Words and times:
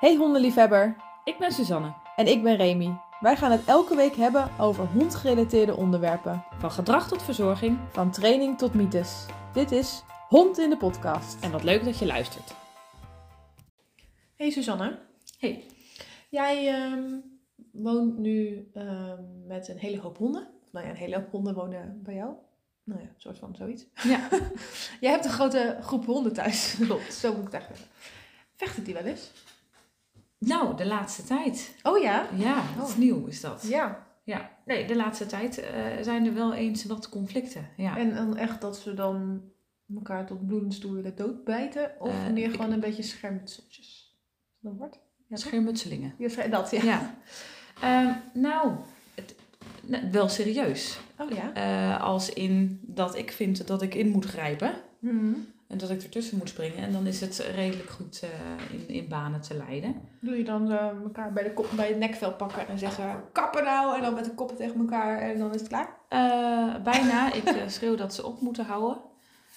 Hey 0.00 0.16
hondenliefhebber, 0.16 0.96
Ik 1.24 1.38
ben 1.38 1.52
Suzanne. 1.52 1.94
en 2.16 2.26
ik 2.26 2.42
ben 2.42 2.56
Remy. 2.56 3.00
Wij 3.20 3.36
gaan 3.36 3.50
het 3.50 3.64
elke 3.64 3.96
week 3.96 4.14
hebben 4.14 4.50
over 4.58 4.86
hondgerelateerde 4.86 5.76
onderwerpen. 5.76 6.44
Van 6.58 6.70
gedrag 6.70 7.08
tot 7.08 7.22
verzorging. 7.22 7.78
Van 7.90 8.10
training 8.10 8.58
tot 8.58 8.74
mythes. 8.74 9.26
Dit 9.52 9.70
is 9.70 10.02
Hond 10.28 10.58
in 10.58 10.70
de 10.70 10.76
podcast. 10.76 11.44
En 11.44 11.50
wat 11.50 11.62
leuk 11.62 11.84
dat 11.84 11.98
je 11.98 12.06
luistert. 12.06 12.54
Hey 14.36 14.50
Suzanne. 14.50 14.98
Hey. 15.38 15.64
Jij 16.30 16.68
ehm, 16.68 17.18
woont 17.72 18.18
nu 18.18 18.68
ehm, 18.74 19.46
met 19.46 19.68
een 19.68 19.78
hele 19.78 20.00
hoop 20.00 20.18
honden. 20.18 20.48
Nou 20.72 20.84
ja, 20.84 20.90
een 20.90 20.98
hele 20.98 21.14
hoop 21.16 21.30
honden 21.30 21.54
wonen 21.54 22.00
bij 22.02 22.14
jou. 22.14 22.34
Nou 22.84 23.00
ja, 23.00 23.06
een 23.06 23.14
soort 23.16 23.38
van 23.38 23.54
zoiets. 23.54 23.86
Ja. 24.02 24.28
Jij 25.00 25.10
hebt 25.10 25.24
een 25.24 25.30
grote 25.30 25.78
groep 25.80 26.04
honden 26.06 26.32
thuis. 26.32 26.76
Klopt. 26.80 27.14
Zo 27.22 27.28
moet 27.28 27.38
ik 27.38 27.44
het 27.44 27.54
eigenlijk 27.54 27.82
zeggen. 27.82 27.98
Vechten 28.56 28.84
die 28.84 28.94
wel 28.94 29.04
eens? 29.04 29.30
Nou, 30.40 30.76
de 30.76 30.86
laatste 30.86 31.24
tijd. 31.24 31.74
Oh 31.82 31.98
ja? 31.98 32.26
Ja, 32.36 32.62
dat 32.76 32.86
is 32.88 32.92
Oh. 32.94 32.98
nieuw 32.98 33.26
is 33.26 33.40
dat. 33.40 33.62
Ja. 33.68 34.06
Ja. 34.24 34.50
Nee, 34.64 34.86
de 34.86 34.96
laatste 34.96 35.26
tijd 35.26 35.58
eh, 35.58 35.82
zijn 36.02 36.26
er 36.26 36.34
wel 36.34 36.54
eens 36.54 36.84
wat 36.84 37.08
conflicten. 37.08 37.68
Ja. 37.76 37.96
En 37.98 38.14
dan 38.14 38.36
echt 38.36 38.60
dat 38.60 38.76
ze 38.76 38.94
dan 38.94 39.42
elkaar 39.94 40.26
tot 40.26 40.46
bloedens 40.46 40.78
toe 40.78 40.92
willen 40.92 41.16
doodbijten? 41.16 41.90
Of 41.98 42.12
meer 42.32 42.48
ik- 42.48 42.54
gewoon 42.54 42.72
een 42.72 42.80
beetje 42.80 43.02
schermutseltjes? 43.02 43.86
Is 43.86 44.58
dat 44.60 44.72
een 44.72 44.78
woord? 44.78 44.98
Ja? 45.28 45.36
Schermutselingen. 45.36 46.14
Ja, 46.18 46.46
dat, 46.46 46.70
ja. 46.70 46.82
Ja. 46.82 47.14
Ehm, 47.80 48.12
nou, 48.40 48.72
het, 49.14 49.34
nou, 49.82 50.10
wel 50.10 50.28
serieus. 50.28 50.98
Oh 51.18 51.30
ja? 51.30 51.52
Eh, 51.54 52.02
als 52.02 52.30
in 52.32 52.80
dat 52.82 53.16
ik 53.16 53.30
vind 53.32 53.66
dat 53.66 53.82
ik 53.82 53.94
in 53.94 54.08
moet 54.08 54.24
grijpen. 54.24 54.72
Mhm. 54.98 55.32
En 55.70 55.78
dat 55.78 55.90
ik 55.90 56.02
ertussen 56.02 56.38
moet 56.38 56.48
springen. 56.48 56.78
En 56.78 56.92
dan 56.92 57.06
is 57.06 57.20
het 57.20 57.38
redelijk 57.54 57.90
goed 57.90 58.20
eh, 58.22 58.28
in, 58.78 58.88
in 58.88 59.08
banen 59.08 59.40
te 59.40 59.54
leiden. 59.54 59.94
Doe 60.20 60.36
je 60.36 60.44
dan 60.44 60.70
eh, 60.70 60.88
elkaar 61.02 61.32
bij, 61.32 61.42
de 61.42 61.52
kop, 61.52 61.66
bij 61.76 61.88
het 61.88 61.98
nekvel 61.98 62.32
pakken 62.32 62.68
en 62.68 62.78
zeggen 62.78 63.24
kappen 63.32 63.64
nou 63.64 63.96
en 63.96 64.02
dan 64.02 64.14
met 64.14 64.24
de 64.24 64.34
koppen 64.34 64.56
tegen 64.56 64.80
elkaar 64.80 65.18
en 65.18 65.38
dan 65.38 65.54
is 65.54 65.60
het 65.60 65.68
klaar? 65.68 65.96
Eh, 66.08 66.82
bijna. 66.82 67.32
ik 67.42 67.64
schreeuw 67.66 67.96
dat 67.96 68.14
ze 68.14 68.26
op 68.26 68.40
moeten 68.40 68.64
houden. 68.64 69.00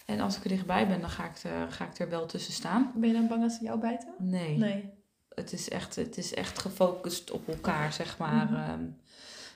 En 0.05 0.19
als 0.19 0.37
ik 0.37 0.43
er 0.43 0.49
dichtbij 0.49 0.87
ben, 0.87 1.01
dan 1.01 1.09
ga 1.09 1.23
ik, 1.25 1.43
er, 1.43 1.71
ga 1.71 1.85
ik 1.85 1.99
er 1.99 2.09
wel 2.09 2.25
tussen 2.25 2.53
staan. 2.53 2.91
Ben 2.95 3.09
je 3.09 3.15
dan 3.15 3.27
bang 3.27 3.41
dat 3.41 3.51
ze 3.51 3.63
jou 3.63 3.79
bijten? 3.79 4.13
Nee, 4.17 4.57
Nee. 4.57 4.91
Het, 5.29 5.53
is 5.53 5.69
echt, 5.69 5.95
het 5.95 6.17
is 6.17 6.33
echt 6.33 6.59
gefocust 6.59 7.31
op 7.31 7.47
elkaar, 7.47 7.93
zeg 7.93 8.17
maar. 8.17 8.45
Mhm. 8.45 8.55
Ehm, 8.55 8.85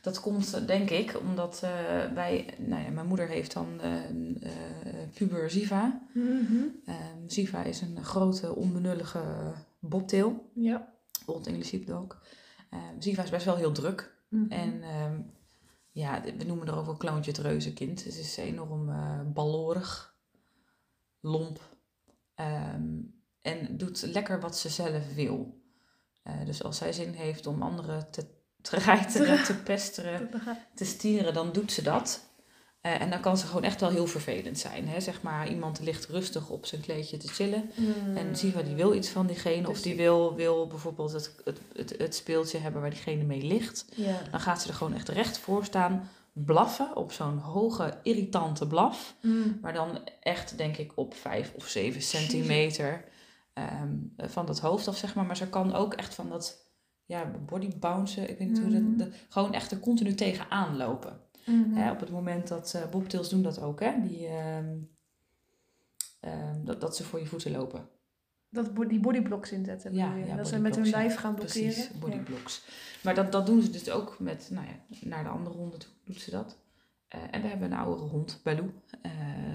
dat 0.07 0.19
komt, 0.19 0.53
eh, 0.53 0.65
denk 0.65 0.89
ik, 0.89 1.19
omdat 1.19 1.61
eh, 1.63 2.13
wij... 2.13 2.53
Nou 2.57 2.83
ja, 2.83 2.89
mijn 2.89 3.07
moeder 3.07 3.27
heeft 3.27 3.53
dan 3.53 3.81
eh, 3.81 4.09
eh, 4.09 5.09
puber 5.13 5.49
Ziva. 5.49 6.01
Ehm, 6.13 7.27
Ziva 7.27 7.63
is 7.63 7.81
een 7.81 8.03
grote, 8.03 8.55
onbenullige 8.55 9.53
bobtail. 9.79 10.49
Ja. 10.53 10.93
Old 11.25 11.47
English 11.47 11.67
Sheepdog. 11.67 12.21
Ehm 12.69 12.81
Ziva 12.99 13.23
is 13.23 13.29
best 13.29 13.45
wel 13.45 13.55
heel 13.55 13.71
druk. 13.71 14.15
Mhm. 14.29 14.51
En 14.51 14.83
ehm, 14.83 15.21
ja, 15.91 16.21
we 16.37 16.43
noemen 16.43 16.67
er 16.67 16.77
ook 16.77 16.85
wel 16.85 16.97
kloontje 16.97 17.31
het 17.31 17.39
reuzenkind. 17.39 18.03
Het 18.03 18.17
is 18.17 18.37
enorm 18.37 18.89
eh 18.89 19.21
ballorig, 19.33 20.17
lomp 21.19 21.61
ehm, 22.35 22.99
en 23.41 23.77
doet 23.77 24.01
lekker 24.01 24.39
wat 24.39 24.57
ze 24.57 24.69
zelf 24.69 25.13
wil. 25.13 25.61
Eh, 26.27 26.45
dus 26.45 26.63
als 26.63 26.77
zij 26.77 26.93
zin 26.93 27.13
heeft 27.13 27.47
om 27.47 27.61
anderen 27.61 28.11
te 28.11 28.25
treiteren, 28.69 29.43
te 29.43 29.55
pesteren, 29.69 30.29
te 30.75 30.85
stieren, 30.85 31.33
dan 31.33 31.51
doet 31.51 31.71
ze 31.71 31.81
dat. 31.81 32.27
Eh, 32.87 33.01
en 33.01 33.09
dan 33.09 33.19
kan 33.19 33.37
ze 33.37 33.45
gewoon 33.45 33.63
echt 33.63 33.81
wel 33.81 33.89
heel 33.89 34.07
vervelend 34.07 34.59
zijn. 34.59 34.87
Hè? 34.87 34.99
Zeg 34.99 35.21
maar, 35.21 35.49
iemand 35.49 35.79
ligt 35.79 36.05
rustig 36.05 36.49
op 36.49 36.65
zijn 36.65 36.81
kleedje 36.81 37.17
te 37.17 37.27
chillen. 37.27 37.71
Mhm. 37.75 38.17
En 38.17 38.35
Ziva 38.35 38.61
die 38.61 38.75
wil 38.75 38.93
iets 38.93 39.09
van 39.09 39.27
diegene. 39.27 39.69
Of 39.69 39.81
die 39.81 39.95
wil, 39.95 40.35
wil 40.35 40.67
bijvoorbeeld 40.67 41.11
het, 41.11 41.35
het, 41.43 41.59
het, 41.73 41.95
het 41.97 42.15
speeltje 42.15 42.57
hebben 42.57 42.81
waar 42.81 42.89
diegene 42.89 43.23
mee 43.23 43.43
ligt. 43.43 43.85
Ja. 43.95 44.21
Dan 44.31 44.39
gaat 44.39 44.61
ze 44.61 44.67
er 44.67 44.73
gewoon 44.73 44.93
echt 44.93 45.09
recht 45.09 45.37
voor 45.37 45.65
staan, 45.65 46.09
blaffen 46.33 46.95
op 46.95 47.11
zo'n 47.11 47.37
hoge, 47.37 47.97
irritante 48.03 48.67
blaf. 48.67 49.15
Mhm. 49.21 49.59
Maar 49.61 49.73
dan 49.73 49.99
echt, 50.21 50.57
denk 50.57 50.77
ik, 50.77 50.91
op 50.95 51.13
vijf 51.13 51.53
of 51.55 51.67
zeven 51.67 52.01
centimeter 52.01 53.03
ehm, 53.53 53.93
van 54.17 54.45
dat 54.45 54.59
hoofd 54.59 54.87
af, 54.87 54.97
zeg 54.97 55.15
maar. 55.15 55.25
Maar 55.25 55.37
ze 55.37 55.47
kan 55.47 55.75
ook 55.75 55.93
echt 55.93 56.13
van 56.13 56.29
dat 56.29 56.66
ja, 57.07 57.31
body 57.45 57.77
bouncen, 57.79 58.29
ik 58.29 58.37
weet 58.37 58.47
niet 58.47 58.59
hoe 58.59 58.67
Mhm. 58.69 58.97
dat, 58.97 59.07
dat... 59.07 59.17
Gewoon 59.29 59.53
echt 59.53 59.71
er 59.71 59.79
continu 59.79 60.13
tegenaan 60.13 60.77
lopen. 60.77 61.19
Mhm. 61.45 61.73
Hè, 61.73 61.91
op 61.91 61.99
het 61.99 62.09
moment 62.11 62.47
dat 62.47 62.73
eh 62.73 62.89
bobtails 62.89 63.29
doen 63.29 63.41
dat 63.41 63.61
ook, 63.61 63.79
hè. 63.79 64.01
Die, 64.01 64.27
ehm, 64.27 64.75
ehm, 66.19 66.63
dat, 66.65 66.81
dat 66.81 66.95
ze 66.95 67.03
voor 67.03 67.19
je 67.19 67.25
voeten 67.25 67.51
lopen. 67.51 67.89
Dat 68.49 68.73
bo- 68.73 68.87
die 68.87 68.99
bodyblocks 68.99 69.51
inzetten. 69.51 69.93
Ja, 69.93 70.35
dat 70.35 70.47
ze 70.47 70.59
met 70.59 70.75
hun 70.75 70.89
lijf 70.89 71.15
gaan 71.15 71.35
blokkeren. 71.35 71.63
Precies, 71.63 71.87
Ja. 71.93 71.99
bodyblocks. 71.99 72.65
Maar 73.03 73.15
dat, 73.15 73.31
dat 73.31 73.45
doen 73.45 73.61
ze 73.61 73.69
dus 73.69 73.89
ook 73.89 74.19
met, 74.19 74.49
nou 74.51 74.65
ja, 74.67 75.07
naar 75.07 75.23
de 75.23 75.29
andere 75.29 75.55
honden 75.55 75.79
toe 75.79 75.89
doet 76.05 76.21
ze 76.21 76.31
dat. 76.31 76.57
Eh, 77.07 77.19
en 77.31 77.41
we 77.41 77.47
hebben 77.47 77.71
een 77.71 77.77
oudere 77.77 78.07
hond, 78.09 78.39
Baloo. 78.43 78.71
Eh, 79.01 79.11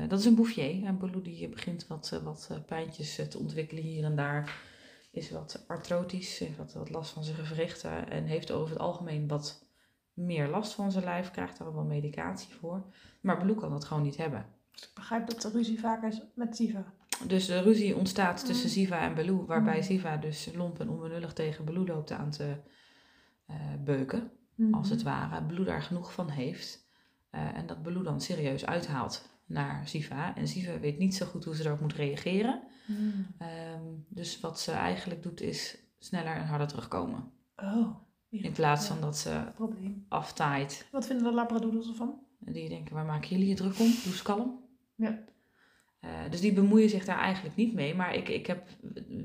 dat 0.09 0.19
is 0.19 0.25
een 0.25 0.35
Bouvier. 0.35 0.85
En 0.85 0.99
Baloo 0.99 1.23
die 1.23 1.49
begint 1.49 1.87
wat, 1.87 2.21
wat 2.25 2.51
pijntjes 2.67 3.21
te 3.29 3.39
ontwikkelen 3.39 3.83
hier 3.83 4.05
en 4.05 4.17
daar. 4.17 4.71
Is 5.13 5.31
wat 5.31 5.65
artrotisch, 5.67 6.39
heeft 6.39 6.57
wat, 6.57 6.73
wat 6.73 6.91
last 6.91 7.13
van 7.13 7.25
zijn 7.25 7.37
gewrichten. 7.37 8.11
En 8.11 8.25
heeft 8.25 8.51
over 8.51 8.71
het 8.71 8.79
algemeen 8.79 9.29
wat 9.29 9.67
meer 10.13 10.49
last 10.49 10.73
van 10.73 10.93
zijn 10.93 11.05
lijf. 11.05 11.31
Krijgt 11.31 11.59
daar 11.59 11.69
ook 11.69 11.75
wel 11.75 11.85
medicatie 11.85 12.55
voor. 12.55 12.85
Maar 13.21 13.39
Baloo 13.39 13.55
kan 13.55 13.71
dat 13.71 13.85
gewoon 13.85 14.03
niet 14.03 14.17
hebben. 14.17 14.47
Dus 14.73 14.83
ik 14.83 14.91
begrijp 14.95 15.27
dat 15.29 15.43
de 15.43 15.51
ruzie 15.51 15.81
vaker 15.81 16.09
is 16.09 16.23
met 16.35 16.57
Siva. 16.57 16.93
Dus 17.27 17.47
de 17.47 17.61
ruzie 17.63 17.97
ontstaat 17.97 18.47
tussen. 18.47 18.69
Ziva 18.71 19.01
en 19.01 19.15
Baloo, 19.15 19.47
waarbij 19.47 19.77
Mm. 19.77 19.83
Ziva 19.83 20.17
dus 20.17 20.51
lomp 20.55 20.81
en 20.81 20.89
onbenullig 20.89 21.33
tegen 21.33 21.65
Baloo 21.65 21.87
loopt 21.87 22.11
aan 22.11 22.31
te 22.31 22.57
eh, 23.47 23.57
beuken, 23.85 24.31
Mhm. 24.55 24.75
als 24.75 24.91
het 24.91 25.03
ware. 25.03 25.43
Baloo 25.43 25.65
daar 25.65 25.83
genoeg 25.83 26.13
van 26.13 26.29
heeft 26.29 26.91
eh, 27.31 27.57
en 27.57 27.67
dat 27.67 27.83
Baloo 27.83 28.03
dan 28.03 28.21
serieus 28.21 28.67
uithaalt 28.67 29.29
naar 29.47 29.89
Ziva. 29.89 30.37
En 30.37 30.49
Ziva 30.49 30.79
weet 30.79 30.99
niet 30.99 31.15
zo 31.15 31.27
goed 31.27 31.45
hoe 31.45 31.57
ze 31.57 31.65
erop 31.65 31.81
moet 31.81 31.93
reageren. 31.95 32.63
Mhm. 32.87 33.23
Ehm, 33.39 33.85
dus 34.09 34.41
wat 34.41 34.61
ze 34.61 34.73
eigenlijk 34.73 35.23
doet 35.23 35.41
is 35.41 35.79
sneller 35.99 36.35
en 36.37 36.47
harder 36.47 36.67
terugkomen. 36.67 37.33
Oh. 37.57 37.97
Ja. 38.29 38.43
In 38.43 38.53
plaats 38.53 38.87
van 38.87 39.01
dat 39.01 39.17
ze 39.17 39.45
Probleem. 39.55 40.07
aftaait. 40.09 40.89
Wat 40.91 41.07
vinden 41.07 41.25
de 41.25 41.33
labradoodles 41.33 41.89
ervan? 41.89 42.27
Die 42.39 42.69
denken, 42.69 42.95
waar 42.95 43.05
maken 43.05 43.29
jullie 43.29 43.49
je 43.49 43.55
druk 43.55 43.79
om? 43.79 43.87
Doe 43.87 44.05
eens 44.05 44.23
kalm. 44.23 44.65
Ja. 44.95 45.25
Eh, 46.01 46.31
dus 46.31 46.41
die 46.41 46.53
bemoeien 46.53 46.89
zich 46.89 47.05
daar 47.05 47.19
eigenlijk 47.19 47.57
niet 47.57 47.75
mee. 47.75 47.95
Maar 47.95 48.15
ik, 48.15 48.29
ik 48.29 48.47
heb 48.47 48.69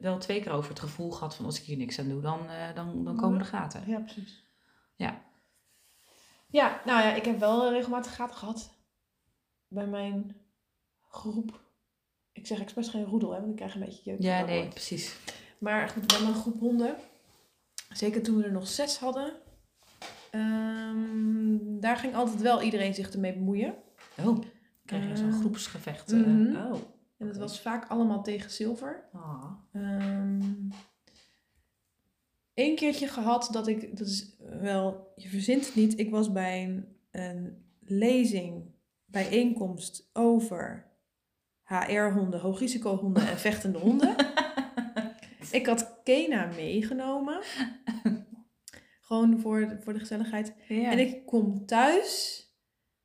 wel 0.02 0.18
twee 0.18 0.42
keer 0.42 0.52
over 0.52 0.70
het 0.70 0.80
gevoel 0.80 1.12
gehad 1.12 1.36
van 1.36 1.46
als 1.46 1.60
ik 1.60 1.66
hier 1.66 1.78
niks 1.78 2.00
aan 2.00 2.10
doe, 2.10 2.22
dan, 2.22 2.50
eh, 2.50 2.76
dan, 2.76 3.04
dan 3.04 3.16
komen 3.16 3.40
de 3.40 3.46
gaten. 3.46 3.84
Ja, 3.88 4.00
precies. 4.00 4.46
Ja. 4.96 5.22
Ja, 6.50 6.82
nou 6.86 7.02
ja, 7.02 7.14
ik 7.14 7.26
heb 7.26 7.40
wel 7.40 7.72
regelmatig 7.72 8.16
gaten 8.16 8.38
gehad 8.38 8.78
bij 9.68 9.88
mijn 9.88 10.36
groep. 11.10 11.66
Ik 12.38 12.48
zeg 12.48 12.60
expres 12.62 12.88
geen 12.90 13.04
roedel, 13.06 13.32
hè, 13.32 13.38
want 13.40 13.50
ik 13.50 13.56
krijg 13.56 13.74
een 13.74 13.80
beetje 13.86 14.02
jeuk. 14.12 14.22
Ja, 14.22 14.46
nee, 14.46 14.60
woord. 14.60 14.74
precies. 14.74 15.16
Maar 15.58 15.90
goed, 15.90 16.08
bij 16.08 16.22
mijn 16.22 16.34
groep 16.34 16.60
honden, 16.60 16.96
zeker 17.94 18.24
toen 18.24 18.38
we 18.38 18.44
er 18.44 18.52
nog 18.52 18.68
zes 18.68 18.98
hadden, 18.98 19.34
ehm, 20.32 21.58
daar 21.80 21.98
ging 21.98 22.16
altijd 22.16 22.42
wel 22.42 22.62
iedereen 22.62 22.94
zich 22.94 23.12
ermee 23.14 23.34
bemoeien. 23.34 23.76
Oh, 24.26 24.40
krijg 24.86 25.08
je 25.08 25.18
zo'n 25.18 25.30
Eh, 25.32 25.40
groepsgevecht. 25.40 26.12
mhm. 26.12 26.56
eh, 26.56 26.66
oh. 26.72 26.80
En 27.18 27.28
het 27.28 27.38
was 27.38 27.62
vaak 27.62 27.90
allemaal 27.90 28.24
tegen 28.24 28.52
zilver. 28.52 29.04
Ah. 29.14 29.52
Eén 32.54 32.76
keertje 32.76 33.08
gehad 33.08 33.50
dat 33.52 33.68
ik, 33.68 33.98
dat 33.98 34.08
is 34.08 34.36
wel, 34.60 35.14
je 35.16 35.28
verzint 35.30 35.66
het 35.66 35.76
niet. 35.76 36.00
Ik 36.00 36.10
was 36.10 36.32
bij 36.32 36.64
een, 36.64 36.86
een 37.12 37.66
lezing, 37.80 38.64
bijeenkomst 39.06 40.10
over 40.14 40.87
HR-honden, 41.68 42.40
hoogrisicohonden 42.40 43.28
en 43.28 43.38
vechtende 43.40 43.78
honden. 43.80 44.16
ik 45.52 45.66
had 45.66 46.00
Kena 46.04 46.46
meegenomen. 46.56 47.42
Gewoon 49.02 49.40
voor, 49.40 49.60
de- 49.68 49.82
voor 49.82 49.94
de 49.94 50.00
gezelligheid. 50.00 50.54
Ja. 50.68 50.92
En 50.92 51.00
ik 51.00 51.26
kom 51.26 51.66
thuis 51.66 52.44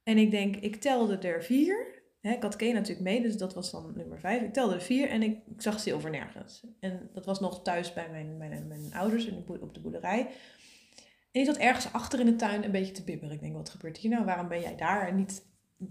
en 0.02 0.18
ik 0.18 0.30
denk, 0.30 0.56
ik 0.56 0.76
telde 0.76 1.16
er 1.18 1.42
vier. 1.42 2.00
Ik 2.20 2.42
had 2.42 2.56
Kane 2.56 2.72
natuurlijk 2.72 3.00
mee, 3.00 3.22
dus 3.22 3.36
dat 3.36 3.54
was 3.54 3.70
dan 3.70 3.92
nummer 3.96 4.18
vijf. 4.20 4.42
Ik 4.42 4.52
telde 4.52 4.74
er 4.74 4.80
vier 4.82 5.08
en 5.08 5.22
ik, 5.22 5.38
ik 5.46 5.62
zag 5.62 5.80
zilver 5.80 6.10
nergens. 6.10 6.66
En 6.80 7.10
dat 7.12 7.24
was 7.24 7.40
nog 7.40 7.62
thuis 7.62 7.92
bij 7.92 8.08
mijn, 8.10 8.36
mijn, 8.36 8.66
mijn 8.68 8.94
ouders 8.94 9.44
boe- 9.44 9.60
op 9.60 9.74
de 9.74 9.80
boerderij. 9.80 10.20
En 10.20 11.40
die 11.40 11.44
zat 11.44 11.56
ergens 11.56 11.92
achter 11.92 12.20
in 12.20 12.26
de 12.26 12.36
tuin 12.36 12.64
een 12.64 12.70
beetje 12.70 12.92
te 12.92 13.04
bibberen. 13.04 13.34
Ik 13.34 13.40
denk, 13.40 13.54
wat 13.54 13.70
gebeurt 13.70 13.96
hier 13.96 14.10
nou? 14.10 14.24
Waarom 14.24 14.48
ben 14.48 14.60
jij 14.60 14.76
daar 14.76 15.08
en 15.08 15.16
niet 15.16 15.42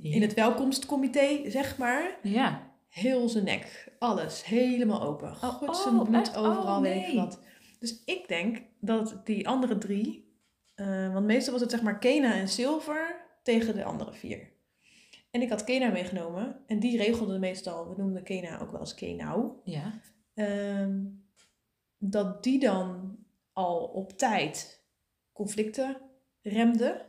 in 0.02 0.22
het 0.22 0.34
welkomstcomité, 0.34 1.50
zeg 1.50 1.78
maar? 1.78 2.18
Ja. 2.24 2.70
Heel 2.90 3.30
zijn 3.30 3.44
nek, 3.44 3.94
alles, 4.00 4.46
helemaal 4.46 5.02
open. 5.02 5.30
Oh, 5.30 5.44
God, 5.44 5.70
oh, 5.70 5.76
zijn 5.76 6.04
bloed 6.04 6.16
echt? 6.16 6.36
overal, 6.36 6.76
Oh, 6.76 6.82
nee. 6.82 7.16
wat. 7.16 7.40
Dus 7.80 8.02
ik 8.06 8.28
denk 8.28 8.62
dat 8.80 9.22
die 9.24 9.48
andere 9.48 9.78
drie, 9.78 10.36
eh, 10.76 11.14
want 11.14 11.26
meestal 11.26 11.54
was 11.54 11.62
het 11.62 11.72
zeg 11.72 11.82
maar 11.82 12.00
Kena 12.00 12.34
en 12.34 12.48
Silver 12.48 13.26
tegen 13.44 13.76
de 13.76 13.84
andere 13.84 14.14
vier. 14.14 14.50
En 15.32 15.42
ik 15.42 15.50
had 15.50 15.64
Kena 15.64 15.90
meegenomen 15.90 16.64
en 16.68 16.80
die 16.80 16.98
regelde 16.98 17.40
meestal, 17.40 17.90
we 17.90 18.02
noemden 18.02 18.24
Kena 18.24 18.60
ook 18.60 18.72
wel 18.72 18.80
eens 18.80 18.96
Kenau. 18.96 19.52
Ja. 19.64 20.00
Ehm, 20.34 21.04
dat 21.98 22.44
die 22.44 22.60
dan 22.60 23.18
al 23.54 23.84
op 23.86 24.12
tijd 24.18 24.84
conflicten 25.34 25.98
remde. 26.42 27.06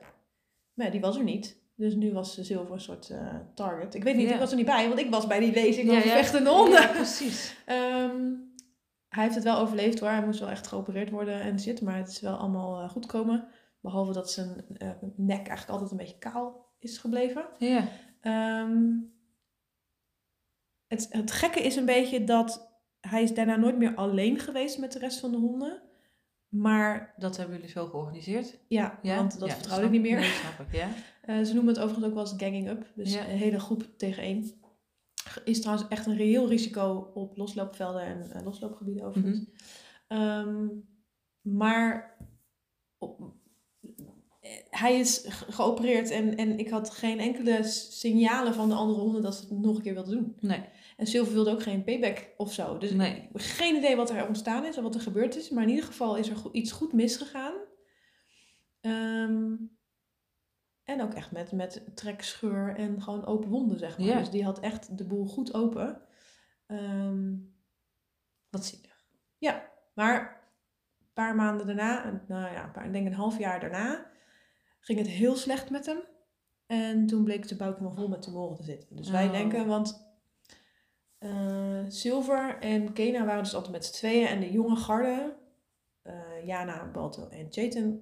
Maar 0.75 0.87
ja, 0.87 0.93
die 0.93 1.01
was 1.01 1.17
er 1.17 1.25
niet. 1.25 1.62
Dus 1.83 1.95
nu 1.95 2.13
was 2.13 2.39
Zilver 2.39 2.75
een 2.75 2.81
soort 2.81 3.11
eh, 3.11 3.37
target. 3.55 3.95
Ik 3.95 4.03
weet 4.03 4.17
niet, 4.17 4.29
Ja. 4.29 4.35
ik 4.35 4.41
was 4.41 4.51
er 4.51 4.57
niet 4.57 4.67
bij, 4.67 4.89
want 4.89 5.01
ik 5.01 5.11
was 5.11 5.27
bij 5.27 5.41
die 5.41 5.53
lezing 5.53 5.91
over 5.91 6.07
ja. 6.07 6.13
vechtende 6.13 6.51
honden. 6.51 6.81
Ja, 6.81 6.87
precies. 6.87 7.57
Ehm, 7.67 8.33
hij 9.09 9.23
heeft 9.23 9.35
het 9.35 9.45
wel 9.45 9.59
overleefd 9.59 10.01
hoor. 10.01 10.09
Hij 10.09 10.25
moest 10.25 10.41
wel 10.41 10.49
echt 10.49 10.67
geopereerd 10.67 11.11
worden 11.11 11.41
en 11.41 11.61
shit. 11.61 11.81
Maar 11.81 11.97
het 11.97 12.09
is 12.09 12.21
wel 12.21 12.37
allemaal 12.37 12.83
eh, 12.83 12.89
goed 12.89 13.05
gekomen. 13.05 13.49
Behalve 13.81 14.13
dat 14.13 14.31
zijn 14.31 14.65
eh, 14.77 14.89
nek 15.17 15.37
eigenlijk 15.37 15.69
altijd 15.69 15.91
een 15.91 15.97
beetje 15.97 16.19
kaal 16.19 16.75
is 16.79 16.99
gebleven. 16.99 17.45
Ja. 17.59 17.89
Ehm, 18.21 18.91
het, 20.87 21.07
het 21.11 21.31
gekke 21.31 21.61
is 21.61 21.77
een 21.77 21.85
beetje 21.85 22.25
dat 22.25 22.81
hij 23.01 23.23
is 23.23 23.35
daarna 23.35 23.57
nooit 23.57 23.79
meer 23.79 23.95
alleen 23.95 24.39
geweest 24.39 24.79
met 24.79 24.93
de 24.93 24.99
rest 24.99 25.21
van 25.21 25.31
de 25.31 25.37
honden. 25.37 25.83
Maar 26.53 27.15
Dat 27.17 27.37
hebben 27.37 27.57
jullie 27.57 27.71
zo 27.71 27.87
georganiseerd? 27.87 28.59
ja, 28.69 28.99
Ja? 29.03 29.17
want 29.17 29.39
dat 29.39 29.49
Ja, 29.49 29.55
vertrouwde 29.55 29.85
ik 29.87 29.91
niet 29.93 30.01
meer. 30.03 30.19
Nee, 30.19 30.31
snap 30.31 30.67
ik, 30.67 30.75
ja. 30.75 30.89
Eh, 31.23 31.43
ze 31.43 31.55
noemen 31.55 31.75
het 31.75 31.83
overigens 31.83 32.07
ook 32.09 32.15
wel 32.15 32.23
eens 32.23 32.43
ganging 32.43 32.69
up. 32.69 32.87
Dus 32.95 33.13
Ja. 33.13 33.29
een 33.29 33.37
hele 33.37 33.61
groep 33.61 33.89
tegen 33.97 34.23
één. 34.23 34.51
Is 35.45 35.61
trouwens 35.61 35.89
echt 35.89 36.07
een 36.07 36.17
reëel 36.17 36.49
risico 36.49 37.11
op 37.15 37.37
losloopvelden 37.37 38.03
en 38.03 38.31
eh, 38.31 38.45
losloopgebieden 38.45 39.05
overigens. 39.05 39.45
Ehm, 40.09 40.67
maar 41.41 42.17
op- 42.99 43.35
hij 44.71 44.99
is 44.99 45.25
ge- 45.29 45.53
geopereerd 45.53 46.11
en, 46.11 46.37
en 46.37 46.59
ik 46.59 46.69
had 46.69 46.91
geen 46.91 47.19
enkele 47.21 47.63
signalen 47.65 48.55
van 48.55 48.69
de 48.69 48.75
andere 48.75 49.01
honden 49.01 49.23
dat 49.23 49.35
ze 49.35 49.41
het 49.41 49.51
nog 49.59 49.77
een 49.77 49.83
keer 49.83 49.95
wilden 49.95 50.15
doen. 50.17 50.37
Nee. 50.41 50.65
En 50.97 51.07
Silver 51.07 51.33
wilde 51.33 51.51
ook 51.51 51.63
geen 51.63 51.85
payback 51.85 52.29
of 52.37 52.53
zo. 52.53 52.79
Dus 52.79 52.91
Nee. 52.93 53.29
geen 53.33 53.77
idee 53.77 53.97
wat 53.97 54.11
er 54.11 54.27
ontstaan 54.27 54.65
is 54.65 54.77
en 54.77 54.83
wat 54.83 54.95
er 54.95 55.01
gebeurd 55.01 55.37
is. 55.37 55.51
Maar 55.51 55.63
in 55.63 55.69
ieder 55.69 55.85
geval 55.85 56.17
is 56.17 56.29
er 56.29 56.37
go- 56.37 56.51
iets 56.53 56.73
goed 56.73 56.93
misgegaan. 56.93 57.55
Ehm, 58.81 59.55
en 60.85 61.03
ook 61.03 61.15
echt 61.15 61.33
met, 61.33 61.53
met 61.53 61.83
trekscheur 61.95 62.75
en 62.77 63.03
gewoon 63.03 63.27
open 63.27 63.51
wonden, 63.51 63.79
zeg 63.79 63.99
maar. 63.99 64.07
Ja. 64.07 64.19
Dus 64.19 64.31
die 64.31 64.45
had 64.45 64.61
echt 64.61 64.99
de 64.99 65.07
boel 65.07 65.27
goed 65.27 65.55
open. 65.55 66.01
Ehm, 66.67 67.35
Wat 68.51 68.65
zielig. 68.65 68.91
maar 69.95 70.41
een 71.01 71.13
paar 71.13 71.35
maanden 71.35 71.67
daarna, 71.67 72.23
nou 72.29 72.53
ja, 72.53 72.67
paar, 72.73 72.87
ik 72.87 72.93
denk 72.93 73.07
een 73.07 73.13
half 73.15 73.39
jaar 73.39 73.61
daarna, 73.61 74.11
ging 74.83 74.99
het 74.99 75.09
heel 75.09 75.37
slecht 75.37 75.71
met 75.71 75.87
hem. 75.87 75.99
En 76.67 77.07
toen 77.07 77.25
bleek 77.25 77.49
de 77.49 77.57
buik 77.57 77.77
helemaal 77.77 77.97
vol 77.97 78.09
met 78.09 78.23
tumoren 78.23 78.57
te 78.57 78.63
zitten. 78.63 78.97
Dus 78.97 79.11
wij 79.11 79.27
Oh. 79.27 79.33
denken, 79.33 79.67
want 79.67 80.11
eh, 81.19 81.85
Silver 81.89 82.59
en 82.61 82.93
Kena 82.93 83.25
waren 83.25 83.43
dus 83.43 83.55
altijd 83.55 83.73
met 83.73 83.85
z'n 83.85 83.93
tweeën. 83.93 84.27
En 84.27 84.41
de 84.41 84.53
jonge 84.53 84.77
garde, 84.77 85.37
eh, 86.03 86.47
Jana, 86.47 86.91
Balto 86.91 87.29
en 87.29 87.47
Chetan. 87.51 88.01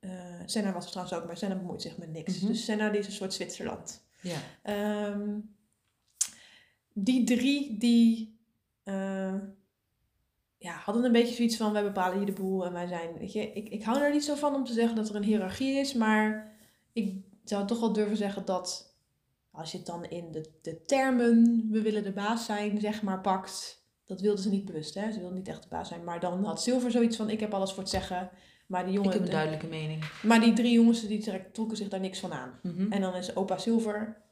eh 0.00 0.40
Senna 0.46 0.72
was 0.72 0.84
er 0.84 0.90
trouwens 0.90 1.16
ook, 1.18 1.26
maar 1.26 1.36
Senna 1.36 1.56
bemoeit 1.56 1.82
zich 1.82 1.98
met 1.98 2.10
niks. 2.12 2.38
Mhm. 2.40 2.46
Dus 2.46 2.64
Senna 2.64 2.90
die 2.90 3.00
is 3.00 3.06
een 3.06 3.12
soort 3.12 3.34
Zwitserland. 3.34 4.04
Ja. 4.20 4.38
Ehm, 4.62 5.38
die 6.92 7.24
drie 7.24 7.78
die 7.78 8.38
ja, 10.58 10.72
hadden 10.72 11.04
een 11.04 11.12
beetje 11.12 11.34
zoiets 11.34 11.56
van 11.56 11.72
wij 11.72 11.82
bepalen 11.82 12.16
hier 12.16 12.26
de 12.26 12.32
boel 12.42 12.64
en 12.66 12.72
wij 12.72 12.86
zijn. 12.86 13.18
Weet 13.18 13.32
je, 13.32 13.52
ik, 13.52 13.68
ik 13.68 13.82
hou 13.82 14.02
er 14.02 14.12
niet 14.12 14.24
zo 14.24 14.34
van 14.34 14.54
om 14.54 14.64
te 14.64 14.72
zeggen 14.72 14.96
dat 14.96 15.08
er 15.08 15.16
een 15.16 15.22
hiërarchie 15.22 15.74
is, 15.78 15.94
maar 15.94 16.52
ik 16.92 17.22
zou 17.44 17.66
toch 17.66 17.80
wel 17.80 17.92
durven 17.92 18.16
zeggen 18.16 18.44
dat 18.44 18.96
als 19.50 19.72
je 19.72 19.76
het 19.78 19.86
dan 19.86 20.04
in 20.04 20.32
de, 20.32 20.50
de 20.62 20.82
termen 20.84 21.66
we 21.70 21.82
willen 21.82 22.02
de 22.04 22.12
baas 22.12 22.44
zijn, 22.44 22.80
zeg 22.80 23.02
maar, 23.02 23.20
pakt. 23.20 23.82
Dat 24.04 24.20
wilden 24.20 24.42
ze 24.42 24.50
niet 24.50 24.64
bewust, 24.64 24.94
hè? 24.94 25.12
Ze 25.12 25.18
wilden 25.18 25.36
niet 25.38 25.48
echt 25.48 25.62
de 25.62 25.68
baas 25.68 25.88
zijn. 25.88 26.04
Maar 26.04 26.20
dan 26.20 26.44
had 26.44 26.62
Silver 26.62 26.90
zoiets 26.90 27.16
van: 27.16 27.30
ik 27.30 27.40
heb 27.40 27.54
alles 27.54 27.70
voor 27.72 27.82
het 27.82 27.90
zeggen. 27.92 28.30
Maar 28.66 28.80
die, 28.84 28.88
Ik 28.90 28.94
jongen, 28.96 29.10
heb 29.12 29.20
een 29.20 29.26
de- 29.26 29.32
duidelijke 29.32 29.66
mening. 29.66 30.04
maar 30.22 30.40
die 30.40 30.52
drie 30.52 30.72
jongens 30.72 31.06
die 31.06 31.18
trek- 31.22 31.52
trokken 31.54 31.76
zich 31.76 31.88
daar 31.88 32.00
niks 32.00 32.18
van 32.20 32.32
aan. 32.32 32.58
Mhm. 32.62 32.92
En 32.92 33.00
dan 33.00 33.14
is 33.14 33.36
opa 33.36 33.58
Silver, 33.58 34.22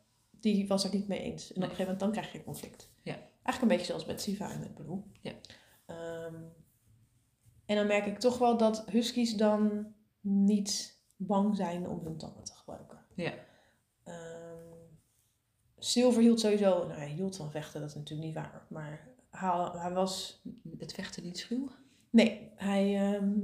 die 0.41 0.67
was 0.69 0.83
het 0.83 0.93
niet 0.93 1.09
mee 1.09 1.21
eens. 1.21 1.43
En 1.53 1.57
op 1.57 1.63
een 1.63 1.63
gegeven 1.63 1.83
moment 1.85 2.01
dan 2.01 2.11
krijg 2.13 2.33
je 2.33 2.39
een 2.39 2.45
conflict. 2.45 2.91
Ja. 3.03 3.13
Eigenlijk 3.13 3.61
een 3.63 3.69
beetje 3.69 3.85
zoals 3.87 4.05
met 4.07 4.21
Siva 4.21 4.51
en 4.53 4.61
met 4.61 4.75
Blue. 4.75 5.03
Ja. 5.21 5.33
Ehm, 5.99 6.35
en 7.67 7.77
dan 7.77 7.87
merk 7.87 8.07
ik 8.07 8.19
toch 8.19 8.39
wel 8.39 8.57
dat 8.57 8.85
huskies 8.91 9.37
dan 9.37 9.87
niet 10.21 11.01
bang 11.17 11.57
zijn 11.57 11.89
om 11.89 12.01
hun 12.05 12.17
tanden 12.17 12.45
te 12.45 12.53
gebruiken. 12.55 12.99
Ja. 13.15 13.33
Ehm, 14.05 14.57
Silver 15.79 16.23
hield 16.23 16.41
sowieso, 16.41 16.87
nou 16.87 16.99
hij 16.99 17.09
hield 17.09 17.37
van 17.37 17.51
vechten, 17.51 17.81
dat 17.81 17.89
is 17.91 17.95
natuurlijk 17.97 18.27
niet 18.27 18.37
waar. 18.37 18.67
Maar 18.69 19.09
hij, 19.31 19.69
hij 19.73 19.93
was 19.93 20.43
Het 20.79 20.93
vechten 20.93 21.23
niet 21.23 21.39
schuw? 21.39 21.69
Nee, 22.11 22.51
hij. 22.55 23.13
ehm, 23.15 23.39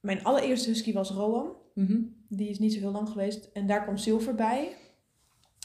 mijn 0.00 0.24
allereerste 0.24 0.68
husky 0.68 0.92
was 0.92 1.10
Rowan. 1.10 1.56
Mhm. 1.74 2.02
Die 2.28 2.48
is 2.48 2.58
niet 2.58 2.72
zo 2.72 2.78
heel 2.78 2.90
lang 2.90 3.08
geweest. 3.08 3.44
En 3.52 3.66
daar 3.66 3.82
kwam 3.82 3.96
Silver 3.96 4.34
bij. 4.34 4.76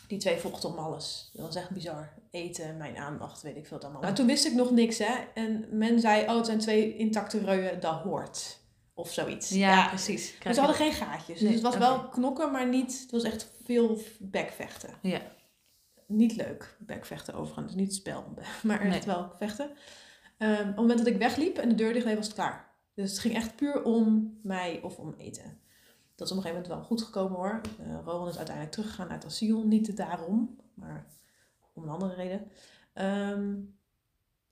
Die 0.08 0.18
twee 0.18 0.38
vochten 0.38 0.70
om 0.70 0.78
alles. 0.78 1.30
Dat 1.34 1.46
was 1.46 1.56
echt 1.56 1.70
bizar. 1.70 2.14
Eten, 2.32 2.78
mijn 2.78 2.98
aandacht, 2.98 3.42
weet 3.42 3.56
ik 3.56 3.66
veel 3.66 3.76
het 3.78 3.86
allemaal. 3.86 4.02
Maar 4.02 4.14
toen 4.14 4.26
wist 4.26 4.46
ik 4.46 4.54
nog 4.54 4.72
niks, 4.72 4.98
hè. 4.98 5.14
En 5.34 5.66
men 5.72 6.00
zei, 6.00 6.24
oh, 6.30 6.36
het 6.36 6.46
zijn 6.46 6.60
twee 6.60 6.98
intacte 6.98 7.40
reuien, 7.40 7.80
dat 7.80 8.02
hoort. 8.02 8.58
Of 8.94 9.12
zoiets. 9.14 9.50
Ja, 9.50 9.88
precies. 9.88 10.30
Maar 10.32 10.40
Krijg 10.40 10.56
ze 10.56 10.62
hadden 10.62 10.80
geen 10.80 10.94
gaatjes. 10.94 11.40
Dus 11.40 11.54
het 11.54 11.62
was 11.62 11.78
wel 11.78 12.10
knokken, 12.10 12.52
maar 12.52 12.68
niet... 12.68 13.00
Het 13.02 13.12
was 13.12 13.24
echt 13.24 13.48
veel 13.64 13.98
bekvechten. 14.20 14.90
Ja. 15.02 15.22
Niet 16.08 16.36
leuk, 16.36 16.78
bekvechten 16.80 17.34
overigens. 17.34 17.76
Niet 17.76 17.94
spel, 17.96 18.24
maar 18.64 18.82
echt 18.82 19.06
Nee. 19.06 19.16
wel 19.16 19.32
vechten. 19.38 19.72
Ehm, 20.38 20.60
op 20.62 20.66
het 20.66 20.76
moment 20.76 20.98
dat 20.98 21.08
ik 21.08 21.18
wegliep 21.18 21.58
en 21.58 21.70
de 21.70 21.76
deur 21.76 21.94
dicht 21.94 22.06
was 22.16 22.26
het 22.26 22.34
klaar. 22.34 22.74
Dus 22.94 23.10
het 23.10 23.20
ging 23.20 23.36
echt 23.36 23.56
puur 23.56 23.84
om 23.84 24.34
mij 24.44 24.80
of 24.84 24.98
om 24.98 25.16
eten. 25.18 25.60
Dat 26.16 26.28
is 26.28 26.34
op 26.34 26.38
een 26.38 26.44
gegeven 26.44 26.62
moment 26.62 26.68
wel 26.68 26.98
goed 26.98 27.02
gekomen 27.02 27.38
hoor. 27.38 27.62
Rowan 28.06 28.28
is 28.28 28.38
uiteindelijk 28.38 28.76
teruggegaan 28.76 29.10
uit 29.10 29.26
asiel. 29.26 29.64
Niet 29.64 29.98
daarom, 29.98 30.60
maar 30.74 31.06
om 31.74 31.84
een 31.84 31.90
andere 31.90 32.14
reden. 32.14 32.52
Ehm, 32.94 33.56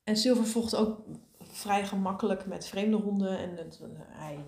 en 0.03 0.17
Silver 0.17 0.45
vocht 0.45 0.75
ook 0.75 1.01
vrij 1.39 1.85
gemakkelijk 1.85 2.45
met 2.45 2.65
vreemde 2.65 2.97
honden. 2.97 3.37
En 3.37 3.57
het, 3.57 3.79
hij, 4.07 4.39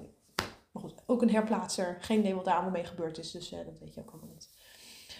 maar 0.72 0.84
goed, 0.84 0.94
ook 1.06 1.22
een 1.22 1.30
herplaatser. 1.30 1.98
Geen 2.00 2.20
idee 2.20 2.36
wat 2.36 2.46
daar 2.46 2.54
allemaal 2.54 2.72
mee 2.72 2.86
gebeurd 2.86 3.18
is. 3.18 3.32
Dus 3.32 3.52
eh, 3.52 3.66
dat 3.66 3.80
weet 3.80 3.94
je 3.94 4.02
ook 4.02 4.12
allemaal 4.12 4.30
niet. 4.30 4.50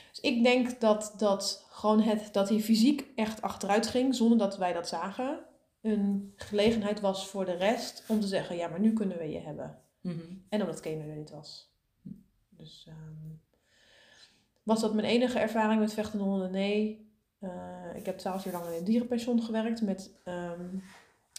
Dus 0.10 0.20
ik 0.20 0.44
denk 0.44 0.82
dat, 0.82 1.14
dat 1.18 1.66
gewoon 1.70 2.02
het, 2.02 2.34
dat 2.34 2.50
hij 2.50 2.60
fysiek 2.60 3.08
echt 3.16 3.42
achteruit 3.42 3.88
ging, 3.88 4.16
zonder 4.16 4.38
dat 4.38 4.58
wij 4.58 4.74
dat 4.74 4.88
zagen, 4.88 5.46
een 5.82 6.34
gelegenheid 6.36 7.00
was 7.00 7.28
voor 7.28 7.46
de 7.46 7.56
rest 7.56 8.04
om 8.08 8.20
te 8.20 8.28
zeggen, 8.28 8.56
ja, 8.56 8.68
maar 8.68 8.80
nu 8.80 8.94
kunnen 8.94 9.18
we 9.18 9.30
je 9.30 9.40
hebben. 9.40 9.80
Mhm. 10.02 10.20
En 10.50 10.62
omdat 10.62 10.80
Kane 10.80 11.04
er 11.04 11.16
niet 11.16 11.30
was. 11.30 11.74
Dus 12.58 12.86
ehm, 12.88 13.34
was 14.64 14.82
dat 14.82 14.94
mijn 14.94 15.08
enige 15.08 15.40
ervaring 15.40 15.80
met 15.80 15.94
vechtende 15.94 16.24
honden? 16.24 16.52
Nee. 16.52 17.10
Eh, 17.40 17.96
ik 17.96 18.06
heb 18.06 18.18
twaalf 18.18 18.44
jaar 18.44 18.54
lang 18.54 18.66
in 18.68 18.74
een 18.78 18.84
dierenpension 18.84 19.42
gewerkt 19.42 19.82
met 19.82 20.12
ehm, 20.24 20.78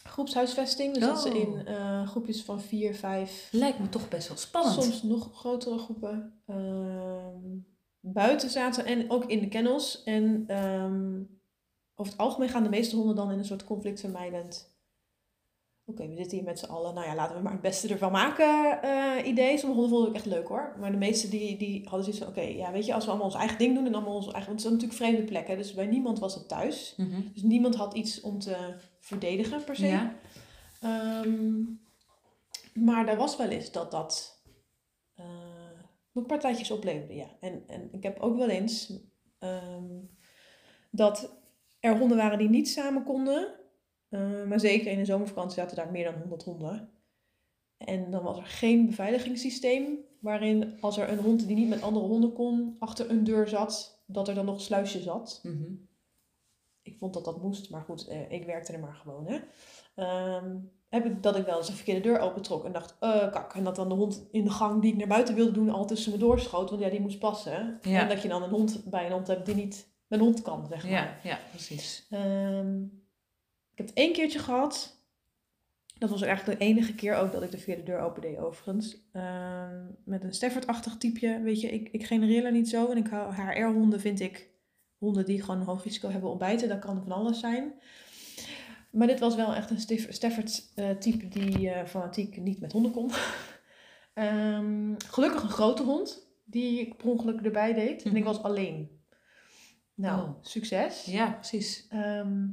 groepshuisvesting. 0.03 0.93
Dus 0.93 1.03
dat 1.03 1.21
ze 1.21 1.29
Oh. 1.29 1.35
in 1.35 1.67
eh, 1.67 2.07
groepjes 2.07 2.43
van 2.43 2.61
vier, 2.61 2.95
vijf, 2.95 3.49
Lijkt 3.51 3.79
me 3.79 3.89
toch 3.89 4.09
best 4.09 4.27
wel 4.27 4.37
spannend. 4.37 4.83
soms 4.83 5.03
nog 5.03 5.29
grotere 5.33 5.77
groepen 5.77 6.41
ehm, 6.45 7.57
buiten 7.99 8.49
zaten. 8.49 8.85
En 8.85 9.11
ook 9.11 9.25
in 9.25 9.39
de 9.39 9.47
kennels. 9.47 10.03
En 10.03 10.45
over 11.95 12.11
het 12.11 12.21
algemeen 12.21 12.49
gaan 12.49 12.63
de 12.63 12.69
meeste 12.69 12.95
honden 12.95 13.15
dan 13.15 13.31
in 13.31 13.37
een 13.37 13.45
soort 13.45 13.63
conflictvermijdend... 13.63 14.75
Oké, 15.89 16.07
we 16.07 16.15
zitten 16.15 16.37
hier 16.37 16.45
met 16.45 16.59
z'n 16.59 16.65
allen. 16.65 16.93
Nou 16.93 17.07
ja, 17.07 17.15
laten 17.15 17.35
we 17.35 17.41
maar 17.41 17.51
het 17.51 17.61
beste 17.61 17.87
ervan 17.87 18.11
maken 18.11 18.81
eh, 18.81 19.27
idee. 19.27 19.57
Sommige 19.57 19.81
honden 19.81 19.89
vonden 19.89 20.09
ik 20.09 20.15
echt 20.15 20.25
leuk 20.25 20.47
hoor. 20.47 20.75
Maar 20.79 20.91
de 20.91 20.97
meeste 20.97 21.29
die, 21.29 21.57
die 21.57 21.83
hadden 21.83 22.03
zoiets 22.03 22.19
van... 22.19 22.27
Oké, 22.27 22.41
ja, 22.41 22.71
weet 22.71 22.85
je, 22.85 22.93
als 22.93 23.03
we 23.03 23.09
allemaal 23.09 23.27
ons 23.27 23.37
eigen 23.37 23.57
ding 23.57 23.75
doen... 23.75 23.85
en 23.85 23.93
allemaal 23.93 24.15
ons 24.15 24.31
eigen... 24.31 24.45
Want 24.45 24.61
het 24.61 24.61
zijn 24.61 24.73
natuurlijk 24.73 25.01
vreemde 25.01 25.23
plekken. 25.23 25.57
Dus 25.57 25.73
bij 25.73 25.85
niemand 25.85 26.19
was 26.19 26.35
het 26.35 26.47
thuis. 26.47 26.93
Mhm. 26.97 27.21
Dus 27.33 27.43
niemand 27.43 27.75
had 27.75 27.93
iets 27.93 28.21
om 28.21 28.39
te 28.39 28.75
verdedigen 28.99 29.63
per 29.63 29.75
se. 29.75 29.87
Ja. 29.87 30.15
Ehm, 30.81 31.63
maar 32.73 33.05
daar 33.05 33.17
was 33.17 33.37
wel 33.37 33.49
eens 33.49 33.71
dat 33.71 33.91
dat 33.91 34.41
eh 35.15 35.25
nog 36.17 36.25
partijtjes 36.25 36.71
opleverde, 36.71 37.15
ja. 37.15 37.27
En, 37.39 37.63
en 37.67 37.89
ik 37.91 38.03
heb 38.03 38.19
ook 38.19 38.37
wel 38.37 38.49
eens 38.49 38.93
ehm, 39.39 39.99
dat 40.91 41.39
er 41.79 41.97
honden 41.97 42.17
waren 42.17 42.37
die 42.37 42.49
niet 42.49 42.69
samen 42.69 43.03
konden. 43.03 43.47
Eh, 44.09 44.43
maar 44.43 44.59
zeker 44.59 44.91
in 44.91 44.97
de 44.97 45.05
zomervakantie 45.05 45.59
zaten 45.59 45.75
daar 45.75 45.91
meer 45.91 46.03
dan 46.03 46.19
100 46.19 46.43
honden. 46.43 46.89
En 47.77 48.11
dan 48.11 48.23
was 48.23 48.37
er 48.37 48.43
geen 48.45 48.85
beveiligingssysteem 48.85 49.97
waarin 50.19 50.77
als 50.81 50.97
er 50.97 51.09
een 51.09 51.17
hond 51.19 51.47
die 51.47 51.55
niet 51.55 51.69
met 51.69 51.81
andere 51.81 52.05
honden 52.05 52.33
kon 52.33 52.75
achter 52.79 53.09
een 53.09 53.23
deur 53.23 53.47
zat, 53.47 54.03
dat 54.05 54.27
er 54.27 54.35
dan 54.35 54.45
nog 54.45 54.55
een 54.55 54.61
sluisje 54.61 55.01
zat 55.01 55.39
Mhm. 55.43 55.73
ik 56.81 56.97
vond 56.97 57.13
dat 57.13 57.25
dat 57.25 57.41
moest, 57.41 57.69
maar 57.69 57.81
goed, 57.81 58.07
eh, 58.07 58.31
ik 58.31 58.45
werkte 58.45 58.73
er 58.73 58.79
maar 58.79 58.93
gewoon. 58.95 59.27
Hè. 59.27 59.39
Ehm, 59.95 60.55
heb 60.89 61.05
ik 61.05 61.23
dat 61.23 61.35
ik 61.37 61.45
wel 61.45 61.57
eens 61.57 61.67
een 61.69 61.75
verkeerde 61.75 62.01
deur 62.01 62.19
opentrok 62.19 62.65
en 62.65 62.71
dacht, 62.71 62.95
eh 62.99 63.31
kak. 63.31 63.53
En 63.55 63.63
dat 63.63 63.75
dan 63.75 63.89
de 63.89 63.95
hond 63.95 64.27
in 64.31 64.43
de 64.43 64.49
gang 64.49 64.81
die 64.81 64.91
ik 64.91 64.97
naar 64.97 65.07
buiten 65.07 65.35
wilde 65.35 65.51
doen 65.51 65.69
al 65.69 65.85
tussen 65.85 66.11
me 66.11 66.17
doorschoot, 66.17 66.69
want 66.69 66.81
ja, 66.81 66.89
die 66.89 67.01
moest 67.01 67.19
passen. 67.19 67.79
Ja. 67.81 68.01
En 68.01 68.09
dat 68.09 68.21
je 68.21 68.27
dan 68.27 68.43
een 68.43 68.49
hond 68.49 68.83
bij 68.89 69.05
een 69.05 69.11
hond 69.11 69.27
hebt 69.27 69.45
die 69.45 69.55
niet 69.55 69.87
met 70.07 70.19
een 70.19 70.25
hond 70.25 70.41
kan, 70.41 70.67
zeg 70.69 70.83
maar. 70.83 70.91
Ja, 70.91 71.17
ja, 71.23 71.39
precies. 71.49 72.07
Ehm, 72.09 72.83
ik 73.77 73.85
heb 73.85 73.87
het 73.87 73.95
één 73.97 74.13
keertje 74.13 74.39
gehad 74.39 74.95
Dat 75.97 76.09
was 76.09 76.21
eigenlijk 76.21 76.59
de 76.59 76.65
enige 76.65 76.95
keer 76.95 77.15
ook 77.15 77.31
dat 77.31 77.43
ik 77.43 77.51
de 77.51 77.57
vierde 77.57 77.83
deur 77.83 77.99
open 77.99 78.21
deed, 78.21 78.37
overigens. 78.37 78.97
Ehm, 79.11 79.85
met 80.05 80.23
een 80.23 80.33
Stafford-achtig 80.33 80.97
typeje. 80.97 81.41
Weet 81.41 81.61
je, 81.61 81.67
ik, 81.69 81.89
ik 81.91 82.03
genereer 82.05 82.45
er 82.45 82.51
niet 82.51 82.69
zo. 82.69 82.91
En 82.91 82.97
ik 82.97 83.07
hou 83.07 83.33
HR-honden 83.33 83.99
vind 83.99 84.19
ik 84.19 84.49
honden 84.97 85.25
die 85.25 85.41
gewoon 85.41 85.59
een 85.59 85.65
hoog 85.65 85.83
risico 85.83 86.09
hebben 86.09 86.29
op 86.29 86.39
bijten. 86.39 86.67
Dat 86.69 86.79
kan 86.79 87.01
van 87.03 87.11
alles 87.11 87.39
zijn. 87.39 87.73
Maar 88.91 89.07
dit 89.07 89.19
was 89.19 89.35
wel 89.35 89.53
echt 89.55 89.69
een 89.69 89.79
Staff- 89.79 90.07
Stafford-type 90.13 91.27
die 91.27 91.69
eh, 91.69 91.85
fanatiek 91.87 92.37
niet 92.37 92.59
met 92.59 92.71
honden 92.71 92.91
kon. 92.91 93.11
Ehm, 94.13 94.93
gelukkig 95.07 95.43
een 95.43 95.49
grote 95.49 95.83
hond 95.83 96.27
die 96.45 96.79
ik 96.79 96.97
per 96.97 97.09
ongeluk 97.09 97.41
erbij 97.41 97.73
deed. 97.73 98.03
En 98.03 98.15
ik 98.15 98.23
Mhm. 98.23 98.33
was 98.33 98.43
alleen. 98.43 99.01
Nou, 99.93 100.21
Oh. 100.29 100.35
succes. 100.41 101.05
Ja, 101.05 101.31
precies. 101.31 101.87
Ehm, 101.89 102.45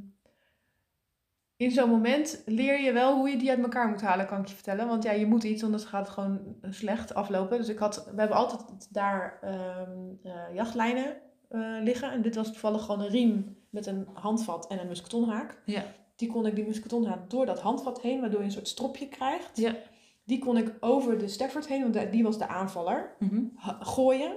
in 1.57 1.71
zo'n 1.71 1.89
moment 1.89 2.41
leer 2.45 2.81
je 2.81 2.91
wel 2.91 3.15
hoe 3.17 3.29
je 3.29 3.37
die 3.37 3.49
uit 3.49 3.59
elkaar 3.59 3.89
moet 3.89 4.01
halen, 4.01 4.25
kan 4.25 4.41
ik 4.41 4.47
je 4.47 4.53
vertellen. 4.53 4.87
Want 4.87 5.03
ja, 5.03 5.11
je 5.11 5.25
moet 5.25 5.43
iets, 5.43 5.63
anders 5.63 5.83
gaat 5.83 6.05
het 6.05 6.13
gewoon 6.13 6.55
slecht 6.69 7.13
aflopen. 7.13 7.57
Dus 7.57 7.69
ik 7.69 7.77
had, 7.77 8.05
we 8.13 8.19
hebben 8.19 8.37
altijd 8.37 8.87
daar 8.93 9.39
eh, 9.41 10.53
jachtlijnen 10.53 11.17
eh, 11.49 11.75
liggen. 11.81 12.11
En 12.11 12.21
dit 12.21 12.35
was 12.35 12.47
toevallig 12.47 12.83
gewoon 12.85 13.01
een 13.01 13.09
riem 13.11 13.57
met 13.69 13.85
een 13.85 14.07
handvat 14.13 14.67
en 14.67 14.79
een 14.79 14.87
musketonhaak. 14.87 15.61
Ja. 15.65 15.83
Die 16.15 16.31
kon 16.31 16.45
ik, 16.45 16.55
die 16.55 16.65
musketonhaak, 16.67 17.29
door 17.29 17.45
dat 17.45 17.59
handvat 17.59 18.01
heen, 18.01 18.19
waardoor 18.19 18.39
je 18.39 18.45
een 18.45 18.51
soort 18.51 18.67
stropje 18.67 19.07
krijgt. 19.07 19.57
Ja. 19.57 19.75
Die 20.23 20.39
kon 20.39 20.57
ik 20.57 20.73
over 20.79 21.17
de 21.17 21.27
Stafford 21.27 21.67
heen, 21.67 21.91
want 21.91 22.11
die 22.11 22.23
was 22.23 22.37
de 22.37 22.47
aanvaller 22.47 23.15
Mhm. 23.19 23.43
gooien. 23.79 24.31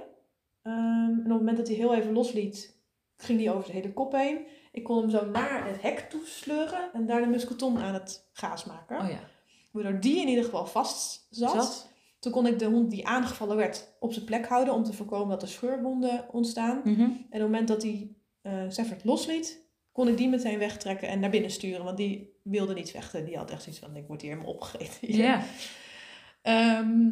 Ehm, 0.61 0.75
en 1.03 1.19
op 1.19 1.27
het 1.27 1.27
moment 1.37 1.57
dat 1.57 1.67
hij 1.67 1.75
heel 1.75 1.95
even 1.95 2.13
losliet, 2.13 2.77
ging 3.17 3.39
hij 3.43 3.51
over 3.51 3.65
zijn 3.65 3.77
hele 3.77 3.93
kop 3.93 4.11
heen. 4.11 4.37
Ik 4.71 4.83
kon 4.83 4.97
hem 4.97 5.09
zo 5.09 5.25
naar 5.25 5.67
het 5.67 5.81
hek 5.81 5.99
toe 5.99 6.25
sleuren 6.25 6.89
en 6.93 7.05
daar 7.05 7.21
de 7.21 7.27
musketon 7.27 7.77
aan 7.77 7.93
het 7.93 8.29
gaas 8.33 8.65
maken. 8.65 9.01
Oh 9.01 9.09
ja. 9.09 9.19
Waardoor 9.71 9.99
die 9.99 10.21
in 10.21 10.27
ieder 10.27 10.43
geval 10.43 10.65
vast 10.65 11.27
zat. 11.29 11.51
Zat? 11.51 11.89
Toen 12.19 12.31
kon 12.31 12.47
ik 12.47 12.59
de 12.59 12.65
hond 12.65 12.91
die 12.91 13.07
aangevallen 13.07 13.57
werd 13.57 13.95
op 13.99 14.13
zijn 14.13 14.25
plek 14.25 14.47
houden 14.47 14.73
om 14.73 14.83
te 14.83 14.93
voorkomen 14.93 15.29
dat 15.29 15.41
er 15.41 15.47
scheurwonden 15.47 16.25
ontstaan. 16.31 16.81
Mhm. 16.83 17.01
En 17.01 17.09
op 17.09 17.29
het 17.29 17.41
moment 17.41 17.67
dat 17.67 17.81
hij 17.81 18.15
Stafford 18.69 19.03
losliet, 19.03 19.67
kon 19.91 20.07
ik 20.07 20.17
die 20.17 20.29
meteen 20.29 20.59
wegtrekken 20.59 21.07
en 21.07 21.19
naar 21.19 21.29
binnen 21.29 21.51
sturen. 21.51 21.83
Want 21.83 21.97
die 21.97 22.39
wilde 22.43 22.73
niet 22.73 22.91
vechten. 22.91 23.25
Die 23.25 23.37
had 23.37 23.51
echt 23.51 23.63
zoiets 23.63 23.81
van, 23.81 23.95
ik 23.95 24.07
word 24.07 24.21
hier 24.21 24.31
helemaal 24.31 24.53
opgegeten. 24.53 25.15
Ja. 25.15 25.43
Ehm, 26.41 27.09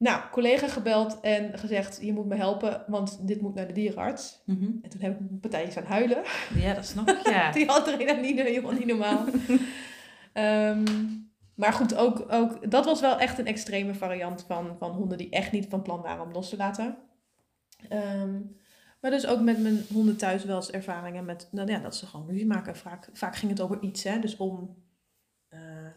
nou, 0.00 0.22
collega 0.30 0.68
gebeld 0.68 1.20
en 1.20 1.58
gezegd, 1.58 1.98
je 2.02 2.12
moet 2.12 2.26
me 2.26 2.34
helpen, 2.34 2.84
want 2.86 3.26
dit 3.26 3.40
moet 3.40 3.54
naar 3.54 3.66
de 3.66 3.72
dierenarts. 3.72 4.42
Mhm. 4.46 4.64
En 4.82 4.90
toen 4.90 5.00
heb 5.00 5.12
ik 5.12 5.30
een 5.30 5.40
partijtje 5.40 5.80
gaan 5.80 5.90
huilen. 5.90 6.22
Ja, 6.54 6.74
dat 6.74 6.86
snap 6.86 7.08
ik, 7.08 7.28
ja. 7.28 7.50
Die 7.52 7.70
adrenaline, 7.70 8.42
helemaal 8.42 8.72
niet 8.72 8.86
normaal. 8.86 9.24
Ehm, 10.32 10.84
maar 11.54 11.72
goed, 11.72 11.94
ook, 11.94 12.32
ook, 12.32 12.70
dat 12.70 12.84
was 12.84 13.00
wel 13.00 13.18
echt 13.18 13.38
een 13.38 13.46
extreme 13.46 13.94
variant 13.94 14.44
van, 14.46 14.78
van 14.78 14.90
honden 14.90 15.18
die 15.18 15.30
echt 15.30 15.52
niet 15.52 15.66
van 15.68 15.82
plan 15.82 16.02
waren 16.02 16.24
om 16.24 16.32
los 16.32 16.48
te 16.48 16.56
laten. 16.56 16.98
Ehm, 17.88 18.40
maar 19.00 19.10
dus 19.10 19.26
ook 19.26 19.40
met 19.40 19.62
mijn 19.62 19.84
honden 19.92 20.16
thuis 20.16 20.44
wel 20.44 20.56
eens 20.56 20.70
ervaringen 20.70 21.24
met 21.24 21.48
nou 21.50 21.70
ja, 21.70 21.78
dat 21.78 21.96
ze 21.96 22.06
gewoon 22.06 22.28
ruzie 22.28 22.46
maken. 22.46 22.76
Vaak, 22.76 23.08
vaak 23.12 23.36
ging 23.36 23.50
het 23.50 23.60
over 23.60 23.80
iets, 23.80 24.02
hè? 24.02 24.18
dus 24.18 24.36
om 24.36 24.84
eh, 25.48 25.90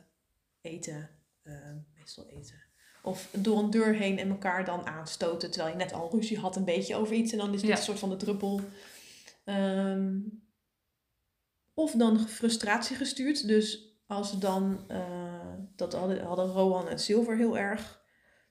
eten, 0.61 1.09
eh, 1.41 1.53
meestal 1.95 2.25
eten. 2.27 2.72
Of 3.05 3.29
door 3.31 3.57
een 3.59 3.69
deur 3.69 3.93
heen 3.95 4.19
en 4.19 4.29
elkaar 4.29 4.65
dan 4.65 4.85
aanstoten 4.87 5.51
terwijl 5.51 5.71
je 5.73 5.79
net 5.83 5.93
al 5.93 6.09
ruzie 6.11 6.39
had 6.39 6.55
een 6.55 6.65
beetje 6.65 6.95
over 6.95 7.13
iets. 7.15 7.31
En 7.31 7.37
dan 7.37 7.53
is 7.53 7.59
dit 7.61 7.69
Ja. 7.69 7.75
een 7.77 7.83
soort 7.83 7.99
van 7.99 8.09
de 8.09 8.15
druppel. 8.15 8.61
Ehm, 9.43 10.19
of 11.73 11.91
dan 11.91 12.19
frustratie 12.19 12.95
gestuurd. 12.95 13.47
Dus 13.47 13.97
als 14.07 14.29
ze 14.29 14.37
dan, 14.37 14.83
eh, 14.87 15.53
dat 15.75 15.93
hadden, 15.93 16.23
hadden 16.23 16.47
Rowan 16.47 16.87
en 16.87 16.99
Silver 16.99 17.37
heel 17.37 17.57
erg, 17.57 18.01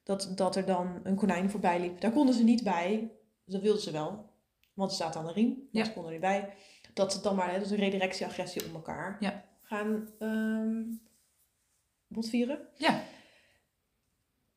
dat, 0.03 0.33
dat 0.35 0.57
er 0.57 0.67
dan 0.67 1.01
een 1.03 1.17
konijn 1.17 1.51
voorbij 1.51 1.81
liep. 1.81 2.01
Daar 2.01 2.13
konden 2.13 2.35
ze 2.35 2.45
niet 2.45 2.63
bij. 2.63 3.13
Dat 3.45 3.61
wilden 3.61 3.83
ze 3.83 3.91
wel, 3.91 4.31
want 4.75 4.91
er 4.91 4.97
staat 4.97 5.17
aan 5.17 5.27
de 5.27 5.33
riem. 5.33 5.49
Maar 5.49 5.67
Ja. 5.71 5.85
ze 5.85 5.93
konden 5.93 6.13
er 6.13 6.19
niet 6.19 6.27
bij. 6.29 6.55
Dat 6.95 7.13
ze 7.13 7.21
dan 7.21 7.37
maar, 7.37 7.49
hè, 7.51 7.55
dat 7.57 7.65
is 7.65 7.71
een 7.71 7.77
redirectie, 7.77 8.27
agressie 8.27 8.65
op 8.67 8.75
elkaar. 8.75 9.17
Ja. 9.21 9.45
Gaan 9.63 10.09
ehm 10.19 10.83
botvieren. 12.07 12.59
Ja. 12.77 13.03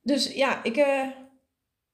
Dus 0.06 0.34
ja, 0.34 0.64
ik 0.64 0.78
eh, 0.78 1.08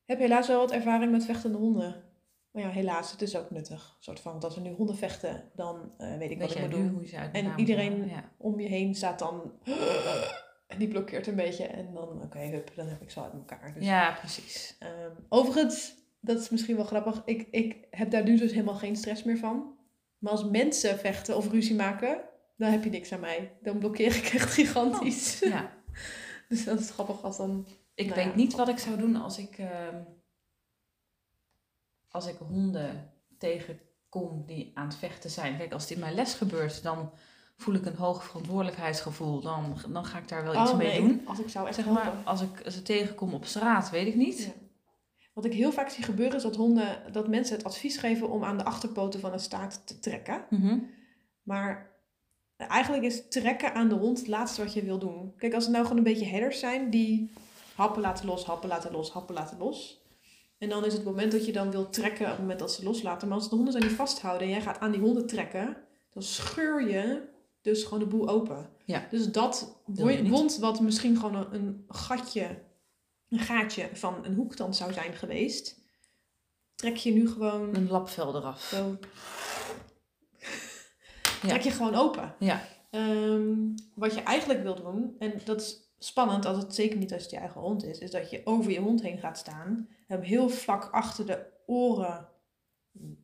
heb 0.05 0.19
helaas 0.19 0.47
wel 0.47 0.59
wat 0.59 0.71
ervaring 0.71 1.11
met 1.11 1.25
vechtende 1.25 1.57
honden. 1.57 2.03
Maar 2.51 2.63
ja, 2.63 2.69
helaas, 2.69 3.11
het 3.11 3.21
is 3.21 3.35
ook 3.35 3.51
nuttig. 3.51 3.97
Soort 3.99 4.19
van, 4.19 4.31
want 4.31 4.43
als 4.43 4.55
er 4.55 4.61
nu 4.61 4.71
honden 4.71 4.97
vechten, 4.97 5.51
dan 5.55 5.91
eh, 5.97 6.17
weet 6.17 6.31
ik 6.31 6.37
Weet 6.37 6.47
wat 6.47 6.57
ik 6.57 6.61
moet 6.61 6.71
doen. 6.71 6.89
hoe 6.89 7.01
je 7.01 7.07
ze 7.07 7.17
uit 7.17 7.33
En 7.35 7.53
iedereen-? 7.55 8.07
Ja. 8.07 8.31
Om 8.37 8.59
je 8.59 8.67
heen 8.67 8.95
staat 8.95 9.19
dan... 9.19 9.51
En 10.67 10.77
die 10.77 10.87
blokkeert 10.87 11.27
een 11.27 11.35
beetje. 11.35 11.65
En 11.65 11.93
dan, 11.93 12.21
oké, 12.21 12.39
hup, 12.39 12.71
dan 12.75 12.87
heb 12.87 13.01
ik 13.01 13.09
ze 13.09 13.21
uit 13.21 13.33
elkaar. 13.33 13.73
Dus, 13.73 13.85
ja, 13.85 14.11
precies. 14.19 14.75
ehm, 14.79 15.11
overigens, 15.29 15.95
dat 16.19 16.39
is 16.39 16.49
misschien 16.49 16.75
wel 16.75 16.85
grappig. 16.85 17.21
Ik, 17.25 17.47
ik 17.51 17.87
heb 17.89 18.11
daar 18.11 18.23
nu 18.23 18.37
dus 18.37 18.51
helemaal 18.51 18.75
geen 18.75 18.95
stress 18.95 19.23
meer 19.23 19.37
van. 19.37 19.75
Maar 20.17 20.31
als 20.31 20.49
mensen 20.49 20.97
vechten 20.99 21.35
of 21.35 21.51
ruzie 21.51 21.75
maken, 21.75 22.21
dan 22.57 22.71
heb 22.71 22.83
je 22.83 22.89
niks 22.89 23.11
aan 23.11 23.19
mij. 23.19 23.57
Dan 23.61 23.79
blokkeer 23.79 24.15
ik 24.15 24.25
echt 24.33 24.51
gigantisch. 24.53 25.39
Ja. 25.39 25.71
Dus 26.49 26.63
dat 26.63 26.79
is 26.79 26.89
grappig 26.89 27.23
als 27.23 27.37
dan... 27.37 27.67
Ik 28.01 28.15
Nou 28.15 28.27
weet 28.27 28.35
niet 28.35 28.55
wat 28.55 28.67
ik 28.67 28.77
zou 28.77 28.97
doen 28.97 29.15
als 29.15 29.37
ik, 29.37 29.57
ehm, 29.57 29.95
als 32.09 32.27
ik 32.27 32.37
honden 32.37 33.13
tegenkom 33.37 34.45
die 34.45 34.71
aan 34.73 34.87
het 34.87 34.95
vechten 34.95 35.29
zijn. 35.29 35.57
Kijk, 35.57 35.73
als 35.73 35.83
het 35.83 35.91
in 35.91 35.99
mijn 35.99 36.13
les 36.13 36.33
gebeurt, 36.33 36.83
dan 36.83 37.11
voel 37.57 37.75
ik 37.75 37.85
een 37.85 37.95
hoog 37.95 38.23
verantwoordelijkheidsgevoel. 38.23 39.41
Dan, 39.41 39.77
dan 39.89 40.05
ga 40.05 40.17
ik 40.17 40.27
daar 40.27 40.43
wel 40.43 40.61
iets 40.61 40.71
Oh, 40.71 40.77
mee 40.77 40.87
nee, 40.87 41.07
doen. 41.07 41.21
Als 41.27 41.39
ik 41.39 41.49
zou 41.49 41.67
echt 41.67 41.75
Zeg 41.75 41.85
maar, 41.85 42.13
als 42.23 42.41
ik 42.41 42.71
ze 42.71 42.81
tegenkom 42.81 43.33
op 43.33 43.45
straat, 43.45 43.89
weet 43.89 44.07
ik 44.07 44.15
niet. 44.15 44.39
Ja. 44.39 44.51
Wat 45.33 45.45
ik 45.45 45.53
heel 45.53 45.71
vaak 45.71 45.89
zie 45.89 46.03
gebeuren 46.03 46.35
is 46.35 46.43
dat 46.43 46.55
honden, 46.55 47.11
dat 47.11 47.27
mensen 47.27 47.55
het 47.55 47.65
advies 47.65 47.97
geven 47.97 48.29
om 48.29 48.43
aan 48.43 48.57
de 48.57 48.63
achterpoten 48.63 49.19
van 49.19 49.33
een 49.33 49.39
staart 49.39 49.87
te 49.87 49.99
trekken. 49.99 50.45
Mhm. 50.49 50.77
Maar 51.43 51.91
eigenlijk 52.57 53.03
is 53.03 53.27
trekken 53.29 53.73
aan 53.73 53.89
de 53.89 53.95
hond 53.95 54.17
het 54.17 54.27
laatste 54.27 54.63
wat 54.63 54.73
je 54.73 54.83
wil 54.83 54.99
doen. 54.99 55.33
Kijk, 55.37 55.53
als 55.53 55.63
het 55.63 55.73
nou 55.73 55.85
gewoon 55.85 55.97
een 55.97 56.11
beetje 56.13 56.25
headers 56.25 56.59
zijn 56.59 56.89
die 56.89 57.31
happen 57.81 58.01
laten 58.01 58.25
los, 58.25 58.45
happen 58.45 58.69
laten 58.69 58.91
los, 58.91 59.11
happen 59.11 59.35
laten 59.35 59.57
los. 59.57 60.01
En 60.57 60.69
dan 60.69 60.85
is 60.85 60.93
het 60.93 61.03
moment 61.03 61.31
dat 61.31 61.45
je 61.45 61.51
dan 61.51 61.71
wil 61.71 61.89
trekken 61.89 62.25
op 62.25 62.31
het 62.31 62.39
moment 62.39 62.59
dat 62.59 62.71
ze 62.73 62.83
loslaten. 62.83 63.27
Maar 63.27 63.37
als 63.37 63.49
de 63.49 63.55
honden 63.55 63.73
zijn 63.73 63.87
die 63.87 63.95
vasthouden 63.95 64.47
en 64.47 64.53
jij 64.53 64.61
gaat 64.61 64.79
aan 64.79 64.91
die 64.91 65.01
honden 65.01 65.27
trekken, 65.27 65.77
dan 66.09 66.23
scheur 66.23 66.89
je 66.89 67.29
dus 67.61 67.83
gewoon 67.83 67.99
de 67.99 68.05
boel 68.05 68.29
open. 68.29 68.69
Ja. 68.85 69.07
Dus 69.09 69.31
dat 69.31 69.81
wond 69.85 70.57
wat 70.57 70.79
misschien 70.79 71.17
gewoon 71.17 71.35
een, 71.35 71.53
een 71.53 71.85
gatje, 71.87 72.59
een 73.29 73.39
gaatje 73.39 73.89
van 73.93 74.25
een 74.25 74.33
hoek 74.33 74.57
dan 74.57 74.73
zou 74.73 74.93
zijn 74.93 75.13
geweest, 75.13 75.81
trek 76.75 76.95
je 76.95 77.11
nu 77.11 77.29
gewoon 77.29 77.75
Een 77.75 77.89
lapvel 77.89 78.35
eraf. 78.35 78.61
zo. 78.61 78.97
Trek 81.41 81.61
je 81.61 81.71
gewoon 81.71 81.95
open. 81.95 82.35
Ja. 82.39 82.67
Ehm, 82.89 83.55
wat 83.95 84.13
je 84.13 84.21
eigenlijk 84.21 84.63
wil 84.63 84.75
doen, 84.75 85.15
en 85.19 85.41
dat 85.45 85.61
is 85.61 85.90
spannend, 86.03 86.45
als 86.45 86.57
het 86.57 86.75
zeker 86.75 86.97
niet 86.97 87.13
als 87.13 87.21
het 87.21 87.31
je 87.31 87.37
eigen 87.37 87.61
hond 87.61 87.83
is, 87.83 87.99
is 87.99 88.11
dat 88.11 88.29
je 88.29 88.41
over 88.43 88.71
je 88.71 88.79
hond 88.79 89.01
heen 89.01 89.17
gaat 89.17 89.37
staan. 89.37 89.87
Hem 90.07 90.21
heel 90.21 90.49
vlak 90.49 90.89
achter 90.91 91.25
de 91.25 91.45
oren. 91.65 92.27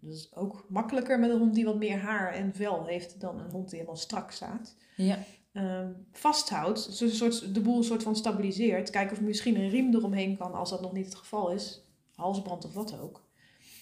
Dat 0.02 0.14
is 0.14 0.36
ook 0.36 0.66
makkelijker 0.70 1.20
met 1.20 1.30
een 1.30 1.40
hond 1.40 1.56
die 1.56 1.66
wat 1.66 1.78
meer 1.78 1.98
haar 1.98 2.34
en 2.34 2.54
vel 2.54 2.86
heeft 2.86 3.20
dan 3.20 3.40
een 3.40 3.52
hond 3.52 3.70
die 3.70 3.80
helemaal 3.80 4.00
strak 4.00 4.32
staat. 4.32 4.76
Ja. 4.96 5.18
Ehm, 5.52 5.92
vasthoudt, 6.12 6.86
dus 6.86 7.02
een 7.02 7.10
soort, 7.10 7.54
de 7.54 7.62
boel 7.62 7.78
een 7.78 7.84
soort 7.84 8.04
van 8.04 8.16
stabiliseert. 8.16 8.90
Kijken 8.90 9.18
of 9.18 9.24
misschien 9.24 9.56
een 9.56 9.70
riem 9.70 9.94
eromheen 9.94 10.38
kan 10.38 10.54
als 10.54 10.70
dat 10.70 10.82
nog 10.82 10.94
niet 10.94 11.06
het 11.06 11.16
geval 11.16 11.52
is. 11.52 11.82
Halsband 12.16 12.66
of 12.66 12.74
wat 12.74 13.00
ook. 13.00 13.26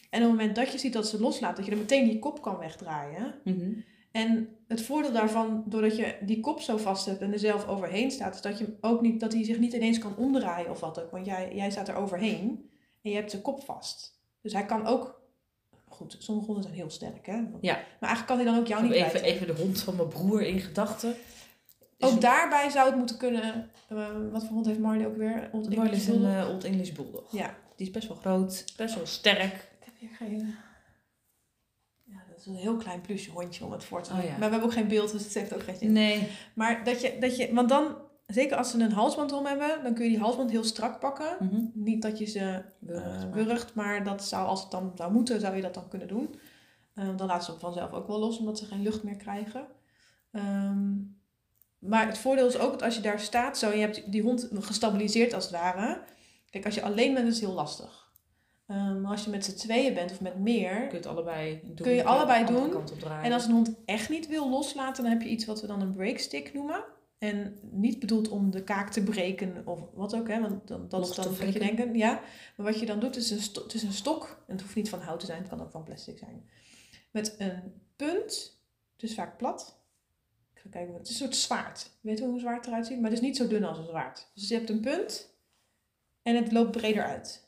En 0.09 0.21
op 0.21 0.27
het 0.27 0.37
moment 0.37 0.55
dat 0.55 0.71
je 0.71 0.77
ziet 0.77 0.93
dat 0.93 1.07
ze 1.07 1.19
loslaat, 1.19 1.55
dat 1.55 1.65
je 1.65 1.71
er 1.71 1.77
meteen 1.77 2.05
die 2.09 2.19
kop 2.19 2.41
kan 2.41 2.57
wegdraaien. 2.57 3.35
Mhm. 3.43 3.71
En 4.15 4.49
het 4.67 4.81
voordeel 4.81 5.11
daarvan, 5.11 5.63
doordat 5.65 5.95
je 5.97 6.15
die 6.21 6.39
kop 6.39 6.61
zo 6.61 6.77
vast 6.77 7.05
hebt 7.05 7.21
en 7.21 7.33
er 7.33 7.39
zelf 7.39 7.67
overheen 7.67 8.11
staat, 8.11 8.35
is 8.35 8.41
dat, 8.41 8.57
je 8.59 8.77
ook 8.81 9.01
niet, 9.01 9.19
dat 9.19 9.33
hij 9.33 9.43
zich 9.43 9.59
niet 9.59 9.73
ineens 9.73 9.97
kan 9.97 10.15
omdraaien 10.17 10.69
of 10.69 10.79
wat 10.79 11.01
ook. 11.01 11.11
Want 11.11 11.25
jij, 11.25 11.51
jij 11.55 11.71
staat 11.71 11.87
er 11.87 11.95
overheen 11.95 12.69
en 13.01 13.09
je 13.11 13.15
hebt 13.15 13.29
zijn 13.31 13.41
kop 13.41 13.63
vast. 13.63 14.19
Dus 14.41 14.53
hij 14.53 14.65
kan 14.65 14.85
ook. 14.85 15.21
Goed, 15.87 16.15
sommige 16.19 16.45
honden 16.45 16.63
zijn 16.63 16.75
heel 16.75 16.89
sterk, 16.89 17.25
hè? 17.25 17.33
Ja. 17.61 17.73
Maar 17.99 18.09
eigenlijk 18.09 18.25
kan 18.27 18.35
hij 18.37 18.45
dan 18.45 18.57
ook 18.57 18.67
jou 18.67 18.83
niet 18.83 18.91
Even, 18.91 19.11
bijten. 19.11 19.29
even 19.29 19.47
de 19.47 19.61
hond 19.61 19.81
van 19.81 19.95
mijn 19.95 20.07
broer 20.07 20.41
in 20.41 20.59
gedachten. 20.59 21.15
Ook 21.99 22.21
daarbij 22.21 22.69
zou 22.69 22.87
het 22.89 22.97
moeten 22.97 23.17
kunnen. 23.17 23.69
eh, 23.89 24.07
wat 24.31 24.43
voor 24.43 24.53
hond 24.53 24.65
heeft 24.65 24.79
Marley 24.79 25.05
ook 25.07 25.17
weer? 25.17 25.49
Old 25.51 25.63
Marley 25.75 25.83
English 25.83 26.01
is 26.01 26.07
een 26.07 26.25
eh, 26.25 26.49
Old 26.49 26.63
English 26.63 26.91
Bulldog. 26.91 27.31
Ja. 27.31 27.55
Die 27.75 27.87
is 27.87 27.93
best 27.93 28.07
wel 28.07 28.17
groot, 28.17 28.65
best 28.77 28.95
wel 28.95 29.05
sterk. 29.05 29.53
Ik 29.79 29.85
heb 29.85 29.93
hier 29.99 30.09
geen. 30.17 30.55
Is 32.45 32.51
een 32.51 32.57
heel 32.57 32.75
klein 32.77 33.01
plusje 33.01 33.31
hondje 33.31 33.65
om 33.65 33.71
het 33.71 33.83
voor 33.83 34.01
te 34.01 34.09
Oh, 34.11 34.15
doen. 34.15 34.25
ja. 34.25 34.31
Maar 34.31 34.39
we 34.39 34.43
hebben 34.45 34.63
ook 34.63 34.73
geen 34.73 34.87
beeld, 34.87 35.11
dus 35.11 35.23
het 35.23 35.33
heeft 35.33 35.53
ook 35.53 35.63
geen 35.63 35.75
zin. 35.77 35.91
Nee. 35.91 36.27
Maar 36.55 36.83
dat 36.83 37.01
je, 37.01 37.17
dat 37.19 37.37
je, 37.37 37.53
want 37.53 37.69
dan, 37.69 37.95
zeker 38.27 38.57
als 38.57 38.71
ze 38.71 38.79
een 38.79 38.91
halsband 38.91 39.31
om 39.31 39.45
hebben, 39.45 39.83
dan 39.83 39.93
kun 39.93 40.03
je 40.03 40.09
die 40.09 40.19
halsband 40.19 40.51
heel 40.51 40.63
strak 40.63 40.99
pakken. 40.99 41.37
Mhm. 41.39 41.61
Niet 41.73 42.01
dat 42.01 42.17
je 42.17 42.25
ze 42.25 42.61
Wurgt, 43.31 43.69
eh, 43.69 43.75
maar- 43.75 44.03
dat 44.03 44.23
zou, 44.23 44.47
als 44.47 44.61
het 44.61 44.71
dan 44.71 44.91
zou 44.95 45.11
moeten, 45.11 45.39
zou 45.39 45.55
je 45.55 45.61
dat 45.61 45.73
dan 45.73 45.87
kunnen 45.87 46.07
doen. 46.07 46.35
Eh, 46.93 47.05
dan 47.17 47.27
laten 47.27 47.43
ze 47.45 47.51
hem 47.51 47.59
vanzelf 47.59 47.91
ook 47.91 48.07
wel 48.07 48.19
los, 48.19 48.37
omdat 48.39 48.57
ze 48.57 48.65
geen 48.65 48.81
lucht 48.81 49.03
meer 49.03 49.15
krijgen. 49.17 49.65
Ehm, 50.31 50.93
Maar 51.79 52.07
het 52.07 52.17
voordeel 52.17 52.47
is 52.47 52.57
ook 52.57 52.71
dat 52.71 52.81
als 52.81 52.95
je 52.95 53.01
daar 53.01 53.19
staat 53.19 53.57
zo 53.57 53.69
je 53.69 53.77
hebt 53.79 54.11
die 54.11 54.21
hond 54.21 54.49
gestabiliseerd 54.59 55.33
als 55.33 55.43
het 55.43 55.53
ware. 55.53 56.01
Kijk, 56.49 56.65
als 56.65 56.75
je 56.75 56.81
alleen 56.81 57.13
bent 57.13 57.27
is 57.27 57.33
het 57.35 57.43
heel 57.45 57.53
lastig. 57.53 58.04
Ehm, 58.67 59.01
maar 59.01 59.11
als 59.11 59.23
je 59.23 59.29
met 59.29 59.45
z'n 59.45 59.55
tweeën 59.55 59.93
bent 59.93 60.11
of 60.11 60.21
met 60.21 60.39
meer. 60.39 60.75
Kun 60.75 60.89
je 60.89 60.95
het 60.95 61.05
allebei 61.05 61.59
doen. 61.63 61.75
Kun 61.75 61.91
je 61.91 62.03
allebei 62.03 62.45
doen. 62.45 62.73
En 63.23 63.31
als 63.31 63.45
een 63.45 63.51
hond 63.51 63.75
echt 63.85 64.09
niet 64.09 64.27
wil 64.27 64.49
loslaten, 64.49 65.03
dan 65.03 65.11
heb 65.11 65.21
je 65.21 65.29
iets 65.29 65.45
wat 65.45 65.61
we 65.61 65.67
dan 65.67 65.81
een 65.81 65.93
breakstick 65.93 66.53
noemen. 66.53 66.83
En 67.17 67.59
niet 67.71 67.99
bedoeld 67.99 68.29
om 68.29 68.51
de 68.51 68.63
kaak 68.63 68.89
te 68.91 69.03
breken 69.03 69.61
of 69.65 69.79
wat 69.93 70.15
ook, 70.15 70.27
hè, 70.27 70.41
want 70.41 70.67
dan, 70.67 70.89
dat 70.89 71.09
is 71.09 71.15
dan 71.15 71.37
wat 71.37 71.53
je 71.53 71.59
denken. 71.59 71.95
Ja, 71.95 72.21
maar 72.55 72.65
wat 72.65 72.79
je 72.79 72.85
dan 72.85 72.99
doet 72.99 73.15
is 73.15 73.29
een, 73.31 73.63
het 73.63 73.73
is 73.73 73.83
een 73.83 73.93
stok. 73.93 74.43
En 74.47 74.53
het 74.53 74.61
hoeft 74.61 74.75
niet 74.75 74.89
van 74.89 74.99
hout 74.99 75.19
te 75.19 75.25
zijn, 75.25 75.39
het 75.39 75.49
kan 75.49 75.61
ook 75.61 75.71
van 75.71 75.83
plastic 75.83 76.17
zijn. 76.17 76.49
Met 77.11 77.35
een 77.37 77.81
punt, 77.95 78.59
het 78.93 79.03
is 79.03 79.13
vaak 79.13 79.37
plat. 79.37 79.79
Ik 80.53 80.61
ga 80.61 80.69
kijken, 80.69 80.93
het 80.93 81.07
is 81.07 81.09
een 81.09 81.15
soort 81.15 81.35
zwaard. 81.35 81.91
Weet 82.01 82.17
je 82.17 82.23
hoe 82.23 82.33
een 82.33 82.39
zwaard 82.39 82.67
eruit 82.67 82.85
ziet? 82.85 83.01
Maar 83.01 83.09
het 83.09 83.19
is 83.19 83.25
niet 83.25 83.37
zo 83.37 83.47
dun 83.47 83.63
als 83.63 83.77
een 83.77 83.87
zwaard. 83.87 84.31
Dus 84.33 84.47
je 84.47 84.55
hebt 84.55 84.69
een 84.69 84.81
punt 84.81 85.33
en 86.21 86.35
het 86.35 86.51
loopt 86.51 86.71
breder 86.71 87.03
uit. 87.03 87.44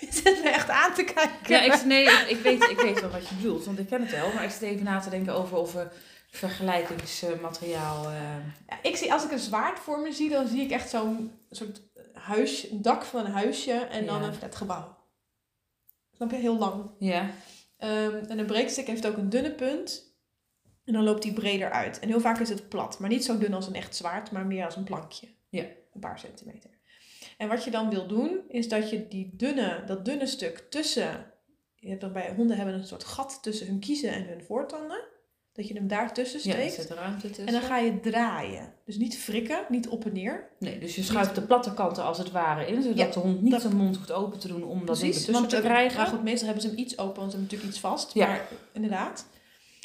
Je 0.00 0.06
zit 0.10 0.42
me 0.42 0.48
echt 0.48 0.68
aan 0.68 0.94
te 0.94 1.04
kijken. 1.04 1.34
Ja, 1.54 1.60
ik, 1.74 1.84
nee, 1.84 2.04
ik, 2.04 2.26
ik, 2.28 2.38
weet, 2.42 2.62
ik 2.70 2.80
weet 2.80 3.00
wel 3.00 3.10
wat 3.10 3.28
je 3.28 3.34
bedoelt, 3.34 3.64
want 3.64 3.78
ik 3.78 3.86
ken 3.86 4.00
het 4.02 4.10
wel. 4.10 4.32
Maar 4.32 4.44
ik 4.44 4.50
zit 4.50 4.62
even 4.62 4.84
na 4.84 5.00
te 5.00 5.10
denken 5.10 5.34
over 5.34 5.56
of 5.56 5.74
er 5.74 5.92
vergelijkingsmateriaal... 6.30 8.04
eh, 8.10 8.36
Ja, 8.68 8.78
ik 8.82 8.96
zie, 8.96 9.12
als 9.12 9.24
ik 9.24 9.30
een 9.30 9.38
zwaard 9.38 9.78
voor 9.78 10.00
me 10.00 10.12
zie, 10.12 10.30
dan 10.30 10.46
zie 10.48 10.60
ik 10.60 10.70
echt 10.70 10.90
zo'n 10.90 11.32
soort 11.50 11.80
huis, 12.12 12.70
een 12.70 12.82
dak 12.82 13.04
van 13.04 13.24
een 13.26 13.32
huisje 13.32 13.72
en 13.72 14.06
dan 14.06 14.20
Ja. 14.20 14.26
een 14.26 14.34
flatgebouw. 14.34 14.96
Snap 16.12 16.30
je? 16.30 16.36
Heel 16.36 16.58
lang. 16.58 16.90
ja, 16.98 17.30
Ehm, 17.76 18.14
en 18.28 18.38
een 18.38 18.46
breekstick 18.46 18.86
heeft 18.86 19.06
ook 19.06 19.16
een 19.16 19.30
dunne 19.30 19.52
punt. 19.52 20.14
En 20.84 20.92
dan 20.92 21.02
loopt 21.04 21.22
die 21.22 21.32
breder 21.32 21.70
uit. 21.70 21.98
En 21.98 22.08
heel 22.08 22.20
vaak 22.20 22.38
is 22.38 22.48
het 22.48 22.68
plat. 22.68 22.98
Maar 22.98 23.08
niet 23.08 23.24
zo 23.24 23.38
dun 23.38 23.54
als 23.54 23.66
een 23.66 23.74
echt 23.74 23.96
zwaard, 23.96 24.30
maar 24.30 24.46
meer 24.46 24.64
als 24.64 24.76
een 24.76 24.84
plankje. 24.84 25.28
Ja. 25.48 25.62
Een 25.92 26.00
paar 26.00 26.18
centimeter. 26.18 26.70
En 27.36 27.48
wat 27.48 27.64
je 27.64 27.70
dan 27.70 27.90
wil 27.90 28.06
doen, 28.06 28.40
is 28.48 28.68
dat 28.68 28.90
je 28.90 29.08
die 29.08 29.32
dunne, 29.36 29.82
dat 29.86 30.04
dunne 30.04 30.26
stuk 30.26 30.66
tussen... 30.70 31.26
Je 31.74 31.88
hebt 31.88 32.00
dan 32.00 32.12
bij 32.12 32.32
honden 32.36 32.56
hebben 32.56 32.74
een 32.74 32.86
soort 32.86 33.04
gat 33.04 33.38
tussen 33.42 33.66
hun 33.66 33.78
kiezen 33.80 34.12
en 34.12 34.24
hun 34.26 34.42
voortanden. 34.44 35.04
Dat 35.52 35.68
je 35.68 35.74
hem 35.74 35.88
daar 35.88 36.14
tussen 36.14 36.40
ja, 36.42 36.52
steekt. 36.52 36.72
zit 36.74 36.90
ruimte 36.90 37.26
tussen. 37.26 37.46
En 37.46 37.52
dan 37.52 37.62
ga 37.62 37.78
je 37.78 38.00
draaien. 38.00 38.72
Dus 38.84 38.96
niet 38.96 39.18
frikken, 39.18 39.66
niet 39.68 39.88
op 39.88 40.04
en 40.04 40.12
neer. 40.12 40.48
Nee, 40.58 40.78
dus 40.78 40.94
je 40.94 41.02
schuift 41.02 41.34
de 41.34 41.42
platte 41.42 41.74
kanten 41.74 42.04
als 42.04 42.18
het 42.18 42.30
ware 42.30 42.66
in, 42.66 42.82
zodat 42.82 42.98
Ja, 42.98 43.06
de 43.10 43.18
hond 43.18 43.42
niet 43.42 43.50
dat- 43.52 43.60
zijn 43.60 43.76
mond 43.76 43.96
hoeft 43.96 44.12
open 44.12 44.38
te 44.38 44.48
doen 44.48 44.64
om 44.64 44.86
dat 44.86 44.98
ding 45.00 45.14
ertussen 45.14 45.48
te 45.48 45.60
krijgen. 45.60 45.96
Maar 45.96 46.06
goed, 46.06 46.22
meestal 46.22 46.44
hebben 46.46 46.62
ze 46.62 46.68
hem 46.70 46.78
iets 46.78 46.98
open, 46.98 47.16
want 47.20 47.30
ze 47.32 47.36
hebben 47.38 47.40
natuurlijk 47.42 47.70
iets 47.70 47.80
vast. 47.80 48.12
Ja. 48.14 48.26
Maar 48.26 48.48
inderdaad. 48.72 49.26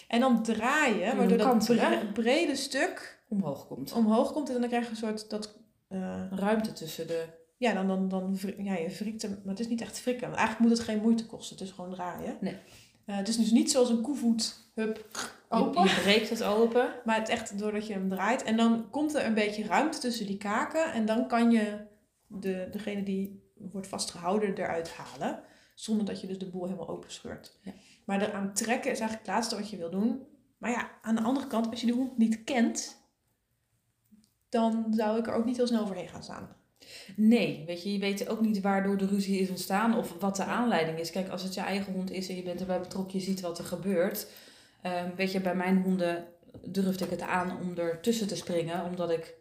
En 0.08 0.20
dan 0.20 0.44
draaien, 0.44 1.18
waardoor 1.18 1.38
dat 1.38 1.66
bre- 1.66 2.06
brede 2.14 2.56
stuk 2.56 3.24
omhoog 3.30 3.68
komt. 3.68 3.92
omhoog 3.92 4.32
komt. 4.34 4.50
En 4.50 4.60
dan 4.60 4.70
krijg 4.70 4.84
je 4.84 4.90
een 4.90 4.96
soort, 4.96 5.30
dat, 5.30 5.60
eh, 5.88 6.24
Ruimte 6.32 6.74
tussen 6.74 7.08
de... 7.08 7.26
ja, 7.62 7.74
dan, 7.74 7.88
dan, 7.88 8.10
dan 8.10 8.38
ja, 8.58 8.76
je 8.76 8.90
wrikt 8.90 9.22
hem. 9.22 9.32
Maar 9.32 9.54
het 9.54 9.60
is 9.60 9.68
niet 9.68 9.82
echt 9.82 10.00
frikken. 10.00 10.28
Want 10.28 10.40
eigenlijk 10.40 10.70
moet 10.70 10.78
het 10.78 10.88
geen 10.88 11.02
moeite 11.02 11.26
kosten. 11.26 11.58
Het 11.58 11.66
is 11.66 11.72
gewoon 11.72 11.92
draaien. 11.92 12.38
Nee. 12.40 12.58
Eh, 13.06 13.16
het 13.16 13.28
is 13.28 13.38
dus 13.38 13.52
niet 13.52 13.72
zoals 13.72 13.90
een 13.90 14.02
koevoet, 14.02 14.72
hup, 14.76 15.06
open. 15.50 15.84
je 15.84 16.00
breekt 16.02 16.30
het 16.30 16.44
open. 16.44 16.94
Maar 17.06 17.20
het 17.20 17.30
echt 17.30 17.60
doordat 17.60 17.88
je 17.88 17.94
hem 17.94 18.10
draait. 18.10 18.44
En 18.44 18.58
dan 18.58 18.90
komt 18.90 19.16
er 19.16 19.26
een 19.26 19.34
beetje 19.34 19.66
ruimte 19.66 20.00
tussen 20.00 20.26
die 20.26 20.38
kaken. 20.38 20.94
En 20.94 21.06
dan 21.06 21.28
kan 21.28 21.52
je 21.52 21.78
de, 22.28 22.68
degene 22.72 23.04
die 23.04 23.52
wordt 23.72 23.88
vastgehouden 23.88 24.56
eruit 24.56 24.94
halen. 24.94 25.44
Zonder 25.76 26.06
dat 26.06 26.22
je 26.22 26.28
dus 26.28 26.40
de 26.40 26.50
boel 26.50 26.66
helemaal 26.66 26.90
open 26.90 27.12
scheurt. 27.12 27.60
Ja. 27.64 27.74
Maar 28.06 28.22
eraan 28.22 28.54
trekken 28.54 28.92
is 28.92 29.00
eigenlijk 29.00 29.28
het 29.28 29.36
laatste 29.36 29.56
wat 29.56 29.70
je 29.70 29.78
wil 29.78 29.92
doen. 29.92 30.22
Maar 30.58 30.72
ja, 30.72 30.92
aan 31.02 31.16
de 31.16 31.22
andere 31.22 31.48
kant, 31.48 31.70
als 31.70 31.80
je 31.80 31.86
die 31.86 31.96
hond 31.96 32.18
niet 32.18 32.44
kent, 32.44 32.98
dan 34.50 34.86
zou 34.90 35.20
ik 35.20 35.28
er 35.28 35.34
ook 35.34 35.46
niet 35.46 35.58
heel 35.58 35.68
snel 35.68 35.82
overheen 35.82 36.10
gaan 36.10 36.24
staan. 36.24 36.60
Nee, 37.16 37.64
weet 37.66 37.84
je, 37.84 37.94
je 37.94 38.00
weet 38.00 38.30
ook 38.30 38.42
niet 38.42 38.62
waardoor 38.62 38.98
de 38.98 39.06
ruzie 39.06 39.40
is 39.40 39.50
ontstaan 39.50 39.98
of 39.98 40.14
wat 40.20 40.36
de 40.36 40.44
aanleiding 40.44 41.00
is. 41.00 41.12
Kijk, 41.12 41.30
als 41.30 41.44
het 41.44 41.54
je 41.54 41.62
eigen 41.62 41.94
hond 41.94 42.12
is 42.12 42.30
en 42.30 42.36
je 42.36 42.44
bent 42.44 42.60
erbij 42.60 42.80
betrokken, 42.80 43.20
je 43.20 43.26
ziet 43.26 43.42
wat 43.42 43.58
er 43.58 43.66
gebeurt. 43.66 44.28
Ehm, 44.82 45.10
weet 45.16 45.32
je, 45.32 45.40
bij 45.40 45.56
mijn 45.56 45.82
honden 45.82 46.26
durfde 46.66 47.06
ik 47.06 47.12
het 47.12 47.22
aan 47.22 47.58
om 47.62 47.78
er 47.78 48.00
tussen 48.02 48.28
te 48.28 48.36
springen, 48.36 48.86
omdat 48.86 49.12
ik 49.12 49.34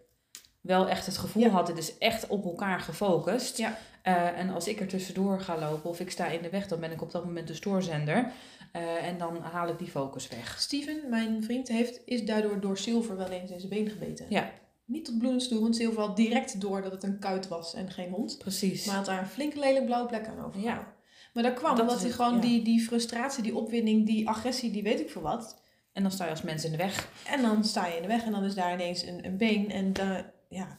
wel 0.60 0.88
echt 0.88 1.06
het 1.06 1.18
gevoel 1.18 1.42
Ja. 1.42 1.48
had, 1.48 1.66
dit 1.66 1.78
is 1.78 1.98
echt 1.98 2.26
op 2.26 2.44
elkaar 2.44 2.80
gefocust. 2.80 3.56
Ja. 3.58 3.78
Eh, 4.02 4.38
en 4.38 4.50
als 4.50 4.68
ik 4.68 4.80
er 4.80 4.86
tussendoor 4.86 5.40
ga 5.40 5.58
lopen 5.58 5.90
of 5.90 6.00
ik 6.00 6.10
sta 6.10 6.26
in 6.26 6.42
de 6.42 6.50
weg, 6.50 6.66
dan 6.68 6.80
ben 6.80 6.90
ik 6.90 7.02
op 7.02 7.10
dat 7.10 7.24
moment 7.24 7.46
de 7.46 7.54
stoorzender. 7.54 8.32
Eh, 8.72 9.06
en 9.06 9.18
dan 9.18 9.36
haal 9.42 9.68
ik 9.68 9.78
die 9.78 9.90
focus 9.90 10.28
weg. 10.28 10.60
Steven, 10.60 11.00
mijn 11.08 11.42
vriend, 11.44 11.68
heeft, 11.68 12.00
is 12.04 12.24
daardoor 12.24 12.60
door 12.60 12.78
Silver 12.78 13.16
wel 13.16 13.28
eens 13.28 13.50
in 13.50 13.58
zijn 13.60 13.72
been 13.72 13.90
gebeten. 13.90 14.26
Ja. 14.28 14.50
Niet 14.90 15.04
tot 15.04 15.18
bloedens 15.18 15.48
toe, 15.48 15.60
want 15.60 15.76
Silver 15.76 16.00
had 16.00 16.16
direct 16.16 16.60
door 16.60 16.82
dat 16.82 16.92
het 16.92 17.02
een 17.02 17.18
kuit 17.18 17.48
was 17.48 17.74
en 17.74 17.90
geen 17.90 18.10
hond. 18.10 18.38
Precies. 18.38 18.84
Maar 18.84 18.96
had 18.96 19.04
daar 19.06 19.18
een 19.18 19.26
flinke 19.28 19.58
lelijk 19.58 19.84
blauwe 19.84 20.08
plek 20.08 20.26
aan 20.26 20.44
over. 20.44 20.60
Ja. 20.60 20.92
Maar 21.34 21.42
dat 21.42 21.54
kwam 21.54 21.76
Dat 21.76 21.80
omdat 21.80 22.00
hij 22.02 22.10
gewoon 22.10 22.34
ja. 22.34 22.40
die, 22.40 22.62
die 22.62 22.80
frustratie, 22.82 23.42
die 23.42 23.56
opwinding, 23.56 24.06
die 24.06 24.28
agressie, 24.28 24.70
die 24.70 24.82
weet 24.82 25.00
ik 25.00 25.10
veel 25.10 25.22
wat. 25.22 25.60
En 25.92 26.02
dan 26.02 26.12
sta 26.12 26.24
je 26.24 26.30
als 26.30 26.42
mens 26.42 26.64
in 26.64 26.70
de 26.70 26.76
weg. 26.76 27.08
En 27.26 27.42
dan 27.42 27.64
sta 27.64 27.86
je 27.86 27.96
in 27.96 28.02
de 28.02 28.08
weg 28.08 28.24
en 28.24 28.32
dan 28.32 28.44
is 28.44 28.54
daar 28.54 28.72
ineens 28.72 29.02
een, 29.02 29.24
een 29.26 29.36
been. 29.36 29.70
En 29.70 29.92
da- 29.92 30.32
ja, 30.48 30.78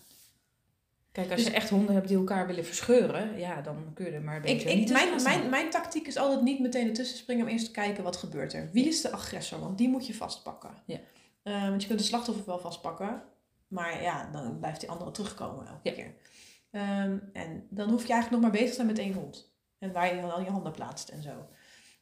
Kijk, 1.11 1.31
als 1.31 1.35
Dus- 1.39 1.49
je 1.49 1.55
echt 1.55 1.69
honden 1.69 1.95
hebt 1.95 2.07
die 2.07 2.17
elkaar 2.17 2.47
willen 2.47 2.65
verscheuren, 2.65 3.37
ja, 3.39 3.61
dan 3.61 3.91
kun 3.93 4.05
je 4.05 4.11
er 4.11 4.21
maar 4.21 4.35
een 4.35 4.43
ik, 4.43 4.53
beetje 4.53 4.69
ik, 4.69 4.77
niet 4.77 4.87
tussen 4.87 5.09
mijn, 5.09 5.23
mijn, 5.23 5.49
mijn 5.49 5.69
tactiek 5.69 6.07
is 6.07 6.17
altijd 6.17 6.41
niet 6.41 6.59
meteen 6.59 6.87
ertussen 6.87 7.17
springen, 7.17 7.43
maar 7.43 7.53
eerst 7.53 7.65
te 7.65 7.71
kijken 7.71 8.03
wat 8.03 8.15
gebeurt 8.17 8.53
er. 8.53 8.69
Wie 8.73 8.87
is 8.87 9.01
de 9.01 9.11
agressor? 9.11 9.59
Want 9.59 9.77
die 9.77 9.89
moet 9.89 10.07
je 10.07 10.13
vastpakken. 10.13 10.69
Ja. 10.85 10.99
Eh, 11.43 11.67
want 11.69 11.81
je 11.81 11.87
kunt 11.87 11.99
de 11.99 12.05
slachtoffer 12.05 12.45
wel 12.45 12.59
vastpakken, 12.59 13.21
maar 13.71 14.01
ja, 14.01 14.29
dan 14.31 14.59
blijft 14.59 14.79
die 14.79 14.89
andere 14.89 15.11
terugkomen 15.11 15.67
elke 15.67 15.89
Ja. 15.89 15.91
keer. 15.95 16.15
Ehm, 16.71 17.17
en 17.33 17.67
dan 17.69 17.89
hoef 17.89 18.05
je 18.05 18.13
eigenlijk 18.13 18.31
nog 18.31 18.41
maar 18.41 18.51
bezig 18.51 18.69
te 18.69 18.75
zijn 18.75 18.87
met 18.87 18.97
één 18.99 19.13
hond. 19.13 19.53
En 19.77 19.91
waar 19.91 20.15
je 20.15 20.21
dan 20.21 20.43
je 20.43 20.49
handen 20.49 20.71
plaatst 20.71 21.09
en 21.09 21.21
zo. 21.23 21.47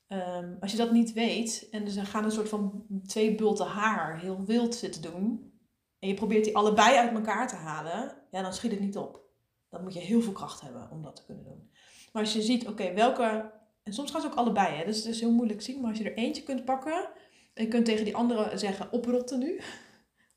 Ehm, 0.08 0.54
als 0.60 0.72
je 0.72 0.78
dat 0.78 0.92
niet 0.92 1.14
weet 1.14 1.68
en 1.72 1.86
dus 1.86 1.96
dan 1.96 2.06
gaan 2.06 2.24
een 2.24 2.32
soort 2.32 2.50
van 2.50 2.86
twee 3.06 3.36
bulten 3.36 3.66
haar 3.66 4.20
heel 4.20 4.44
wild 4.46 4.76
zitten 4.76 5.02
doen. 5.02 5.54
En 6.00 6.08
je 6.08 6.14
probeert 6.14 6.44
die 6.44 6.56
allebei 6.58 6.98
uit 6.98 7.12
elkaar 7.14 7.48
te 7.48 7.56
halen, 7.56 8.16
ja, 8.32 8.42
dan 8.42 8.54
schiet 8.54 8.72
het 8.72 8.80
niet 8.80 8.98
op. 8.98 9.28
Dan 9.70 9.82
moet 9.84 9.94
je 9.94 10.00
heel 10.00 10.22
veel 10.22 10.34
kracht 10.34 10.62
hebben 10.62 10.90
om 10.92 11.02
dat 11.02 11.16
te 11.16 11.26
kunnen 11.26 11.44
doen. 11.44 11.70
Maar 12.14 12.22
als 12.24 12.34
je 12.34 12.42
ziet, 12.42 12.68
oké, 12.68 12.94
welke. 12.94 13.52
En 13.84 13.94
soms 13.94 14.12
gaan 14.12 14.22
ze 14.22 14.28
ook 14.28 14.36
allebei, 14.36 14.76
hè? 14.76 14.86
Dus 14.86 14.98
het 14.98 15.06
is 15.06 15.20
heel 15.20 15.32
moeilijk 15.32 15.62
zien. 15.62 15.80
Maar 15.82 15.90
als 15.90 16.00
je 16.00 16.04
er 16.04 16.18
eentje 16.18 16.44
kunt 16.44 16.66
pakken. 16.66 17.10
En 17.54 17.64
je 17.64 17.68
kunt 17.68 17.86
tegen 17.86 18.06
die 18.06 18.16
andere 18.16 18.58
zeggen: 18.58 18.92
oprotten 18.92 19.40
nu. 19.40 19.60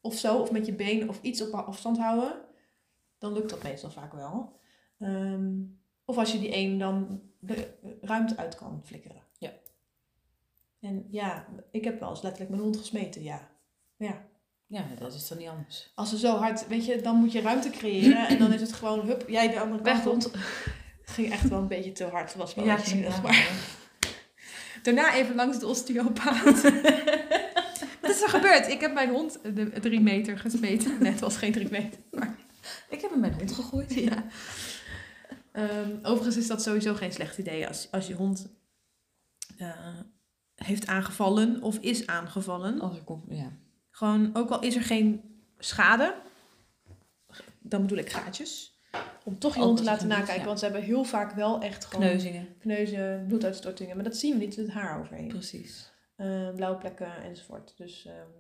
Of 0.05 0.15
zo, 0.19 0.39
of 0.39 0.51
met 0.51 0.67
je 0.67 0.73
been 0.73 1.09
of 1.09 1.19
iets 1.23 1.43
op 1.43 1.53
afstand 1.55 1.99
houden. 1.99 2.35
Dan 3.19 3.33
lukt 3.33 3.51
dat 3.51 3.63
meestal 3.63 3.91
vaak 3.91 4.13
wel. 4.13 4.59
Ehm, 4.99 5.51
of 6.05 6.17
als 6.19 6.33
je 6.33 6.39
die 6.39 6.57
een 6.57 6.79
dan 6.79 7.23
de 7.39 7.69
ruimte 8.01 8.37
uit 8.37 8.55
kan 8.55 8.81
flikkeren. 8.85 9.23
Ja. 9.39 9.53
En 10.81 11.07
ja, 11.11 11.47
ik 11.71 11.85
heb 11.85 12.01
wel 12.01 12.11
eens 12.11 12.23
letterlijk 12.23 12.51
mijn 12.51 12.63
hond 12.63 12.77
gesmeten, 12.77 13.23
ja. 13.23 13.51
Ja, 13.97 14.23
Ja, 14.67 14.85
dat 14.99 15.15
is 15.15 15.29
dan 15.29 15.39
niet 15.39 15.49
anders. 15.49 15.93
als 15.95 16.11
ze 16.11 16.19
zo 16.19 16.37
hard, 16.37 16.67
weet 16.67 16.85
je, 16.85 17.01
dan 17.01 17.17
moet 17.17 17.33
je 17.33 17.41
ruimte 17.41 17.71
creëren. 17.71 18.29
En 18.29 18.39
dan 18.39 18.53
is 18.53 18.61
het 18.61 18.73
gewoon, 18.73 19.07
hup, 19.07 19.29
jij 19.29 19.49
de 19.49 19.61
andere 19.61 19.83
kant 19.83 20.27
op. 20.27 20.33
Het 20.33 21.11
ging 21.11 21.33
echt 21.33 21.49
wel 21.49 21.59
een 21.59 21.69
beetje 21.69 21.93
te 21.93 22.05
hard. 22.05 22.35
Was 22.35 22.55
wel 22.55 22.79
zielig, 22.79 23.23
maar 23.23 23.49
daarna 24.83 25.15
even 25.15 25.35
langs 25.35 25.59
de 25.59 25.67
osteopaat. 25.67 26.63
Is 28.23 28.33
er 28.33 28.41
gebeurd? 28.41 28.69
Ik 28.69 28.81
heb 28.81 28.93
mijn 28.95 29.11
hond 29.11 29.39
de 29.55 29.81
drie 29.81 30.01
meter 30.01 30.39
gesmeten. 30.39 30.99
Nee, 31.01 31.11
het 31.11 31.21
was 31.21 31.37
geen 31.37 31.53
drie 31.53 31.71
meter. 31.71 32.01
Maar, 32.11 32.37
Ik 32.91 33.01
heb 33.01 33.11
hem 33.11 33.21
mijn 33.21 33.33
hond 33.33 33.53
gegooid. 33.53 33.95
ja. 33.95 34.25
Ehm, 35.53 35.91
overigens 36.03 36.37
is 36.37 36.47
dat 36.47 36.63
sowieso 36.63 36.95
geen 36.95 37.13
slecht 37.13 37.39
idee 37.39 37.69
als, 37.69 37.89
als 37.91 38.07
je 38.07 38.15
hond 38.15 38.47
eh, 39.59 39.99
heeft 40.55 40.87
aangevallen 40.87 41.63
of 41.63 41.79
is 41.79 42.07
aangevallen. 42.07 42.81
Als 42.81 42.97
ik 42.97 43.05
kom, 43.05 43.25
ja. 43.29 43.53
Gewoon, 43.91 44.31
ook 44.33 44.51
al 44.51 44.61
is 44.61 44.77
er 44.77 44.83
geen 44.83 45.21
schade, 45.59 46.15
dan 47.59 47.81
bedoel 47.83 47.99
ik 47.99 48.11
gaatjes. 48.11 48.81
Om 49.25 49.39
toch 49.39 49.55
je 49.55 49.61
hond 49.61 49.77
te 49.77 49.83
er 49.83 49.91
laten 49.91 50.09
nakijken. 50.09 50.35
ja. 50.41 50.45
Want 50.45 50.59
ze 50.59 50.65
hebben 50.65 50.83
heel 50.83 51.05
vaak 51.05 51.33
wel 51.33 51.61
echt 51.61 51.85
gewoon 51.85 52.07
Kneuzingen. 52.07 52.49
kneuzen, 52.59 53.25
bloeduitstortingen. 53.29 53.95
Maar 53.95 54.05
dat 54.05 54.17
zien 54.17 54.33
we 54.39 54.45
niet, 54.45 54.57
het 54.57 54.71
haar 54.71 55.01
overheen. 55.01 55.29
Precies. 55.29 55.92
Eh, 56.23 56.55
blauwe 56.55 56.79
plekken 56.79 57.23
enzovoort. 57.23 57.77
Dus 57.77 58.05
ehm, 58.05 58.31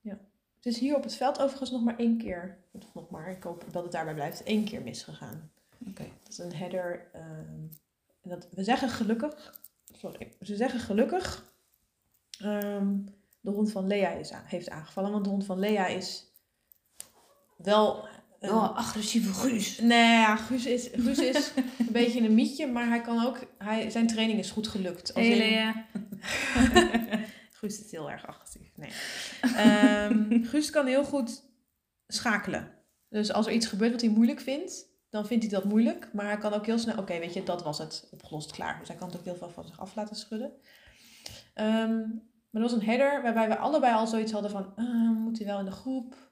ja. 0.00 0.18
Het 0.56 0.66
is 0.66 0.78
hier 0.78 0.96
op 0.96 1.02
het 1.02 1.14
veld 1.14 1.40
overigens 1.40 1.70
nog 1.70 1.82
maar 1.82 1.98
één 1.98 2.18
keer, 2.18 2.58
of 2.70 2.94
nog 2.94 3.10
maar, 3.10 3.30
ik 3.30 3.42
hoop 3.42 3.64
dat 3.70 3.82
het 3.82 3.92
daarbij 3.92 4.14
blijft, 4.14 4.42
één 4.42 4.64
keer 4.64 4.82
misgegaan. 4.82 5.52
Oké. 5.88 6.02
Dat 6.02 6.32
is 6.32 6.38
een 6.38 6.54
header. 6.54 7.08
ehm, 7.12 7.66
en 8.22 8.30
dat, 8.30 8.48
we 8.50 8.64
zeggen 8.64 8.88
gelukkig, 8.88 9.60
sorry, 9.92 10.32
ze 10.40 10.56
zeggen 10.56 10.80
gelukkig, 10.80 11.52
ehm, 12.38 12.98
de 13.40 13.50
hond 13.50 13.72
van 13.72 13.86
Lea 13.86 14.10
is 14.10 14.32
heeft 14.34 14.70
aangevallen. 14.70 15.12
Want 15.12 15.24
de 15.24 15.30
hond 15.30 15.44
van 15.44 15.58
Lea 15.58 15.86
is 15.86 16.26
wel... 17.56 18.08
Oh, 18.50 18.76
agressieve 18.76 19.32
Guus. 19.32 19.78
Nee, 19.78 20.18
ja, 20.18 20.36
Guus 20.36 20.66
is, 20.66 20.88
Guus 20.92 21.18
is 21.18 21.52
een 21.78 21.92
beetje 21.92 22.20
een 22.20 22.34
mietje, 22.34 22.66
maar 22.66 22.88
hij 22.88 23.00
kan 23.00 23.26
ook, 23.26 23.38
hij, 23.58 23.90
zijn 23.90 24.06
training 24.06 24.38
is 24.38 24.50
goed 24.50 24.68
gelukt. 24.68 25.14
Als 25.14 25.26
Hey 25.26 25.38
in-. 25.38 25.84
Guus 27.58 27.84
is 27.84 27.90
heel 27.90 28.10
erg 28.10 28.26
agressief. 28.26 28.70
Nee. 28.76 28.90
Ehm, 29.56 30.44
Guus 30.44 30.70
kan 30.70 30.86
heel 30.86 31.04
goed 31.04 31.42
schakelen. 32.06 32.70
Dus 33.08 33.32
als 33.32 33.46
er 33.46 33.52
iets 33.52 33.66
gebeurt 33.66 33.92
wat 33.92 34.00
hij 34.00 34.10
moeilijk 34.10 34.40
vindt, 34.40 34.86
dan 35.10 35.26
vindt 35.26 35.44
hij 35.44 35.52
dat 35.52 35.64
moeilijk. 35.64 36.08
Maar 36.12 36.26
hij 36.26 36.38
kan 36.38 36.52
ook 36.52 36.66
heel 36.66 36.78
snel, 36.78 36.98
oké, 36.98 37.18
weet 37.18 37.34
je, 37.34 37.42
dat 37.42 37.62
was 37.62 37.78
het, 37.78 38.08
opgelost, 38.10 38.52
klaar. 38.52 38.78
Dus 38.78 38.88
hij 38.88 38.96
kan 38.96 39.08
het 39.08 39.16
ook 39.16 39.24
heel 39.24 39.36
veel 39.36 39.50
van 39.50 39.64
zich 39.66 39.80
af 39.80 39.94
laten 39.94 40.16
schudden. 40.16 40.52
Ehm, 41.54 41.98
maar 42.50 42.62
er 42.62 42.68
was 42.68 42.72
een 42.72 42.82
header 42.82 43.22
waarbij 43.22 43.48
we 43.48 43.56
allebei 43.56 43.94
al 43.94 44.06
zoiets 44.06 44.32
hadden 44.32 44.50
van, 44.50 44.72
ah, 44.76 45.16
moet 45.16 45.38
hij 45.38 45.46
wel 45.46 45.58
in 45.58 45.64
de 45.64 45.70
groep? 45.70 46.23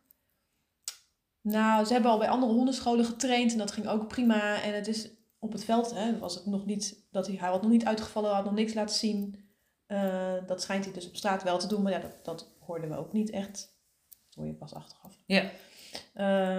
Nou, 1.43 1.85
ze 1.85 1.93
hebben 1.93 2.11
al 2.11 2.19
bij 2.19 2.29
andere 2.29 2.53
hondenscholen 2.53 3.05
getraind 3.05 3.53
en 3.53 3.59
dat 3.59 3.73
ging 3.73 3.87
ook 3.89 4.09
prima. 4.09 4.63
En 4.63 4.75
het 4.75 4.89
is 4.89 5.11
op 5.39 5.53
het 5.53 5.65
veld, 5.65 5.95
hè, 5.95 6.19
was 6.19 6.35
het 6.35 6.47
nog 6.47 6.67
niet, 6.67 7.07
dat 7.11 7.27
hij, 7.27 7.37
hij 7.37 7.49
had 7.49 7.63
nog 7.63 7.71
niet 7.71 7.85
uitgevallen, 7.85 8.35
had 8.35 8.45
nog 8.45 8.55
niks 8.55 8.75
laten 8.75 8.97
zien. 8.97 9.51
Uh, 9.89 10.33
dat 10.47 10.63
schijnt 10.63 10.85
hij 10.85 10.95
dus 10.95 11.09
op 11.09 11.17
straat 11.17 11.43
wel 11.43 11.59
te 11.59 11.67
doen, 11.67 11.83
maar 11.83 11.93
ja, 11.93 11.99
dat, 11.99 12.25
dat 12.25 12.55
hoorden 12.59 12.89
we 12.89 12.97
ook 12.97 13.13
niet 13.13 13.31
echt. 13.31 13.77
Dat 14.09 14.35
hoor 14.35 14.47
je 14.47 14.55
pas 14.55 14.75
achteraf. 14.75 15.19
Ja. 15.27 15.43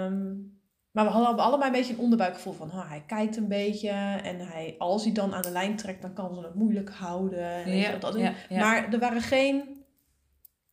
Um, 0.05 0.61
maar 0.91 1.05
we 1.05 1.11
hadden 1.11 1.45
allebei 1.45 1.71
een 1.71 1.77
beetje 1.77 1.93
een 1.93 1.99
onderbuikgevoel 1.99 2.53
van, 2.53 2.71
oh, 2.71 2.89
hij 2.89 3.03
kijkt 3.07 3.37
een 3.37 3.47
beetje 3.47 3.89
en 4.23 4.39
hij, 4.39 4.75
als 4.77 5.03
hij 5.03 5.13
dan 5.13 5.33
aan 5.33 5.41
de 5.41 5.51
lijn 5.51 5.75
trekt, 5.75 6.01
dan 6.01 6.13
kan 6.13 6.35
ze 6.35 6.41
het 6.41 6.55
moeilijk 6.55 6.89
houden. 6.89 7.75
Ja, 7.75 7.95
dat, 7.97 8.15
ja, 8.15 8.33
ja. 8.49 8.59
Maar 8.59 8.93
er 8.93 8.99
waren 8.99 9.21
geen 9.21 9.83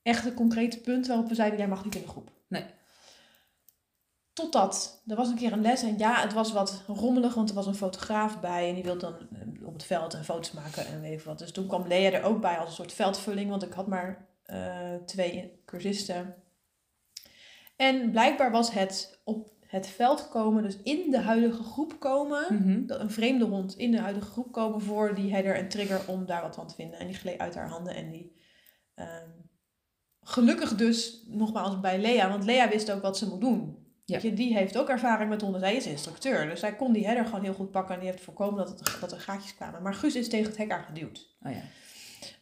echte 0.02 0.34
concrete 0.34 0.80
punten 0.80 1.10
waarop 1.10 1.28
we 1.28 1.34
zeiden, 1.34 1.58
jij 1.58 1.68
mag 1.68 1.84
niet 1.84 1.94
in 1.94 2.02
de 2.02 2.08
groep. 2.08 2.30
Totdat, 4.40 5.03
er 5.07 5.16
was 5.16 5.29
een 5.29 5.37
keer 5.37 5.53
een 5.53 5.61
les 5.62 5.83
en 5.83 5.98
ja, 5.98 6.20
het 6.20 6.33
was 6.33 6.53
wat 6.53 6.83
rommelig, 6.87 7.35
want 7.35 7.48
er 7.48 7.55
was 7.55 7.66
een 7.66 7.74
fotograaf 7.74 8.40
bij 8.40 8.68
en 8.68 8.74
die 8.74 8.85
wilde 8.85 9.00
dan 9.00 9.14
eh, 9.14 9.66
op 9.66 9.72
het 9.72 9.85
veld 9.85 10.14
een 10.14 10.24
foto's 10.24 10.53
maken 10.53 10.87
en 10.87 11.00
weet 11.00 11.24
wat. 11.24 11.38
Dus 11.38 11.53
toen 11.53 11.66
kwam 11.66 11.87
Lea 11.87 12.11
er 12.12 12.22
ook 12.22 12.40
bij 12.40 12.57
als 12.59 12.68
een 12.68 12.74
soort 12.74 12.92
veldvulling, 12.92 13.50
want 13.50 13.62
ik 13.62 13.72
had 13.72 13.87
maar 13.87 14.29
uh, 14.46 14.94
twee 15.07 15.61
cursisten. 15.64 16.35
En 17.76 18.11
blijkbaar 18.11 18.50
was 18.50 18.70
het 18.72 19.20
op 19.24 19.48
het 19.66 19.87
veld 19.87 20.29
komen, 20.29 20.62
dus 20.62 20.76
in 20.83 21.11
de 21.11 21.18
huidige 21.20 21.62
groep 21.62 22.00
komen, 22.00 22.44
Mhm. 22.50 22.87
dat 22.87 23.00
een 23.00 23.11
vreemde 23.11 23.44
hond 23.44 23.76
in 23.76 23.90
de 23.90 24.00
huidige 24.00 24.31
groep 24.31 24.53
komen 24.53 24.81
voor 24.81 25.14
die 25.14 25.33
header 25.33 25.55
en 25.55 25.68
trigger 25.68 26.00
om 26.07 26.26
daar 26.26 26.42
wat 26.42 26.55
van 26.55 26.66
te 26.66 26.74
vinden. 26.74 26.98
En 26.98 27.07
die 27.07 27.16
gleed 27.16 27.38
uit 27.38 27.55
haar 27.55 27.68
handen 27.68 27.94
en 27.94 28.11
die... 28.11 28.37
ehm, 28.94 29.29
gelukkig 30.22 30.74
dus, 30.76 31.24
nogmaals 31.26 31.81
bij 31.81 32.00
Lea, 32.00 32.29
want 32.29 32.44
Lea 32.44 32.68
wist 32.68 32.90
ook 32.92 33.03
wat 33.03 33.18
ze 33.18 33.29
moet 33.29 33.40
doen. 33.40 33.79
Ja. 34.10 34.18
Je, 34.22 34.34
die 34.34 34.56
heeft 34.56 34.78
ook 34.78 34.88
ervaring 34.88 35.30
met 35.30 35.40
honden. 35.40 35.60
Zij 35.60 35.76
is 35.76 35.86
instructeur. 35.86 36.48
Dus 36.48 36.60
zij 36.60 36.76
kon 36.76 36.92
die 36.92 37.06
header 37.06 37.24
gewoon 37.24 37.42
heel 37.42 37.54
goed 37.54 37.70
pakken. 37.70 37.94
En 37.94 38.00
die 38.00 38.10
heeft 38.10 38.22
voorkomen 38.22 38.66
dat, 38.66 38.68
het, 38.78 38.96
dat 39.00 39.12
er 39.12 39.20
gaatjes 39.20 39.54
kwamen. 39.54 39.82
Maar 39.82 39.94
Guus 39.94 40.14
is 40.14 40.28
tegen 40.28 40.46
het 40.46 40.56
hek 40.56 40.70
aangeduwd. 40.72 41.36
Oh 41.42 41.52
ja. 41.52 41.60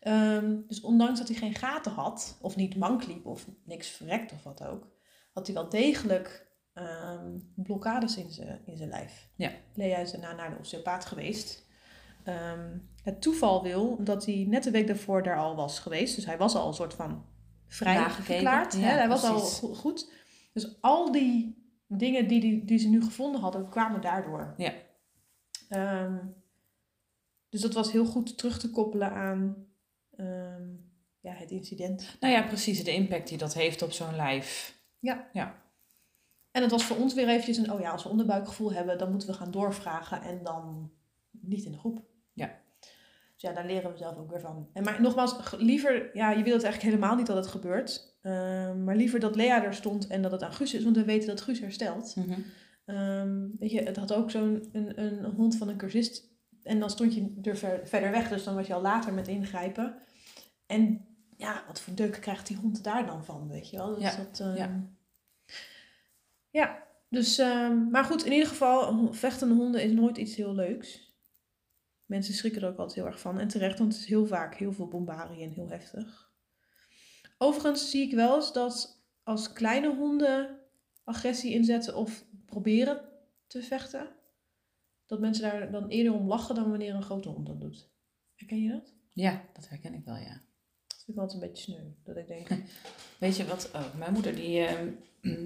Ehm, 0.01 0.57
dus 0.67 0.81
ondanks 0.81 1.19
dat 1.19 1.29
hij 1.29 1.37
geen 1.37 1.55
gaten 1.55 1.93
had, 1.93 2.39
of 2.41 2.57
niet 2.57 2.77
mank 2.77 3.07
liep, 3.07 3.27
of 3.27 3.47
niks 3.65 3.89
verrekt 3.89 4.33
of 4.33 4.43
wat 4.43 4.63
ook, 4.65 4.89
had 5.33 5.47
hij 5.47 5.55
wel 5.55 5.69
degelijk 5.69 6.47
ehm, 6.75 7.37
blokkades 7.55 8.17
in 8.17 8.31
zijn 8.31 8.61
in 8.67 8.77
zijn 8.77 8.89
lijf. 8.89 9.29
Ja. 9.35 9.51
Lea 9.75 9.97
is 9.99 10.11
daarna 10.11 10.33
naar 10.33 10.51
de 10.51 10.57
osteopaat 10.61 11.05
geweest. 11.05 11.67
Ehm, 12.25 12.77
het 13.03 13.23
toeval 13.23 13.63
wil 13.63 13.97
dat 14.05 14.25
hij 14.27 14.45
net 14.49 14.63
de 14.63 14.71
week 14.71 14.87
daarvoor 14.87 15.23
daar 15.23 15.39
al 15.39 15.57
was 15.57 15.79
geweest. 15.79 16.15
Dus 16.15 16.27
hij 16.27 16.37
was 16.39 16.55
al 16.55 16.69
een 16.69 16.75
soort 16.75 16.95
van 16.95 17.25
vrij 17.67 17.95
Nagekeken. 17.95 18.25
verklaard. 18.25 18.73
Ja, 18.75 18.79
hè? 18.81 18.89
Hij 18.89 19.09
was 19.09 19.25
al 19.25 19.39
go- 19.39 19.75
goed. 19.75 20.13
Dus 20.53 20.77
al 20.81 21.13
die 21.13 21.58
dingen 21.89 22.29
die, 22.29 22.41
die, 22.41 22.65
die 22.65 22.79
ze 22.79 22.89
nu 22.89 23.03
gevonden 23.03 23.41
hadden, 23.41 23.69
kwamen 23.69 24.01
daardoor. 24.01 24.55
Ja. 24.57 24.73
Ehm, 25.69 26.17
dus 27.49 27.61
dat 27.61 27.75
was 27.75 27.93
heel 27.93 28.07
goed 28.07 28.39
terug 28.39 28.59
te 28.59 28.71
koppelen 28.71 29.13
aan 29.13 29.67
ehm, 30.17 30.69
ja, 31.21 31.33
het 31.33 31.51
incident. 31.51 32.17
Nou 32.21 32.33
ja, 32.33 32.43
precies. 32.43 32.85
De 32.85 32.95
impact 32.95 33.29
die 33.29 33.39
dat 33.39 33.55
heeft 33.55 33.83
op 33.83 33.93
zo'n 33.93 34.17
lijf. 34.17 34.77
En 36.51 36.63
het 36.63 36.71
was 36.71 36.85
voor 36.85 36.97
ons 36.97 37.15
weer 37.15 37.29
eventjes 37.29 37.57
een, 37.57 37.73
oh 37.73 37.81
ja, 37.81 37.91
als 37.91 38.03
we 38.03 38.09
onderbuikgevoel 38.09 38.73
hebben, 38.73 38.99
dan 38.99 39.11
moeten 39.11 39.29
we 39.29 39.35
gaan 39.35 39.51
doorvragen 39.51 40.23
en 40.23 40.43
dan 40.43 40.93
niet 41.31 41.65
in 41.65 41.73
de 41.73 41.79
groep. 41.79 42.03
Ja. 42.33 42.61
Dus 43.39 43.49
ja, 43.51 43.55
daar 43.57 43.67
leren 43.67 43.91
we 43.93 43.97
zelf 43.99 44.17
ook 44.17 44.31
weer 44.31 44.41
van. 44.41 44.69
En 44.73 44.85
maar 44.85 45.01
nogmaals, 45.01 45.55
liever, 45.59 46.11
ja, 46.17 46.31
je 46.31 46.43
wil 46.43 46.53
het 46.55 46.63
eigenlijk 46.65 46.95
helemaal 46.95 47.17
niet 47.17 47.27
dat 47.27 47.37
het 47.37 47.47
gebeurt. 47.47 48.17
Ehm, 48.23 48.85
maar 48.85 48.97
liever 48.97 49.21
dat 49.21 49.37
Lea 49.37 49.65
er 49.65 49.75
stond 49.75 50.07
en 50.07 50.23
dat 50.23 50.31
het 50.31 50.43
aan 50.43 50.53
Guus 50.53 50.75
is, 50.75 50.85
want 50.85 50.97
we 50.97 51.05
weten 51.05 51.29
dat 51.29 51.41
Guus 51.41 51.61
herstelt. 51.61 52.17
Mhm. 52.17 52.41
Ehm, 52.85 53.47
weet 53.59 53.71
je, 53.71 53.83
het 53.83 53.97
had 53.97 54.13
ook 54.13 54.31
zo'n 54.31 54.69
een, 54.73 55.03
een 55.03 55.25
hond 55.25 55.57
van 55.57 55.69
een 55.69 55.77
cursist. 55.77 56.37
En 56.63 56.81
dan 56.81 56.91
stond 56.91 57.15
je 57.15 57.39
er 57.43 57.57
ver- 57.57 57.81
verder 57.85 58.11
weg, 58.11 58.29
dus 58.29 58.45
dan 58.45 58.55
was 58.55 58.67
je 58.67 58.75
al 58.75 58.81
later 58.81 59.13
met 59.15 59.29
ingrijpen. 59.29 59.95
En 60.67 61.07
ja, 61.37 61.65
wat 61.67 61.81
voor 61.81 61.95
deuk 61.95 62.21
krijgt 62.21 62.47
die 62.47 62.57
hond 62.57 62.85
daar 62.85 63.07
dan 63.07 63.25
van, 63.25 63.49
weet 63.49 63.71
je 63.71 63.77
wel? 63.77 63.95
Dus 63.95 64.03
Ja, 64.03 64.17
dat, 64.17 64.41
ehm, 64.41 64.57
ja. 64.57 64.83
ja, 66.51 66.83
dus, 67.09 67.39
maar 67.91 68.05
goed, 68.05 68.25
in 68.25 68.33
ieder 68.33 68.49
geval, 68.49 69.13
vechtende 69.13 69.55
honden 69.55 69.83
is 69.83 69.93
nooit 69.93 70.17
iets 70.17 70.37
heel 70.37 70.55
leuks. 70.55 71.08
Mensen 72.09 72.35
schrikken 72.35 72.63
er 72.63 72.69
ook 72.69 72.79
altijd 72.79 72.97
heel 72.97 73.07
erg 73.07 73.21
van. 73.21 73.39
En 73.39 73.49
terecht, 73.49 73.79
want 73.79 73.93
het 73.93 74.03
is 74.03 74.09
heel 74.09 74.27
vaak 74.27 74.55
heel 74.55 74.73
veel 74.73 74.89
bombarie 74.89 75.43
en 75.43 75.51
heel 75.51 75.69
heftig. 75.69 76.31
Overigens 77.39 77.91
zie 77.91 78.03
ik 78.03 78.15
wel 78.15 78.37
eens 78.37 78.53
dat 78.53 79.03
als 79.23 79.53
kleine 79.53 79.95
honden 79.97 80.59
agressie 81.05 81.53
inzetten 81.53 81.97
of 81.97 82.25
proberen 82.47 83.01
te 83.47 83.63
vechten, 83.63 84.09
dat 85.07 85.21
mensen 85.21 85.43
daar 85.43 85.71
dan 85.71 85.89
eerder 85.89 86.13
om 86.13 86.27
lachen 86.27 86.55
dan 86.55 86.71
wanneer 86.71 86.95
een 86.95 87.03
grote 87.03 87.29
hond 87.29 87.47
dat 87.47 87.61
doet. 87.61 87.89
Herken 88.35 88.63
je 88.63 88.71
dat? 88.71 88.95
Ja, 89.13 89.45
dat 89.53 89.69
herken 89.69 89.95
ik 89.95 90.05
wel, 90.05 90.17
ja. 90.17 90.43
Dat 90.87 91.03
vind 91.05 91.17
ik 91.17 91.23
altijd 91.23 91.43
een 91.43 91.49
beetje 91.49 91.63
sneu. 91.63 91.85
Dat 92.05 92.17
ik 92.17 92.27
denk, 92.27 92.49
Weet 93.19 93.37
je 93.37 93.47
wat? 93.47 93.71
Oh, 93.75 93.95
mijn 93.95 94.13
moeder 94.13 94.35
die, 94.35 94.61
ehm, 94.61 94.89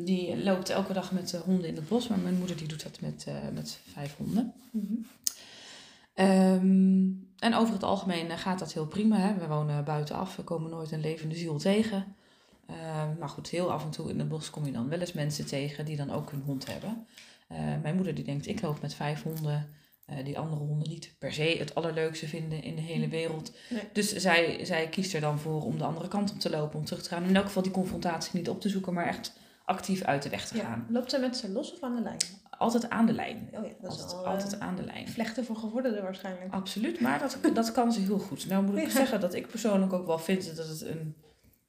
die 0.04 0.42
loopt 0.42 0.70
elke 0.70 0.92
dag 0.92 1.12
met 1.12 1.28
de 1.28 1.38
honden 1.38 1.68
in 1.68 1.76
het 1.76 1.88
bos. 1.88 2.08
Maar 2.08 2.18
mijn 2.18 2.38
moeder 2.38 2.56
die 2.56 2.68
doet 2.68 2.82
dat 2.82 3.00
met, 3.00 3.24
eh, 3.26 3.48
met 3.48 3.80
vijf 3.92 4.16
honden. 4.16 4.54
mhm. 4.72 4.94
Ehm, 6.14 7.10
en 7.38 7.54
over 7.54 7.74
het 7.74 7.82
algemeen 7.82 8.30
eh, 8.30 8.38
gaat 8.38 8.58
dat 8.58 8.72
heel 8.72 8.86
prima. 8.86 9.16
Hè? 9.16 9.34
We 9.34 9.46
wonen 9.46 9.84
buitenaf, 9.84 10.36
we 10.36 10.42
komen 10.42 10.70
nooit 10.70 10.92
een 10.92 11.00
levende 11.00 11.34
ziel 11.34 11.58
tegen. 11.58 12.16
Ehm, 12.66 13.18
maar 13.18 13.28
goed, 13.28 13.48
heel 13.48 13.72
af 13.72 13.84
en 13.84 13.90
toe 13.90 14.10
in 14.10 14.18
het 14.18 14.28
bos 14.28 14.50
kom 14.50 14.64
je 14.66 14.72
dan 14.72 14.88
wel 14.88 14.98
eens 15.00 15.12
mensen 15.12 15.46
tegen 15.46 15.84
die 15.84 15.96
dan 15.96 16.10
ook 16.10 16.30
hun 16.30 16.42
hond 16.46 16.66
hebben. 16.66 17.06
Eh, 17.48 17.58
mijn 17.82 17.94
moeder 17.94 18.14
die 18.14 18.24
denkt, 18.24 18.46
ik 18.46 18.62
loop 18.62 18.80
met 18.80 18.94
vijf 18.94 19.22
honden. 19.22 19.68
eh, 20.06 20.24
die 20.24 20.38
andere 20.38 20.60
honden 20.60 20.88
niet 20.88 21.14
per 21.18 21.32
se 21.32 21.56
het 21.58 21.74
allerleukste 21.74 22.28
vinden 22.28 22.62
in 22.62 22.74
de 22.74 22.80
hele 22.80 23.08
wereld. 23.08 23.52
Nee. 23.70 23.82
Dus 23.92 24.14
zij, 24.16 24.64
zij 24.64 24.88
kiest 24.88 25.14
er 25.14 25.20
dan 25.20 25.38
voor 25.38 25.62
om 25.64 25.78
de 25.78 25.84
andere 25.84 26.08
kant 26.08 26.30
op 26.32 26.38
te 26.38 26.50
lopen, 26.50 26.78
om 26.78 26.84
terug 26.84 27.02
te 27.02 27.08
gaan. 27.08 27.24
In 27.24 27.36
elk 27.36 27.44
geval 27.44 27.62
die 27.62 27.72
confrontatie 27.72 28.38
niet 28.38 28.48
op 28.48 28.60
te 28.60 28.68
zoeken, 28.68 28.92
maar 28.94 29.06
echt 29.06 29.32
actief 29.64 30.02
uit 30.02 30.22
de 30.22 30.28
weg 30.28 30.46
te 30.48 30.56
ja. 30.56 30.62
gaan. 30.64 30.86
Loopt 30.90 31.10
zij 31.10 31.20
met 31.20 31.36
ze 31.36 31.50
los 31.50 31.72
of 31.72 31.82
aan 31.82 31.94
de 31.96 32.02
lijn? 32.02 32.18
Altijd 32.58 32.90
aan 32.90 33.06
de 33.06 33.12
lijn. 33.12 33.48
Oh 33.52 33.64
ja, 33.66 33.72
dat 33.80 33.92
is 33.92 34.00
Altijd, 34.00 34.12
al, 34.18 34.26
altijd 34.26 34.52
eh, 34.54 34.60
aan 34.60 34.76
de 34.76 34.84
lijn. 34.84 35.08
vlechten 35.08 35.44
voor 35.44 35.56
gevorderden 35.56 36.02
waarschijnlijk. 36.02 36.52
Absoluut, 36.52 37.00
maar 37.00 37.18
dat, 37.18 37.38
dat 37.54 37.72
kan 37.72 37.92
ze 37.92 38.00
heel 38.00 38.18
goed. 38.18 38.48
Nou 38.48 38.64
moet 38.64 38.76
ik 38.76 38.84
Ja. 38.84 38.90
zeggen 38.90 39.20
dat 39.20 39.34
ik 39.34 39.46
persoonlijk 39.46 39.92
ook 39.92 40.06
wel 40.06 40.18
vind 40.18 40.56
dat 40.56 40.68
het 40.68 40.80
een, 40.86 41.14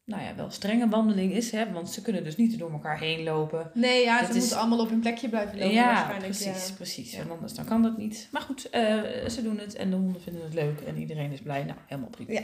nou 0.05 0.21
ja, 0.23 0.35
wel 0.35 0.49
strenge 0.49 0.89
wandeling 0.89 1.33
is. 1.33 1.51
Hè? 1.51 1.71
Want 1.71 1.89
ze 1.89 2.01
kunnen 2.01 2.23
dus 2.23 2.35
niet 2.35 2.59
door 2.59 2.71
elkaar 2.71 2.99
heen 2.99 3.23
lopen. 3.23 3.71
Nee, 3.73 4.03
ja, 4.03 4.25
ze 4.25 4.29
is- 4.31 4.37
moeten 4.39 4.57
allemaal 4.57 4.79
op 4.79 4.89
hun 4.89 4.99
plekje 4.99 5.29
blijven 5.29 5.57
lopen 5.57 5.73
ja, 5.73 5.85
waarschijnlijk. 5.85 6.23
precies, 6.33 6.67
ja. 6.67 6.73
precies. 6.75 7.11
Ja. 7.11 7.19
En 7.19 7.31
anders 7.31 7.53
dan 7.53 7.65
kan 7.65 7.81
dat 7.81 7.97
niet. 7.97 8.27
Maar 8.31 8.41
goed, 8.41 8.69
eh, 8.69 8.81
ze 9.27 9.39
doen 9.43 9.57
het 9.59 9.75
en 9.75 9.89
de 9.89 9.95
honden 9.95 10.21
vinden 10.21 10.43
het 10.43 10.53
leuk 10.53 10.79
en 10.81 10.97
iedereen 10.97 11.31
is 11.31 11.41
blij. 11.41 11.63
Nou, 11.63 11.77
helemaal 11.85 12.09
prima. 12.09 12.31
Ja. 12.31 12.41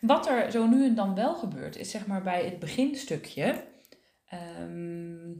Wat 0.00 0.26
er 0.28 0.50
zo 0.50 0.66
nu 0.66 0.84
en 0.86 0.94
dan 0.94 1.14
wel 1.14 1.34
gebeurt, 1.34 1.76
is 1.76 1.90
zeg 1.90 2.06
maar 2.06 2.22
bij 2.22 2.44
het 2.44 2.58
beginstukje. 2.58 3.64
ehm, 4.26 5.30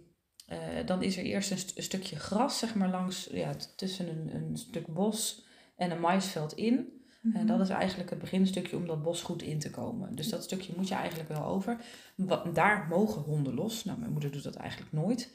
eh, 0.46 0.58
dan 0.86 1.02
is 1.02 1.16
er 1.16 1.24
eerst 1.24 1.50
een, 1.50 1.58
st- 1.58 1.76
een 1.76 1.82
stukje 1.82 2.16
gras, 2.18 2.58
zeg 2.58 2.74
maar, 2.74 2.88
langs, 2.90 3.28
ja, 3.32 3.50
tussen 3.76 4.08
een, 4.08 4.34
een 4.34 4.56
stuk 4.56 4.86
bos 4.86 5.44
en 5.76 5.90
een 5.90 6.00
maisveld 6.00 6.52
in. 6.52 7.02
Mhm. 7.22 7.36
En 7.36 7.46
dat 7.46 7.60
is 7.60 7.68
eigenlijk 7.68 8.10
het 8.10 8.18
beginstukje 8.18 8.76
om 8.76 8.86
dat 8.86 9.02
bos 9.02 9.22
goed 9.22 9.42
in 9.42 9.58
te 9.58 9.70
komen. 9.70 10.14
Dus 10.14 10.28
dat 10.28 10.42
stukje 10.44 10.72
moet 10.76 10.88
je 10.88 10.94
eigenlijk 10.94 11.28
wel 11.28 11.44
over. 11.44 11.76
Wa- 12.16 12.44
Daar 12.52 12.86
mogen 12.88 13.22
honden 13.22 13.54
los. 13.54 13.84
Nou, 13.84 13.98
mijn 13.98 14.12
moeder 14.12 14.30
doet 14.30 14.42
dat 14.42 14.54
eigenlijk 14.54 14.92
nooit. 14.92 15.34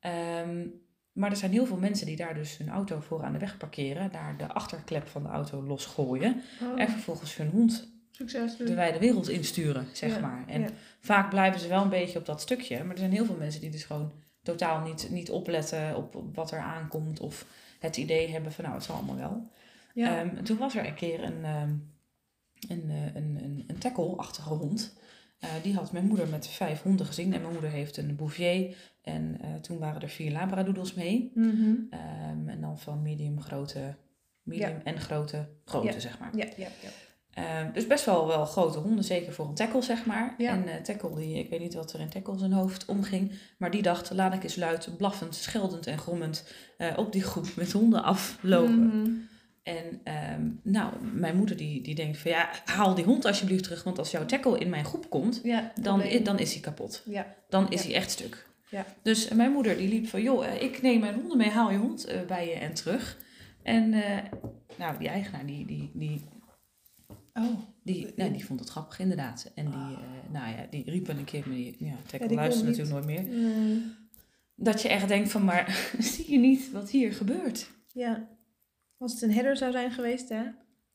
Ehm, 0.00 0.66
maar 1.12 1.30
er 1.30 1.36
zijn 1.36 1.52
heel 1.52 1.66
veel 1.66 1.76
mensen 1.76 2.06
die 2.06 2.16
daar 2.16 2.34
dus 2.34 2.56
hun 2.56 2.68
auto 2.68 3.00
voor 3.00 3.22
aan 3.24 3.32
de 3.32 3.38
weg 3.38 3.56
parkeren. 3.56 4.12
Daar 4.12 4.36
de 4.38 4.48
achterklep 4.52 5.06
van 5.06 5.22
de 5.22 5.28
auto 5.28 5.62
losgooien. 5.62 6.42
Oh, 6.62 6.80
En 6.80 6.88
vervolgens 6.88 7.36
hun 7.36 7.48
hond 7.48 7.92
succes. 8.10 8.56
de 8.56 8.74
wijde 8.74 8.98
wereld 8.98 9.28
insturen, 9.28 9.86
zeg 9.92 10.14
Ja, 10.14 10.20
maar. 10.20 10.44
En 10.46 10.60
ja. 10.60 10.68
vaak 11.00 11.30
blijven 11.30 11.60
ze 11.60 11.68
wel 11.68 11.82
een 11.82 11.88
beetje 11.88 12.18
op 12.18 12.26
dat 12.26 12.40
stukje. 12.40 12.78
Maar 12.82 12.92
er 12.92 12.98
zijn 12.98 13.12
heel 13.12 13.24
veel 13.24 13.36
mensen 13.38 13.60
die 13.60 13.70
dus 13.70 13.84
gewoon 13.84 14.12
totaal 14.50 14.80
niet, 14.80 15.08
niet 15.10 15.30
opletten 15.30 15.96
op, 15.96 16.14
op 16.14 16.34
wat 16.36 16.50
er 16.50 16.58
aankomt. 16.60 17.20
Of 17.20 17.46
het 17.78 17.96
idee 17.96 18.28
hebben 18.28 18.52
van 18.52 18.64
nou, 18.64 18.76
het 18.76 18.84
zal 18.84 18.96
allemaal 18.96 19.16
wel. 19.16 19.50
Ja. 19.94 20.18
Ehm, 20.18 20.42
toen 20.42 20.58
was 20.58 20.76
er 20.76 20.86
een 20.86 20.94
keer 20.94 21.22
een, 21.24 21.44
ehm, 21.44 21.74
een, 22.68 22.90
eh, 22.90 23.14
een, 23.14 23.38
een, 23.44 23.64
een 23.66 23.78
tackle-achtige 23.78 24.48
hond. 24.54 24.96
Eh, 25.38 25.50
die 25.62 25.74
had 25.74 25.92
mijn 25.92 26.06
moeder 26.06 26.28
met 26.28 26.48
vijf 26.48 26.82
honden 26.82 27.06
gezien. 27.06 27.32
En 27.34 27.40
mijn 27.40 27.52
moeder 27.52 27.70
heeft 27.70 27.96
een 27.96 28.16
bouvier. 28.16 28.76
En 29.02 29.38
eh, 29.40 29.54
toen 29.54 29.78
waren 29.78 30.00
er 30.02 30.08
vier 30.08 30.32
labradoodles 30.32 30.94
mee. 30.94 31.30
Mhm. 31.34 31.74
Ehm, 31.90 32.48
en 32.48 32.60
dan 32.60 32.78
van 32.78 33.02
medium, 33.02 33.40
grote, 33.40 33.94
medium 34.42 34.80
en 34.84 35.00
grote, 35.00 35.48
grote, 35.64 35.86
Ja. 35.92 35.98
zeg 36.00 36.18
maar. 36.18 36.36
ja, 36.36 36.44
ja, 36.56 36.68
ja. 36.82 36.88
Eh, 37.38 37.44
dus 37.72 37.86
best 37.86 38.04
wel, 38.04 38.26
wel 38.26 38.44
grote 38.44 38.78
honden, 38.78 39.04
zeker 39.04 39.32
voor 39.32 39.46
een 39.46 39.54
tackle, 39.54 39.82
zeg 39.82 40.06
maar. 40.06 40.34
Ja. 40.38 40.50
En 40.50 40.68
eh 40.68 40.82
tackle, 40.82 41.14
die, 41.14 41.38
ik 41.38 41.50
weet 41.50 41.60
niet 41.60 41.74
wat 41.74 41.92
er 41.92 42.00
in 42.00 42.08
tackle 42.08 42.38
zijn 42.38 42.52
hoofd 42.52 42.84
omging. 42.84 43.32
Maar 43.58 43.70
die 43.70 43.82
dacht, 43.82 44.10
laat 44.10 44.34
ik 44.34 44.42
eens 44.42 44.56
luid, 44.56 44.88
blaffend, 44.96 45.34
scheldend 45.34 45.86
en 45.86 45.98
grommend 45.98 46.52
eh, 46.76 46.92
op 46.96 47.12
die 47.12 47.22
groep 47.22 47.46
met 47.56 47.72
honden 47.72 48.02
aflopen. 48.02 48.86
Mhm. 48.86 49.10
En 49.62 50.00
ehm, 50.04 50.42
nou, 50.62 50.92
mijn 51.12 51.36
moeder 51.36 51.56
die, 51.56 51.82
die 51.82 51.94
denkt 51.94 52.18
van 52.18 52.30
ja, 52.30 52.48
haal 52.64 52.94
die 52.94 53.04
hond 53.04 53.24
alsjeblieft 53.24 53.62
terug. 53.62 53.84
Want 53.84 53.98
als 53.98 54.10
jouw 54.10 54.24
tackle 54.26 54.58
in 54.58 54.68
mijn 54.68 54.84
groep 54.84 55.10
komt, 55.10 55.40
Ja, 55.42 55.72
dan, 55.80 55.98
probleem. 55.98 56.24
dan 56.24 56.38
is 56.38 56.52
hij 56.52 56.62
kapot. 56.62 57.02
Ja, 57.04 57.34
Dan 57.48 57.70
is 57.70 57.84
hij 57.84 57.94
echt 57.94 58.10
stuk. 58.10 58.46
Ja. 58.70 58.86
Dus 59.02 59.28
mijn 59.28 59.52
moeder 59.52 59.76
die 59.76 59.88
liep 59.88 60.08
van, 60.08 60.22
joh, 60.22 60.46
eh, 60.46 60.62
ik 60.62 60.82
neem 60.82 61.00
mijn 61.00 61.14
honden 61.14 61.36
mee, 61.36 61.50
haal 61.50 61.70
je 61.70 61.78
hond 61.78 62.04
eh, 62.04 62.20
bij 62.26 62.48
je 62.48 62.54
en 62.54 62.74
terug. 62.74 63.18
En 63.62 63.92
eh, 63.92 64.18
nou, 64.76 64.98
die 64.98 65.08
eigenaar 65.08 65.46
die, 65.46 65.66
die, 65.66 65.90
die, 65.94 66.24
oh. 67.42 67.58
die, 67.82 68.12
nou, 68.16 68.32
die 68.32 68.44
vond 68.44 68.60
het 68.60 68.68
grappig 68.68 68.98
inderdaad. 68.98 69.50
En 69.54 69.64
die, 69.64 69.74
eh, 69.74 70.32
nou 70.32 70.56
ja, 70.56 70.66
die 70.70 70.90
riep 70.90 71.08
een 71.08 71.24
keer, 71.24 71.42
maar 71.46 71.56
die, 71.56 71.76
ja, 71.78 71.94
Ja, 72.10 72.26
niet. 72.26 72.64
natuurlijk 72.64 72.88
nooit 72.88 73.04
meer. 73.04 73.22
Mm. 73.22 73.96
Dat 74.54 74.82
je 74.82 74.88
echt 74.88 75.08
denkt 75.08 75.30
van, 75.30 75.44
maar 75.44 75.90
zie 75.98 76.30
je 76.30 76.38
niet 76.38 76.70
wat 76.70 76.90
hier 76.90 77.12
gebeurt? 77.12 77.70
Ja. 77.92 78.28
Als 78.98 79.12
het 79.12 79.22
een 79.22 79.32
herder 79.32 79.56
zou 79.56 79.72
zijn 79.72 79.90
geweest, 79.90 80.28
hè? 80.28 80.42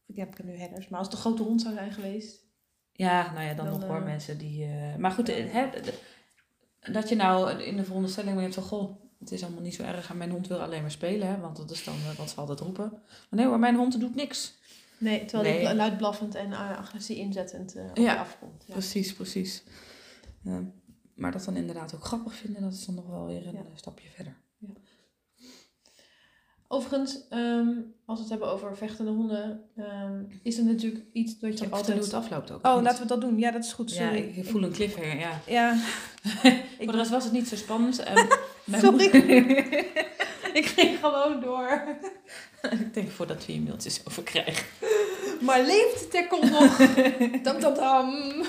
Ik 0.07 0.15
heb 0.15 0.43
nu 0.43 0.55
herders, 0.55 0.87
maar 0.87 0.99
als 0.99 1.07
het 1.07 1.15
een 1.15 1.21
grote 1.21 1.43
hond 1.43 1.61
zou 1.61 1.73
zijn 1.73 1.91
geweest. 1.91 2.41
Ja, 2.91 3.31
nou 3.31 3.45
ja, 3.45 3.53
dan, 3.53 3.65
Dan, 3.65 3.79
nog 3.79 3.87
hoor 3.87 3.97
eh, 3.99 4.05
mensen 4.05 4.37
die... 4.37 4.63
eh, 4.63 4.95
maar 4.95 5.11
goed, 5.11 5.27
hè, 5.27 5.69
dat 6.91 7.09
je 7.09 7.15
nou 7.15 7.61
in 7.63 7.77
de 7.77 7.83
veronderstelling 7.83 8.35
bent 8.37 8.53
van... 8.53 8.63
Goh, 8.63 9.01
het 9.19 9.31
is 9.31 9.43
allemaal 9.43 9.61
niet 9.61 9.75
zo 9.75 9.83
erg 9.83 10.09
en 10.09 10.17
mijn 10.17 10.29
hond 10.31 10.47
wil 10.47 10.61
alleen 10.61 10.81
maar 10.81 10.91
spelen. 10.91 11.27
Hè, 11.27 11.39
want 11.39 11.57
dat 11.57 11.71
is 11.71 11.83
dan 11.83 11.95
wat 12.17 12.29
ze 12.29 12.35
altijd 12.35 12.59
roepen. 12.59 12.89
Maar 12.91 13.39
nee 13.39 13.45
hoor, 13.45 13.59
mijn 13.59 13.75
hond 13.75 13.99
doet 13.99 14.15
niks. 14.15 14.53
Nee, 15.03 15.25
terwijl 15.25 15.53
Nee. 15.55 15.65
die 15.67 15.75
luid 15.75 15.97
blaffend 15.97 16.35
en 16.35 16.51
eh, 16.51 16.77
agressie 16.77 17.17
inzettend 17.17 17.75
eh 17.75 17.83
op 17.89 17.97
Ja. 17.97 18.13
je 18.13 18.19
afkomt. 18.19 18.63
Ja. 18.67 18.73
Precies, 18.73 19.13
precies. 19.13 19.63
Ja, 20.43 20.61
maar 21.15 21.31
dat 21.31 21.43
dan 21.45 21.55
inderdaad 21.55 21.95
ook 21.95 22.03
grappig 22.05 22.33
vinden, 22.35 22.61
dat 22.61 22.73
is 22.73 22.85
dan 22.85 22.95
nog 22.95 23.07
wel 23.07 23.25
weer 23.25 23.47
een 23.47 23.53
Ja. 23.53 23.59
eh, 23.59 23.65
stapje 23.75 24.07
verder. 24.09 24.41
Overigens, 26.67 27.27
ehm, 27.29 27.67
als 28.05 28.17
we 28.17 28.21
het 28.23 28.29
hebben 28.29 28.51
over 28.51 28.77
vechtende 28.77 29.11
honden, 29.11 29.61
ehm, 29.75 30.23
is 30.43 30.57
er 30.57 30.63
natuurlijk 30.65 31.03
iets 31.13 31.39
dat 31.39 31.59
je 31.59 31.65
ik 31.65 31.71
altijd... 31.71 31.95
hoe 31.97 32.05
het 32.05 32.13
afloopt 32.13 32.51
ook? 32.51 32.65
Oh, 32.65 32.75
niet? 32.75 32.83
laten 32.83 33.01
we 33.01 33.07
dat 33.07 33.21
doen. 33.21 33.37
Ja, 33.39 33.51
dat 33.51 33.63
is 33.63 33.73
goed. 33.73 33.93
Ja, 33.93 33.95
Sorry. 34.07 34.31
ik 34.35 34.45
voel 34.45 34.63
een 34.63 34.71
cliffhanger, 34.71 35.17
ja. 35.17 35.39
Ja, 35.47 35.75
Voor 36.79 36.91
de 36.91 36.97
rest 36.97 37.09
was 37.09 37.23
het 37.23 37.33
niet 37.33 37.47
zo 37.47 37.55
spannend. 37.55 38.03
Mijn 38.65 38.81
Sorry. 38.81 39.09
moeder- 39.11 39.85
ik 40.59 40.65
ging 40.65 40.99
gewoon 40.99 41.41
door. 41.41 41.83
ik 42.85 42.93
denk 42.93 43.11
voordat 43.11 43.45
we 43.45 43.51
hier 43.51 43.61
mailtjes 43.61 44.01
over 44.07 44.23
krijgen. 44.23 44.65
Maar 45.41 45.61
leeft 45.61 45.99
de 45.99 46.07
tackle 46.07 46.49
nog? 46.49 46.77
dam, 47.43 47.59
dam, 47.59 47.73
dam. 47.73 48.43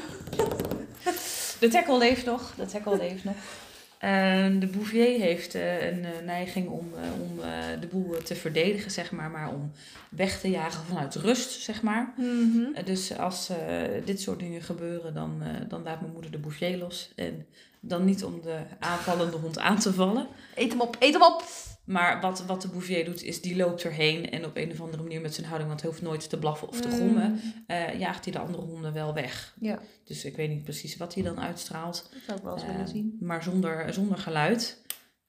De 1.60 1.68
tackle 1.68 1.98
leeft 1.98 2.24
nog. 2.24 2.54
De 2.56 2.66
tackle 2.66 2.96
leeft 2.96 3.24
nog. 3.24 3.34
En 4.04 4.58
de 4.58 4.66
Bouvier 4.66 5.20
heeft 5.20 5.54
eh, 5.54 5.86
een 5.86 6.04
eh, 6.04 6.10
neiging 6.24 6.68
om, 6.68 6.92
eh, 6.94 7.22
om 7.22 7.38
de 7.80 7.86
boel 7.86 8.22
te 8.22 8.34
verdedigen, 8.34 8.90
zeg 8.90 9.12
maar, 9.12 9.30
maar 9.30 9.48
om 9.48 9.72
weg 10.08 10.40
te 10.40 10.50
jagen 10.50 10.84
vanuit 10.84 11.14
rust, 11.14 11.62
zeg 11.62 11.82
maar. 11.82 12.14
Mhm. 12.16 12.84
Dus 12.84 13.18
als 13.18 13.50
dit 14.04 14.20
soort 14.20 14.38
dingen 14.38 14.62
gebeuren, 14.62 15.14
dan, 15.14 15.42
dan 15.68 15.82
laat 15.82 16.00
mijn 16.00 16.12
moeder 16.12 16.30
de 16.30 16.38
Bouvier 16.38 16.76
los. 16.76 17.12
En 17.16 17.46
dan 17.80 18.04
niet 18.04 18.24
om 18.24 18.40
de 18.42 18.58
aanvallende 18.78 19.36
hond 19.36 19.58
aan 19.58 19.78
te 19.78 19.92
vallen. 19.92 20.26
Eet 20.54 20.70
hem 20.70 20.80
op, 20.80 20.96
eet 20.98 21.12
hem 21.12 21.22
op. 21.22 21.44
Maar 21.85 22.20
wat, 22.20 22.44
wat 22.47 22.62
de 22.62 22.68
Bouvier 22.68 23.05
doet, 23.05 23.23
is 23.23 23.40
die 23.40 23.57
loopt 23.57 23.83
erheen 23.85 24.31
en 24.31 24.44
op 24.44 24.57
een 24.57 24.70
of 24.70 24.81
andere 24.81 25.03
manier 25.03 25.20
met 25.20 25.35
zijn 25.35 25.47
houding, 25.47 25.68
want 25.70 25.83
hij 25.83 25.90
hoeft 25.90 26.03
nooit 26.03 26.29
te 26.29 26.38
blaffen 26.38 26.68
of 26.68 26.81
te 26.81 26.90
grommen, 26.90 27.31
Mm. 27.31 27.40
eh, 27.66 27.99
jaagt 27.99 28.25
hij 28.25 28.33
de 28.33 28.38
andere 28.38 28.62
honden 28.62 28.92
wel 28.92 29.14
weg. 29.14 29.57
Ja, 29.61 29.79
Dus 30.05 30.25
ik 30.25 30.37
weet 30.37 30.49
niet 30.49 30.64
precies 30.64 30.97
wat 30.97 31.14
hij 31.14 31.23
dan 31.23 31.40
uitstraalt. 31.40 32.09
dat 32.12 32.23
zou 32.27 32.38
ik 32.38 32.44
wel 32.44 32.53
eens 32.53 32.62
Ehm, 32.62 32.73
willen 32.73 32.88
zien. 32.88 33.16
Maar 33.20 33.42
zonder, 33.42 33.92
zonder 33.94 34.18
geluid 34.18 34.83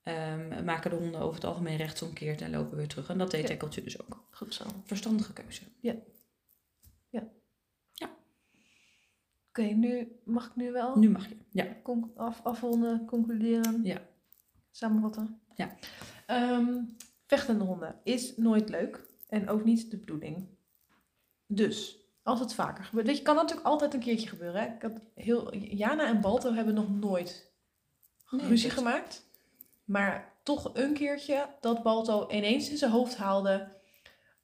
ehm, 0.03 0.63
maken 0.65 0.89
de 0.89 0.95
honden 0.95 1.21
over 1.21 1.35
het 1.35 1.43
algemeen 1.43 1.77
rechtsomkeerd 1.77 2.41
en 2.41 2.51
lopen 2.51 2.77
weer 2.77 2.87
terug. 2.87 3.09
En 3.09 3.17
dat 3.17 3.31
deed 3.31 3.47
Ja. 3.49 3.81
Dus 3.83 4.01
ook. 4.01 4.27
Goed 4.31 4.53
zo. 4.53 4.63
Verstandige 4.83 5.33
keuze. 5.33 5.61
Oké, 9.49 9.61
nu 9.63 10.11
mag 10.23 10.45
ik 10.45 10.55
nu 10.55 10.71
wel 10.71 10.97
Nu 10.97 11.09
mag 11.09 11.27
je. 11.29 11.35
Ja. 11.49 11.67
con- 11.83 12.11
af, 12.15 12.39
afronden, 12.43 13.05
concluderen. 13.05 13.81
Ja. 13.83 14.01
Samenvatten. 14.71 15.39
Ja. 15.55 15.75
Ehm, 16.25 16.73
vechtende 17.25 17.63
honden 17.63 17.99
is 18.03 18.37
nooit 18.37 18.69
leuk 18.69 19.05
en 19.29 19.49
ook 19.49 19.63
niet 19.63 19.91
de 19.91 19.97
bedoeling. 19.97 20.47
Dus, 21.47 21.97
als 22.23 22.39
het 22.39 22.53
vaker 22.53 22.83
gebeurt. 22.83 23.07
Weet 23.07 23.17
je, 23.17 23.23
kan 23.23 23.35
natuurlijk 23.35 23.67
altijd 23.67 23.93
een 23.93 23.99
keertje 23.99 24.27
gebeuren. 24.27 24.61
Hè? 24.61 24.67
Ik 24.75 24.81
had 24.81 24.99
heel, 25.15 25.55
Jana 25.55 26.07
en 26.07 26.21
Balto 26.21 26.53
hebben 26.53 26.73
nog 26.73 26.89
nooit 26.89 27.51
Nee, 28.29 28.47
ruzie 28.47 28.67
dat- 28.69 28.77
gemaakt. 28.77 29.23
Maar 29.83 30.33
toch 30.43 30.71
een 30.73 30.93
keertje 30.93 31.47
dat 31.61 31.83
Balto 31.83 32.29
ineens 32.29 32.69
in 32.69 32.77
zijn 32.77 32.91
hoofd 32.91 33.17
haalde. 33.17 33.67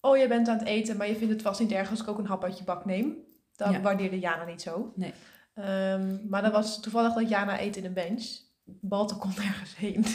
Oh, 0.01 0.17
je 0.17 0.27
bent 0.27 0.47
aan 0.47 0.57
het 0.57 0.67
eten, 0.67 0.97
maar 0.97 1.07
je 1.07 1.15
vindt 1.15 1.33
het 1.33 1.41
vast 1.41 1.59
niet 1.59 1.71
erg 1.71 1.89
als 1.89 2.01
ik 2.01 2.07
ook 2.07 2.17
een 2.17 2.25
hap 2.25 2.43
uit 2.43 2.57
je 2.57 2.63
bak 2.63 2.85
neem. 2.85 3.15
Dat 3.55 3.71
Ja. 3.71 3.81
waardeerde 3.81 4.19
Jana 4.19 4.45
niet 4.45 4.61
zo. 4.61 4.91
Nee. 4.95 5.13
Ehm, 5.53 6.27
maar 6.29 6.41
dat 6.41 6.51
was 6.51 6.81
toevallig 6.81 7.13
dat 7.13 7.29
Jana 7.29 7.61
eet 7.61 7.75
in 7.77 7.85
een 7.85 7.93
bench. 7.93 8.39
Balto 8.63 9.15
kon 9.15 9.31
nergens 9.37 9.75
heen. 9.75 10.05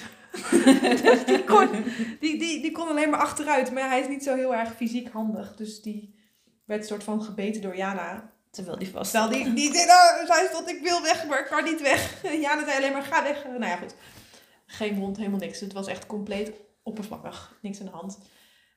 Dus 1.03 1.25
die 1.25 1.45
kon, 1.45 1.69
die, 2.21 2.39
die, 2.39 2.63
die 2.63 2.73
kon 2.73 2.89
alleen 2.89 3.11
maar 3.11 3.21
achteruit. 3.21 3.73
Maar 3.73 3.89
hij 3.89 4.01
is 4.01 4.09
niet 4.09 4.23
zo 4.23 4.35
heel 4.35 4.55
erg 4.55 4.75
fysiek 4.77 5.09
handig. 5.09 5.57
Dus 5.57 5.83
die 5.83 6.19
werd 6.65 6.87
soort 6.87 7.05
van 7.05 7.23
gebeten 7.23 7.63
door 7.63 7.77
Jana. 7.77 8.35
Terwijl 8.51 8.79
die 8.79 8.89
vast. 8.89 9.11
Terwijl 9.11 9.33
die, 9.33 9.53
die 9.53 9.75
zei, 9.75 9.87
nou, 9.87 10.27
zij 10.27 10.47
stond, 10.51 10.69
ik 10.69 10.83
wil 10.83 11.03
weg, 11.03 11.27
maar 11.27 11.41
ik 11.41 11.47
kan 11.47 11.65
niet 11.65 11.83
weg. 11.83 12.25
En 12.25 12.41
Jana 12.47 12.65
zei 12.65 12.77
alleen 12.77 12.93
maar, 12.93 13.03
ga 13.03 13.23
weg. 13.23 13.45
Nou 13.45 13.65
ja, 13.65 13.77
goed. 13.77 13.95
Geen 14.67 14.99
wond, 14.99 15.17
helemaal 15.17 15.39
niks. 15.39 15.61
Het 15.61 15.73
was 15.73 15.87
echt 15.87 16.07
compleet 16.07 16.53
oppervlakkig. 16.83 17.59
Niks 17.63 17.81
aan 17.81 17.87
de 17.87 17.93
hand. 17.93 18.19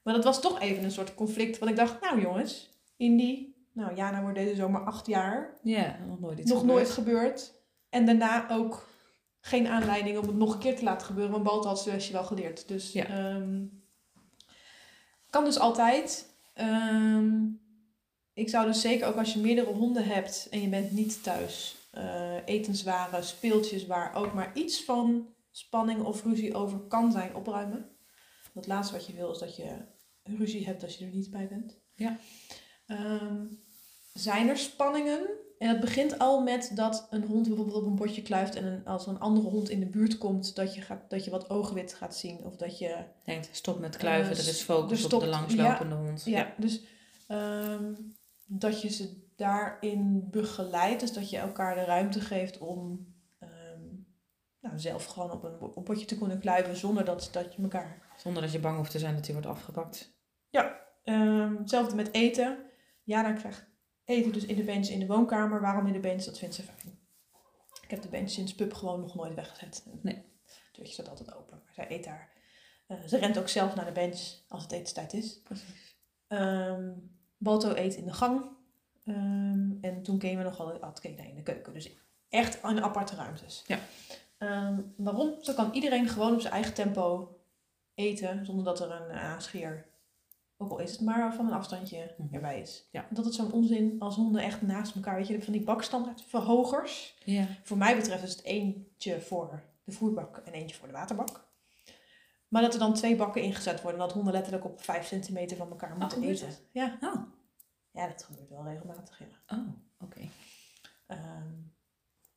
Maar 0.04 0.14
dat 0.14 0.24
was 0.24 0.42
toch 0.42 0.60
even 0.60 0.84
een 0.84 0.92
soort 0.92 1.16
conflict. 1.16 1.58
Want 1.60 1.72
ik 1.72 1.78
dacht, 1.78 2.02
nou 2.02 2.22
jongens, 2.22 2.70
Indy. 2.98 3.54
Nou, 3.74 3.96
Jana 3.96 4.22
wordt 4.22 4.38
deze 4.38 4.56
zomer 4.56 4.82
acht 4.82 5.08
jaar. 5.08 5.58
Ja, 5.64 5.98
nog 6.08 6.20
nooit 6.20 6.40
iets 6.40 6.50
nog 6.50 6.60
gebeurd. 6.60 6.78
nooit 6.78 6.92
gebeurd. 6.92 7.54
En 7.90 8.06
daarna 8.06 8.50
ook 8.50 8.89
geen 9.42 9.68
aanleiding 9.68 10.18
om 10.18 10.28
het 10.28 10.36
nog 10.36 10.54
een 10.54 10.60
keer 10.60 10.76
te 10.76 10.84
laten 10.84 11.08
gebeuren. 11.08 11.32
Want 11.32 11.44
Balto 11.44 11.68
had 11.68 11.80
zijn 11.82 11.96
lesje 11.96 12.12
wel 12.12 12.24
geleerd. 12.24 12.68
Dus 12.68 12.92
Ja. 12.92 13.06
ehm, 13.06 13.66
kan 15.30 15.44
dus 15.44 15.60
altijd. 15.60 16.30
Ehm, 16.54 17.46
ik 18.34 18.50
zou 18.50 18.66
dus 18.66 18.82
zeker 18.82 19.08
ook 19.08 19.16
als 19.16 19.34
je 19.34 19.40
meerdere 19.40 19.74
honden 19.74 20.06
hebt 20.06 20.48
en 20.52 20.62
je 20.62 20.68
bent 20.70 20.92
niet 20.92 21.24
thuis. 21.24 21.74
eh, 21.92 22.36
etenswaren, 22.46 23.24
speeltjes 23.24 23.86
waar 23.86 24.16
ook 24.16 24.34
maar 24.34 24.52
iets 24.54 24.84
van 24.84 25.34
spanning 25.52 26.04
of 26.04 26.24
ruzie 26.24 26.56
over 26.56 26.80
kan 26.80 27.12
zijn, 27.12 27.36
opruimen. 27.36 27.90
Het 28.54 28.68
laatste 28.68 28.94
wat 28.94 29.06
je 29.08 29.14
wil 29.14 29.32
is 29.32 29.38
dat 29.38 29.56
je 29.56 29.76
ruzie 30.24 30.66
hebt 30.66 30.84
als 30.84 30.96
je 30.98 31.06
er 31.06 31.12
niet 31.12 31.32
bij 31.32 31.48
bent. 31.48 31.80
Ja. 31.96 32.18
Ehm, 32.88 33.46
zijn 34.14 34.50
er 34.50 34.58
spanningen? 34.58 35.30
En 35.60 35.68
dat 35.72 35.80
begint 35.80 36.20
al 36.20 36.42
met 36.44 36.72
dat 36.76 37.08
een 37.10 37.24
hond 37.24 37.48
bijvoorbeeld 37.48 37.78
op 37.78 37.86
een 37.86 37.96
bordje 37.96 38.22
kluift 38.22 38.56
en 38.56 38.66
een, 38.66 38.86
als 38.86 39.08
een 39.08 39.20
andere 39.20 39.48
hond 39.50 39.70
in 39.70 39.80
de 39.80 39.86
buurt 39.86 40.18
komt, 40.18 40.56
dat 40.56 40.76
je, 40.76 40.82
gaat, 40.82 41.10
dat 41.10 41.26
je 41.26 41.32
wat 41.32 41.50
oogwit 41.50 41.94
gaat 41.94 42.16
zien. 42.16 42.44
Of 42.44 42.56
dat 42.56 42.78
je 42.80 42.96
Denkt, 43.26 43.50
stop 43.52 43.80
met 43.80 43.98
kluiven, 43.98 44.32
Eh, 44.32 44.40
er 44.42 44.48
is 44.48 44.62
focus 44.62 44.98
er 45.00 45.04
op 45.06 45.10
stopt- 45.12 45.24
de 45.24 45.30
langslopende 45.30 45.96
hond. 45.96 46.24
ja, 46.26 46.54
dus 46.58 46.82
ehm, 47.28 47.94
dat 48.46 48.82
je 48.82 48.90
ze 48.90 49.28
daarin 49.36 50.28
begeleidt. 50.32 51.00
Dus 51.00 51.14
dat 51.14 51.30
je 51.30 51.38
elkaar 51.38 51.76
de 51.76 51.84
ruimte 51.84 52.22
geeft 52.22 52.58
om 52.58 53.08
ehm, 53.40 53.82
nou, 54.62 54.80
zelf 54.80 55.06
gewoon 55.06 55.32
op 55.32 55.44
een, 55.44 55.60
op 55.60 55.76
een 55.78 55.84
potje 55.84 56.06
te 56.06 56.18
kunnen 56.18 56.40
kluiven 56.40 56.76
zonder 56.76 57.06
dat, 57.06 57.30
dat 57.32 57.54
je 57.56 57.62
elkaar... 57.62 58.02
Zonder 58.18 58.42
dat 58.42 58.52
je 58.52 58.60
bang 58.60 58.78
hoeft 58.78 58.92
te 58.92 59.00
zijn 59.00 59.16
dat 59.16 59.26
hij 59.26 59.34
wordt 59.34 59.50
afgepakt. 59.50 60.18
Ehm, 61.04 61.56
hetzelfde 61.56 61.96
met 61.96 62.14
eten. 62.14 62.58
Ja, 63.04 63.24
dan 63.24 63.36
krijgt 63.36 63.69
eten 64.10 64.32
dus 64.32 64.46
in 64.46 64.56
de 64.56 64.64
bench 64.64 64.88
in 64.88 65.00
de 65.00 65.08
woonkamer. 65.08 65.62
Waarom 65.62 65.88
in 65.88 65.94
de 65.94 66.00
bench? 66.00 66.24
Dat 66.24 66.38
vindt 66.38 66.56
ze 66.56 66.64
fijn. 66.64 67.00
Ik 67.82 67.90
heb 67.90 68.02
de 68.02 68.10
bench 68.10 68.30
sinds 68.30 68.56
pup 68.56 68.74
gewoon 68.74 69.00
nog 69.00 69.16
nooit 69.16 69.36
weggezet. 69.36 69.84
Nee. 70.02 70.16
Het 70.16 70.76
deurtje 70.76 70.94
staat 70.94 71.10
altijd 71.10 71.36
open. 71.36 71.62
Maar 71.66 71.74
zij 71.74 71.92
eet 71.92 72.04
daar. 72.04 72.32
Eh, 72.88 72.98
ze 73.08 73.18
rent 73.18 73.38
ook 73.38 73.50
zelf 73.50 73.76
naar 73.76 73.86
de 73.86 73.92
bench 73.92 74.20
als 74.48 74.64
het 74.64 74.72
etenstijd 74.72 75.14
is. 75.14 75.42
Precies. 75.44 75.98
Ehm 76.28 76.90
Balto 77.40 77.76
eet 77.76 77.96
in 77.96 78.06
de 78.06 78.14
gang. 78.14 78.46
Ehm, 79.06 79.72
en 79.82 80.02
toen 80.04 80.18
keken 80.18 80.38
we 80.38 80.44
nog 80.44 80.58
wel 80.58 80.78
had 80.82 81.00
Kena 81.00 81.24
in 81.24 81.36
de 81.36 81.44
keuken. 81.44 81.74
Dus 81.74 81.92
echt 82.30 82.64
in 82.64 82.84
aparte 82.84 83.16
ruimtes. 83.16 83.64
Ja. 83.68 83.80
Ehm, 84.38 84.82
waarom? 84.98 85.36
Zo 85.42 85.54
kan 85.54 85.74
iedereen 85.74 86.08
gewoon 86.08 86.34
op 86.34 86.42
zijn 86.42 86.54
eigen 86.54 86.74
tempo 86.74 87.36
eten. 87.94 88.46
Zonder 88.46 88.66
dat 88.66 88.80
er 88.80 88.92
een 88.92 89.12
aanscheer, 89.12 89.89
ook 90.62 90.72
al 90.72 90.80
is 90.80 90.92
het 90.92 91.02
maar 91.02 91.34
van 91.36 91.46
een 91.46 91.54
afstandje, 91.54 92.14
Mhm. 92.18 92.34
erbij 92.36 92.60
is. 92.62 92.88
Ja. 92.92 93.08
Dat 93.10 93.26
het 93.26 93.34
zo'n 93.34 93.52
onzin 93.52 93.96
als 94.00 94.16
honden 94.16 94.42
echt 94.42 94.62
naast 94.62 94.96
elkaar. 94.96 95.16
Weet 95.16 95.28
je, 95.28 95.42
van 95.44 95.54
die 95.54 95.64
bakstandaard 95.64 96.24
verhogers. 96.28 97.18
Ja. 97.24 97.48
Voor 97.64 97.78
mij 97.78 97.96
betreft 97.96 98.24
is 98.24 98.32
het 98.32 98.44
eentje 98.44 99.22
voor 99.22 99.64
de 99.84 99.92
voerbak 99.92 100.38
en 100.38 100.54
eentje 100.54 100.76
voor 100.76 100.88
de 100.88 100.94
waterbak. 100.94 101.48
Maar 102.48 102.62
dat 102.62 102.74
er 102.74 102.80
dan 102.80 102.94
twee 102.94 103.16
bakken 103.16 103.42
ingezet 103.42 103.82
worden 103.82 104.02
en 104.02 104.06
dat 104.08 104.16
honden 104.16 104.34
letterlijk 104.34 104.66
op 104.66 104.82
vijf 104.82 105.08
centimeter 105.08 105.58
van 105.58 105.70
elkaar 105.70 105.90
moeten 105.98 106.10
gebeurt 106.18 106.42
eten. 106.42 106.56
Ja. 106.72 106.98
Oh. 107.02 107.22
Ja, 107.92 108.08
dat 108.08 108.24
gebeurt 108.24 108.50
wel 108.50 108.64
regelmatig, 108.66 109.20
ja. 109.20 109.58
Oh, 109.58 109.68
oké. 110.00 110.20
Ehm, 111.08 111.48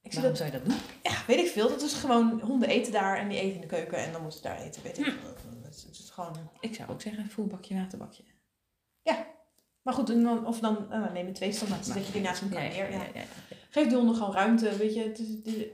ik 0.02 0.12
zie 0.12 0.20
Waarom 0.22 0.22
dat, 0.22 0.36
zou 0.36 0.52
je 0.52 0.58
dat 0.58 0.64
doen? 0.64 0.78
ja, 1.02 1.22
weet 1.26 1.38
ik 1.38 1.46
veel. 1.50 1.68
Dat 1.68 1.82
is 1.82 1.92
gewoon, 1.94 2.40
honden 2.40 2.68
eten 2.68 2.92
daar 2.92 3.18
en 3.18 3.28
die 3.28 3.38
eten 3.38 3.54
in 3.54 3.60
de 3.60 3.66
keuken 3.66 3.98
en 3.98 4.12
dan 4.12 4.20
moeten 4.22 4.40
ze 4.40 4.46
daar 4.48 4.60
eten. 4.60 4.82
Weet 4.82 4.98
ik. 4.98 5.04
veel. 5.04 5.61
Het 5.72 5.80
is, 5.80 5.86
het 5.98 5.98
is 5.98 6.10
gewoon... 6.10 6.50
Ik 6.60 6.74
zou 6.74 6.90
ook 6.90 7.00
zeggen, 7.00 7.28
voerbakje, 7.30 7.74
waterbakje. 7.74 8.22
Maar 9.82 9.94
goed, 9.94 10.10
en 10.10 10.22
dan, 10.22 10.46
of 10.46 10.58
dan 10.60 10.92
eh, 10.92 11.12
neem 11.12 11.26
je 11.26 11.32
twee 11.32 11.52
standaard, 11.52 11.86
zet 11.86 12.06
je 12.06 12.12
die 12.12 12.20
naast 12.22 12.42
elkaar 12.42 12.68
neer. 12.68 12.90
Ja. 12.90 12.96
ja, 13.02 13.08
ja. 13.14 13.24
Geef 13.70 13.88
de 13.88 13.94
honden 13.96 14.14
gewoon 14.14 14.32
ruimte, 14.32 14.76
weet 14.76 14.94
je. 14.94 15.02
Het 15.02 15.18
is, 15.18 15.28
het 15.28 15.46
is- 15.46 15.66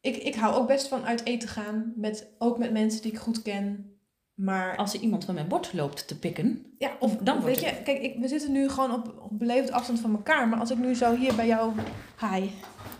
ik, 0.00 0.16
ik 0.16 0.34
hou 0.34 0.54
ook 0.54 0.66
best 0.66 0.88
van 0.88 1.04
uit 1.04 1.24
eten 1.24 1.48
gaan, 1.48 1.92
met, 1.96 2.34
ook 2.38 2.58
met 2.58 2.72
mensen 2.72 3.02
die 3.02 3.12
ik 3.12 3.18
goed 3.18 3.42
ken. 3.42 3.95
Maar 4.36 4.76
Als 4.76 4.94
er 4.94 5.00
iemand 5.00 5.24
van 5.24 5.34
mijn 5.34 5.48
bord 5.48 5.72
loopt 5.72 6.08
te 6.08 6.18
pikken, 6.18 6.66
ja, 6.78 6.90
of 6.98 7.16
dan 7.16 7.40
wordt 7.40 7.60
weet 7.60 7.64
het- 7.70 7.76
je, 7.76 7.82
kijk, 7.82 8.02
ik, 8.02 8.16
we 8.20 8.28
zitten 8.28 8.52
nu 8.52 8.68
gewoon 8.68 8.92
op, 8.92 9.14
op 9.18 9.38
beleefd 9.38 9.70
afstand 9.70 10.00
van 10.00 10.10
elkaar. 10.12 10.48
Maar 10.48 10.58
als 10.58 10.70
ik 10.70 10.78
nu 10.78 10.94
zo 10.94 11.14
hier 11.16 11.34
bij 11.34 11.46
jou, 11.46 11.72
hi, 12.20 12.50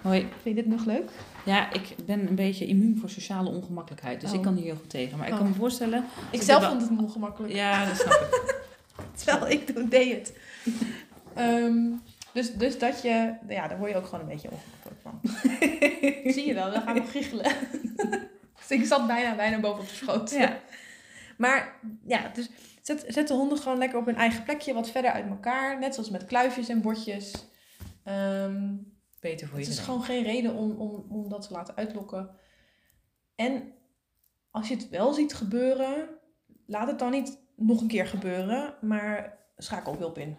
hoi, 0.02 0.20
vind 0.20 0.56
je 0.56 0.62
dit 0.62 0.66
nog 0.66 0.84
leuk? 0.84 1.10
Ja, 1.44 1.72
ik 1.72 1.94
ben 2.06 2.28
een 2.28 2.34
beetje 2.34 2.66
immuun 2.66 2.98
voor 3.00 3.10
sociale 3.10 3.48
ongemakkelijkheid. 3.50 4.20
Dus 4.20 4.30
Oh. 4.30 4.36
ik 4.36 4.42
kan 4.42 4.54
hier 4.54 4.64
heel 4.64 4.76
goed 4.76 4.90
tegen. 4.90 5.18
Maar 5.18 5.26
ik 5.26 5.32
Oh. 5.32 5.38
kan 5.38 5.48
me 5.48 5.54
voorstellen... 5.54 6.04
Ik 6.30 6.42
zelf 6.42 6.60
wel- 6.60 6.70
vond 6.70 6.82
het 6.90 6.98
ongemakkelijk, 6.98 7.52
Ja, 7.54 7.84
dat 7.86 7.96
snap 7.96 8.12
ik. 8.32 8.54
terwijl 9.24 9.52
ik 9.52 9.66
toen 9.66 9.88
deed 9.88 10.12
het. 10.14 10.32
Ehm, 11.34 11.76
dus, 12.32 12.52
dus 12.52 12.78
dat 12.78 13.02
je, 13.02 13.32
ja, 13.48 13.68
daar 13.68 13.78
word 13.78 13.90
je 13.90 13.96
ook 13.96 14.04
gewoon 14.06 14.20
een 14.20 14.26
beetje 14.30 14.48
ongemakkelijk 14.50 15.00
van. 15.02 15.20
Zie 16.32 16.46
je 16.46 16.54
wel, 16.54 16.70
dan 16.72 16.82
gaan 16.82 16.94
we 16.94 17.02
giechelen. 17.02 17.52
dus 18.58 18.78
ik 18.78 18.84
zat 18.84 19.06
bijna, 19.06 19.34
bijna 19.36 19.60
boven 19.60 19.80
op 19.82 19.88
de 19.88 19.94
schoot. 19.94 20.30
Ja. 20.30 20.56
Maar 21.36 21.80
ja, 22.06 22.28
dus 22.28 22.50
zet, 22.82 23.04
zet 23.08 23.28
de 23.28 23.34
honden 23.34 23.58
gewoon 23.58 23.78
lekker 23.78 23.98
op 23.98 24.06
hun 24.06 24.16
eigen 24.16 24.42
plekje, 24.42 24.74
wat 24.74 24.90
verder 24.90 25.10
uit 25.10 25.28
elkaar. 25.28 25.78
Net 25.78 25.94
zoals 25.94 26.10
met 26.10 26.26
kluifjes 26.26 26.68
en 26.68 26.80
bordjes. 26.80 27.46
Ehm, 28.04 28.74
Beter 29.20 29.48
voor 29.48 29.58
het 29.58 29.68
is 29.68 29.78
gewoon 29.78 30.02
geen 30.02 30.22
reden 30.22 30.54
om, 30.54 30.70
om, 30.70 31.06
om 31.08 31.28
dat 31.28 31.46
te 31.46 31.52
laten 31.52 31.76
uitlokken. 31.76 32.30
En 33.34 33.72
als 34.50 34.68
je 34.68 34.74
het 34.74 34.88
wel 34.88 35.12
ziet 35.12 35.34
gebeuren, 35.34 36.08
laat 36.66 36.86
het 36.86 36.98
dan 36.98 37.10
niet 37.10 37.38
nog 37.56 37.80
een 37.80 37.88
keer 37.88 38.06
gebeuren, 38.06 38.74
maar 38.80 39.38
schakel 39.56 39.96
hulp 39.98 40.18
in. 40.18 40.36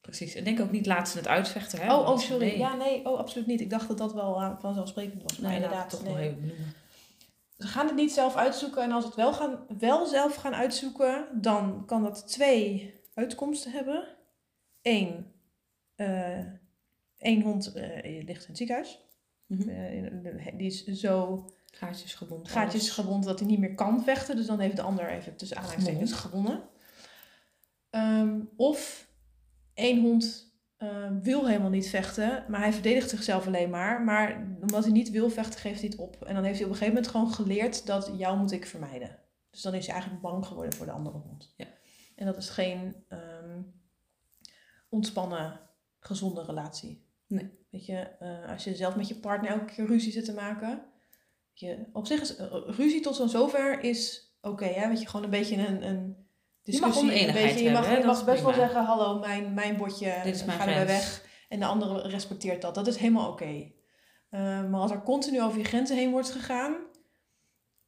Precies. 0.00 0.34
En 0.34 0.44
denk 0.44 0.60
ook 0.60 0.70
niet 0.70 0.86
laat 0.86 1.08
ze 1.08 1.18
het 1.18 1.28
uitvechten. 1.28 1.80
Hè? 1.80 1.94
Oh, 1.94 2.08
oh, 2.08 2.18
sorry. 2.18 2.46
Nee. 2.46 2.58
Ja, 2.58 2.74
nee, 2.74 3.06
oh, 3.06 3.18
absoluut 3.18 3.46
niet. 3.46 3.60
Ik 3.60 3.70
dacht 3.70 3.88
dat 3.88 3.98
dat 3.98 4.12
wel 4.12 4.40
eh, 4.40 4.58
vanzelfsprekend 4.58 5.22
was. 5.22 5.38
Maar 5.38 5.50
Nee, 5.50 5.60
inderdaad, 5.60 5.90
toch 5.90 6.02
nee. 6.02 6.12
nog 6.12 6.20
even 6.20 6.40
benoemen. 6.40 6.74
Ze 7.62 7.68
gaan 7.68 7.86
het 7.86 7.96
niet 7.96 8.12
zelf 8.12 8.36
uitzoeken. 8.36 8.82
En 8.82 8.92
als 8.92 9.04
het 9.04 9.14
wel, 9.14 9.32
gaan, 9.32 9.66
wel 9.78 10.06
zelf 10.06 10.34
gaan 10.34 10.54
uitzoeken, 10.54 11.26
dan 11.40 11.86
kan 11.86 12.02
dat 12.02 12.28
twee 12.28 12.94
uitkomsten 13.14 13.72
hebben. 13.72 14.08
Eén, 14.82 15.32
eh, 15.94 16.38
één 17.16 17.42
hond 17.42 17.72
eh, 17.72 18.24
ligt 18.24 18.42
in 18.42 18.48
het 18.48 18.56
ziekenhuis. 18.56 18.98
Mhm. 19.46 19.68
Eh, 19.68 20.46
die 20.56 20.66
is 20.66 20.84
zo 20.84 21.44
Gaatjes 21.70 22.14
gewond. 22.14 22.48
gaatjes 22.48 22.90
gewond 22.90 23.24
dat 23.24 23.38
hij 23.38 23.48
niet 23.48 23.58
meer 23.58 23.74
kan 23.74 24.04
vechten. 24.04 24.36
Dus 24.36 24.46
dan 24.46 24.58
heeft 24.58 24.76
de 24.76 24.82
ander 24.82 25.08
even 25.08 25.36
tussen 25.36 25.56
aanhalingstekens 25.56 26.12
gewonnen. 26.12 26.62
Ehm, 27.90 28.40
of 28.56 29.08
één 29.74 30.00
hond 30.00 30.51
eh, 30.82 31.08
wil 31.22 31.46
helemaal 31.46 31.70
niet 31.70 31.88
vechten, 31.88 32.44
maar 32.48 32.60
hij 32.60 32.72
verdedigt 32.72 33.10
zichzelf 33.10 33.46
alleen 33.46 33.70
maar. 33.70 34.02
Maar 34.02 34.46
omdat 34.60 34.84
hij 34.84 34.92
niet 34.92 35.10
wil 35.10 35.30
vechten, 35.30 35.60
geeft 35.60 35.80
hij 35.80 35.88
het 35.88 35.98
op. 35.98 36.22
En 36.24 36.34
dan 36.34 36.44
heeft 36.44 36.58
hij 36.58 36.66
op 36.66 36.72
een 36.72 36.78
gegeven 36.78 36.94
moment 36.94 37.12
gewoon 37.12 37.32
geleerd 37.32 37.86
dat 37.86 38.12
jou 38.16 38.38
moet 38.38 38.52
ik 38.52 38.66
vermijden. 38.66 39.18
Dus 39.50 39.62
dan 39.62 39.74
is 39.74 39.84
hij 39.84 39.94
eigenlijk 39.94 40.22
bang 40.22 40.46
geworden 40.46 40.74
voor 40.74 40.86
de 40.86 40.92
andere 40.92 41.18
hond. 41.18 41.54
Ja. 41.56 41.66
En 42.16 42.26
dat 42.26 42.36
is 42.36 42.48
geen 42.48 43.04
ehm, 43.08 43.62
ontspannen, 44.88 45.60
gezonde 45.98 46.44
relatie. 46.44 47.06
Nee. 47.26 47.50
Weet 47.70 47.86
je, 47.86 47.98
eh, 47.98 48.48
als 48.48 48.64
je 48.64 48.76
zelf 48.76 48.96
met 48.96 49.08
je 49.08 49.16
partner 49.16 49.50
elke 49.50 49.72
keer 49.72 49.86
ruzie 49.86 50.12
zit 50.12 50.24
te 50.24 50.34
maken. 50.34 50.84
Je, 51.52 51.86
op 51.92 52.06
zich 52.06 52.20
is 52.20 52.36
eh, 52.36 52.62
ruzie 52.66 53.00
tot 53.00 53.16
zo'n 53.16 53.28
zover 53.28 53.82
is 53.82 54.32
oké, 54.40 54.66
hè? 54.66 54.88
Weet 54.88 55.00
je, 55.00 55.06
gewoon 55.06 55.24
een 55.24 55.30
beetje 55.30 55.68
een, 55.68 55.86
een 55.86 56.21
discussie. 56.62 57.02
oneenigheid 57.02 57.36
een 57.44 57.50
beetje, 57.52 57.64
je 57.64 57.70
mag, 57.72 57.80
hebben, 57.86 58.00
je 58.00 58.06
mag 58.06 58.24
best 58.24 58.42
wel 58.42 58.54
zeggen, 58.54 58.84
hallo, 58.84 59.18
mijn, 59.18 59.54
mijn 59.54 59.76
bordje, 59.76 60.20
Dit 60.24 60.34
is 60.34 60.44
mijn 60.44 60.58
ga 60.58 60.66
erbij 60.66 60.84
grens. 60.84 61.00
weg. 61.00 61.30
En 61.48 61.58
de 61.58 61.66
andere 61.66 62.08
respecteert 62.08 62.62
dat. 62.62 62.74
Dat 62.74 62.86
is 62.86 62.96
helemaal 62.96 63.30
oké. 63.30 63.70
Eh, 64.30 64.40
maar 64.70 64.80
als 64.80 64.90
er 64.90 65.02
continu 65.02 65.42
over 65.42 65.58
je 65.58 65.64
grenzen 65.64 65.96
heen 65.96 66.10
wordt 66.10 66.30
gegaan. 66.30 66.74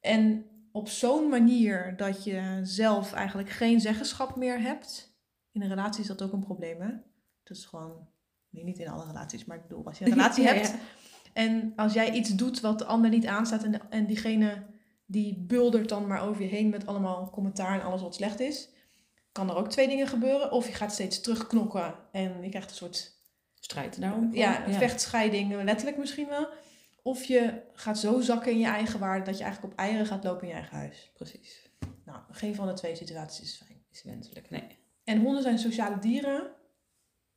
En 0.00 0.46
op 0.72 0.88
zo'n 0.88 1.28
manier 1.28 1.96
dat 1.96 2.24
je 2.24 2.60
zelf 2.62 3.12
eigenlijk 3.12 3.50
geen 3.50 3.80
zeggenschap 3.80 4.36
meer 4.36 4.60
hebt. 4.60 5.16
In 5.52 5.62
een 5.62 5.68
relatie 5.68 6.00
is 6.00 6.06
dat 6.06 6.22
ook 6.22 6.32
een 6.32 6.44
probleem, 6.44 6.80
hè? 6.80 6.88
Dat 7.42 7.56
is 7.56 7.64
gewoon... 7.64 8.08
Nee, 8.50 8.64
niet 8.64 8.78
in 8.78 8.88
alle 8.88 9.06
relaties, 9.06 9.44
maar 9.44 9.56
ik 9.56 9.62
bedoel, 9.68 9.86
als 9.86 9.98
je 9.98 10.04
een 10.04 10.10
relatie 10.16 10.44
Ja, 10.44 10.52
hebt... 10.52 10.68
ja. 10.68 10.74
En 11.32 11.72
als 11.76 11.92
jij 11.92 12.12
iets 12.12 12.30
doet 12.30 12.60
wat 12.60 12.78
de 12.78 12.84
ander 12.84 13.10
niet 13.10 13.26
aanstaat... 13.26 13.62
en, 13.62 13.90
en 13.90 14.06
diegene 14.06 14.66
die 15.06 15.38
buldert 15.38 15.88
dan 15.88 16.06
maar 16.06 16.22
over 16.22 16.42
je 16.42 16.48
heen... 16.48 16.68
met 16.68 16.86
allemaal 16.86 17.30
commentaar 17.30 17.80
en 17.80 17.86
alles 17.86 18.02
wat 18.02 18.14
slecht 18.14 18.40
is... 18.40 18.68
kan 19.32 19.50
er 19.50 19.56
ook 19.56 19.70
twee 19.70 19.88
dingen 19.88 20.06
gebeuren. 20.06 20.52
Of 20.52 20.66
je 20.66 20.72
gaat 20.72 20.92
steeds 20.92 21.20
terugknokken 21.20 21.94
en 22.12 22.42
je 22.42 22.48
krijgt 22.48 22.70
een 22.70 22.76
soort 22.76 23.14
Strijd 23.64 24.00
daarom. 24.00 24.34
ja, 24.34 24.66
een 24.66 24.74
vechtscheiding, 24.74 25.62
letterlijk 25.62 25.98
misschien 25.98 26.28
wel. 26.28 26.48
Of 27.02 27.24
je 27.24 27.62
gaat 27.72 27.98
zo 27.98 28.20
zakken 28.20 28.52
in 28.52 28.58
je 28.58 28.66
eigen 28.66 29.00
waarde 29.00 29.24
dat 29.24 29.38
je 29.38 29.44
eigenlijk 29.44 29.72
op 29.72 29.78
eieren 29.78 30.06
gaat 30.06 30.24
lopen 30.24 30.42
in 30.42 30.48
je 30.48 30.54
eigen 30.54 30.76
huis. 30.76 31.10
Precies. 31.14 31.70
Nou, 32.04 32.18
geen 32.30 32.54
van 32.54 32.66
de 32.66 32.72
twee 32.72 32.96
situaties 32.96 33.44
is 33.44 33.56
fijn. 33.56 33.84
Is 33.90 34.02
wenselijk. 34.02 34.50
Nee. 34.50 34.78
En 35.04 35.20
honden 35.20 35.42
zijn 35.42 35.58
sociale 35.58 35.98
dieren. 35.98 36.50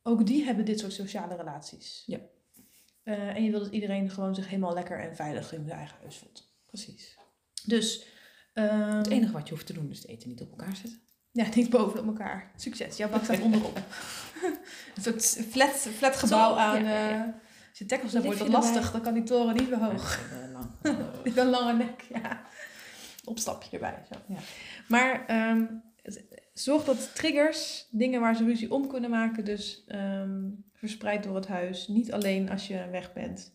Ook 0.02 0.26
die 0.26 0.44
hebben 0.44 0.64
dit 0.64 0.78
soort 0.78 0.92
sociale 0.92 1.36
relaties. 1.36 2.02
Ja. 2.06 2.18
Eh, 3.02 3.36
en 3.36 3.44
je 3.44 3.50
wil 3.50 3.60
dat 3.60 3.72
iedereen 3.72 4.10
gewoon 4.10 4.34
zich 4.34 4.48
helemaal 4.48 4.74
lekker 4.74 5.00
en 5.00 5.16
veilig 5.16 5.52
in 5.52 5.64
zijn 5.64 5.78
eigen 5.78 5.98
huis 6.00 6.16
voelt. 6.16 6.52
Precies. 6.66 7.18
Dus, 7.60 8.06
ehm, 8.54 8.96
Het 8.96 9.10
enige 9.10 9.32
wat 9.32 9.48
je 9.48 9.54
hoeft 9.54 9.66
te 9.66 9.72
doen 9.72 9.90
is 9.90 9.98
het 9.98 10.08
eten 10.08 10.28
niet 10.28 10.40
op 10.40 10.50
elkaar 10.50 10.76
zetten. 10.76 11.00
ja, 11.32 11.46
niet 11.54 11.70
bovenop 11.70 12.06
elkaar. 12.06 12.52
Succes, 12.56 12.96
jouw 12.96 13.08
bak 13.08 13.24
staat 13.24 13.40
onderop. 13.40 13.76
een 14.94 15.02
soort 15.02 15.46
flat, 15.50 15.70
flat 15.96 16.16
gebouw 16.16 16.50
Zo, 16.50 16.56
aan... 16.58 16.84
ja, 16.84 16.90
ja, 16.90 17.08
ja. 17.08 17.26
eh, 17.26 17.32
als 17.68 17.78
je 17.78 17.86
tackles 17.86 18.12
hebt, 18.12 18.24
wordt 18.24 18.38
dat 18.40 18.48
lastig. 18.48 18.92
Dan 18.92 19.02
kan 19.02 19.14
die 19.14 19.22
toren 19.22 19.54
niet 19.56 19.68
weer 19.68 19.78
hoog. 19.84 20.30
Ja, 20.30 20.48
lang. 20.48 20.70
Met 21.24 21.36
een 21.36 21.50
lange 21.50 21.72
nek, 21.72 22.02
ja. 22.14 22.42
Opstapje 23.24 23.70
erbij. 23.70 24.04
Zo. 24.12 24.18
Ja. 24.34 24.38
Maar 24.88 25.26
ehm, 25.26 25.64
zorg 26.54 26.84
dat 26.84 27.14
triggers, 27.14 27.88
dingen 27.90 28.20
waar 28.20 28.36
ze 28.36 28.44
ruzie 28.44 28.72
om 28.72 28.88
kunnen 28.88 29.10
maken, 29.10 29.44
dus 29.44 29.84
ehm, 29.86 30.50
verspreid 30.72 31.22
door 31.22 31.34
het 31.34 31.46
huis. 31.46 31.88
Niet 31.88 32.12
alleen 32.12 32.50
als 32.50 32.66
je 32.66 32.88
weg 32.90 33.12
bent. 33.12 33.52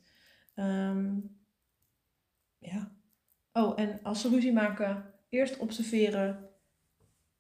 Ja. 2.60 2.92
Oh, 3.54 3.80
en 3.80 4.00
als 4.04 4.22
ze 4.22 4.30
ruzie 4.30 4.54
maken, 4.54 5.14
eerst 5.30 5.58
observeren 5.58 6.50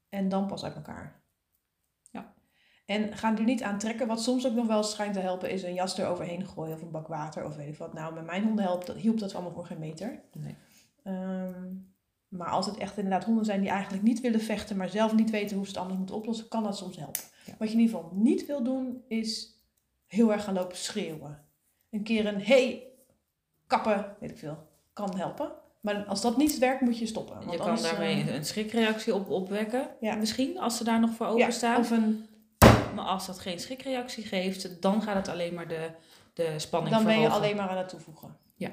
en 0.09 0.29
dan 0.29 0.47
pas 0.47 0.63
uit 0.63 0.75
elkaar. 0.75 1.23
Ja. 2.11 2.33
En 2.85 3.17
ga 3.17 3.37
er 3.37 3.43
niet 3.43 3.63
aan 3.63 3.79
trekken. 3.79 4.07
Wat 4.07 4.21
soms 4.21 4.47
ook 4.47 4.53
nog 4.53 4.67
wel 4.67 4.83
schijnt 4.83 5.13
te 5.13 5.19
helpen, 5.19 5.49
is 5.49 5.63
een 5.63 5.73
jas 5.73 5.97
eroverheen 5.97 6.47
gooien 6.47 6.75
of 6.75 6.81
een 6.81 6.91
bak 6.91 7.07
water 7.07 7.45
of 7.45 7.55
weet 7.55 7.67
ik 7.67 7.77
wat. 7.77 7.93
Nou, 7.93 8.13
met 8.13 8.25
mijn 8.25 8.43
honden 8.43 8.65
helpt 8.65 8.87
dat, 8.87 8.95
hielp 8.95 9.19
dat 9.19 9.33
allemaal 9.33 9.53
voor 9.53 9.65
geen 9.65 9.79
meter. 9.79 10.21
Nee. 10.33 10.55
Ehm, 11.03 11.73
maar 12.27 12.49
als 12.49 12.65
het 12.65 12.77
echt 12.77 12.97
inderdaad 12.97 13.23
honden 13.23 13.45
zijn 13.45 13.61
die 13.61 13.69
eigenlijk 13.69 14.03
niet 14.03 14.21
willen 14.21 14.41
vechten, 14.41 14.77
maar 14.77 14.89
zelf 14.89 15.15
niet 15.15 15.29
weten 15.29 15.55
hoe 15.55 15.65
ze 15.65 15.71
het 15.71 15.79
anders 15.79 15.97
moeten 15.97 16.15
oplossen, 16.15 16.47
kan 16.47 16.63
dat 16.63 16.77
soms 16.77 16.97
helpen. 16.97 17.21
Ja. 17.45 17.55
Wat 17.57 17.67
je 17.67 17.73
in 17.73 17.79
ieder 17.79 17.95
geval 17.95 18.11
niet 18.13 18.45
wil 18.45 18.63
doen, 18.63 19.03
is 19.07 19.61
heel 20.05 20.31
erg 20.31 20.43
gaan 20.43 20.53
lopen 20.53 20.77
schreeuwen. 20.77 21.45
Een 21.89 22.03
keer 22.03 22.25
een 22.25 22.41
hey, 22.41 22.87
kappen, 23.67 24.15
weet 24.19 24.31
ik 24.31 24.37
veel, 24.37 24.67
kan 24.93 25.17
helpen. 25.17 25.51
Maar 25.83 26.03
als 26.03 26.21
dat 26.21 26.37
niet 26.37 26.57
werkt, 26.57 26.81
moet 26.81 26.99
je 26.99 27.05
stoppen. 27.05 27.35
Want 27.35 27.51
Je 27.51 27.57
kan 27.57 27.67
anders, 27.67 27.89
daarmee 27.89 28.21
eh, 28.21 28.35
een 28.35 28.45
schrikreactie 28.45 29.13
op 29.15 29.29
opwekken. 29.29 29.89
Ja. 29.99 30.15
Misschien, 30.15 30.59
als 30.59 30.77
ze 30.77 30.83
daar 30.83 30.99
nog 30.99 31.09
voor 31.15 31.25
ja, 31.25 31.31
openstaan. 31.31 31.79
of 31.79 31.91
een, 31.91 32.27
Maar 32.95 33.05
als 33.05 33.25
dat 33.25 33.39
geen 33.39 33.59
schrikreactie 33.59 34.23
geeft, 34.23 34.81
dan 34.81 35.01
gaat 35.01 35.15
het 35.15 35.27
alleen 35.27 35.53
maar 35.53 35.67
de, 35.67 35.89
de 36.33 36.59
spanning 36.59 36.95
dan 36.95 37.05
ben 37.05 37.19
je 37.19 37.29
alleen 37.29 37.55
maar 37.55 37.69
aan 37.69 37.77
het 37.77 37.89
toevoegen. 37.89 38.37
Ja. 38.55 38.71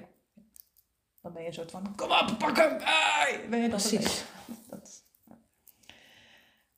Dan 1.22 1.32
ben 1.32 1.42
je 1.42 1.48
een 1.48 1.54
soort 1.54 1.70
van, 1.70 1.94
kom 1.96 2.10
op, 2.10 2.34
pak 2.38 2.56
hem! 2.56 2.78
Ai! 2.80 3.48
Ben 3.48 3.60
je 3.60 3.68
dat 3.68 3.88
Precies. 3.88 4.24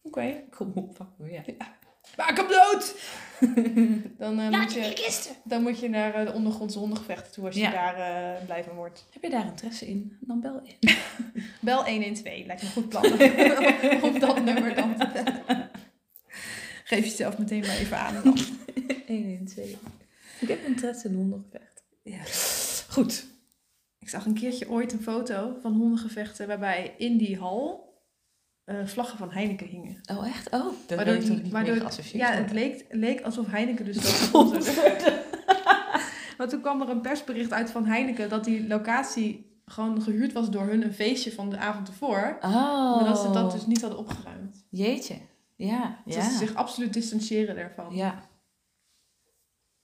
Oké. 0.02 0.42
Kom 0.50 0.72
op, 0.74 0.94
pak 0.94 1.08
me, 1.16 1.30
ja. 1.30 1.42
Maak 2.16 2.36
hem 2.36 2.48
dood! 2.48 2.94
dan, 4.18 4.38
eh, 4.38 4.44
moet 4.44 4.50
Laat 4.50 4.72
je, 4.72 4.80
je 4.80 4.92
kisten! 4.92 5.36
dan 5.44 5.62
moet 5.62 5.78
je 5.78 5.88
naar 5.88 6.14
eh, 6.14 6.26
de 6.26 6.32
ondergrondse 6.32 6.78
hondengevechten 6.78 7.32
toe 7.32 7.46
als 7.46 7.54
je 7.54 7.70
daar 7.70 7.94
eh 7.94 8.44
blij 8.44 8.64
van 8.64 8.74
wordt. 8.74 9.06
Heb 9.10 9.22
je 9.22 9.30
daar 9.30 9.46
interesse 9.46 9.88
in? 9.88 10.16
Dan 10.20 10.40
bel 10.40 10.60
in. 10.64 10.90
Bel 11.60 11.84
112, 11.84 12.46
lijkt 12.46 12.62
me 12.62 12.68
een 12.68 12.74
goed 12.74 12.88
plan. 12.88 13.04
Op 14.10 14.20
dat 14.20 14.44
nummer 14.44 14.74
dan. 14.74 14.96
te 14.96 15.08
bellen. 15.12 15.70
Geef 16.84 17.04
jezelf 17.04 17.38
meteen 17.38 17.60
maar 17.60 17.76
even 17.76 17.98
aan. 17.98 18.20
dan. 18.24 18.38
1 19.06 19.24
in 19.24 19.46
2. 19.46 19.78
Ik 20.40 20.48
heb 20.48 20.64
interesse 20.64 21.08
in 21.08 21.14
hondengevecht. 21.14 21.84
Ja. 22.02 22.22
Goed. 22.88 23.26
Ik 23.98 24.08
zag 24.08 24.26
een 24.26 24.34
keertje 24.34 24.68
ooit 24.70 24.92
een 24.92 25.02
foto 25.02 25.56
van 25.60 25.72
hondengevechten 25.72 26.46
waarbij 26.46 26.94
in 26.98 27.16
die 27.16 27.38
hal 27.38 27.91
eh, 28.64 28.76
vlaggen 28.86 29.18
van 29.18 29.30
Heineken 29.30 29.66
hingen. 29.66 30.00
Oh, 30.10 30.26
echt? 30.26 30.50
Oh, 30.50 30.64
dat 30.86 30.96
Waardoor 30.96 31.14
ik 31.14 31.28
niet 31.42 31.52
waardoor- 31.52 31.76
geassocieerd 31.76 32.28
Ja, 32.28 32.32
het 32.34 32.52
leek, 32.52 32.84
leek 32.90 33.20
alsof 33.20 33.46
Heineken 33.46 33.84
dus 33.84 33.96
dat 34.02 34.04
gesponsord 34.04 34.64
Maar 36.38 36.48
toen 36.48 36.60
kwam 36.60 36.80
er 36.80 36.88
een 36.88 37.00
persbericht 37.00 37.52
uit 37.52 37.70
van 37.70 37.86
Heineken 37.86 38.28
dat 38.28 38.44
die 38.44 38.66
locatie 38.66 39.60
gewoon 39.66 40.02
gehuurd 40.02 40.32
was 40.32 40.50
door 40.50 40.66
hun 40.66 40.82
een 40.84 40.92
feestje 40.94 41.32
van 41.32 41.50
de 41.50 41.56
avond 41.56 41.88
ervoor. 41.88 42.36
Oh. 42.40 42.96
Maar 42.96 43.04
dat 43.04 43.18
ze 43.18 43.30
dat 43.30 43.52
dus 43.52 43.66
niet 43.66 43.80
hadden 43.80 43.98
opgeruimd. 43.98 44.64
Jeetje. 44.68 45.14
Ja, 45.56 45.98
Dat 46.04 46.14
ja. 46.14 46.30
ze 46.30 46.36
zich 46.36 46.54
absoluut 46.54 46.92
distancieren 46.92 47.54
daarvan. 47.56 47.94
Ja. 47.94 48.28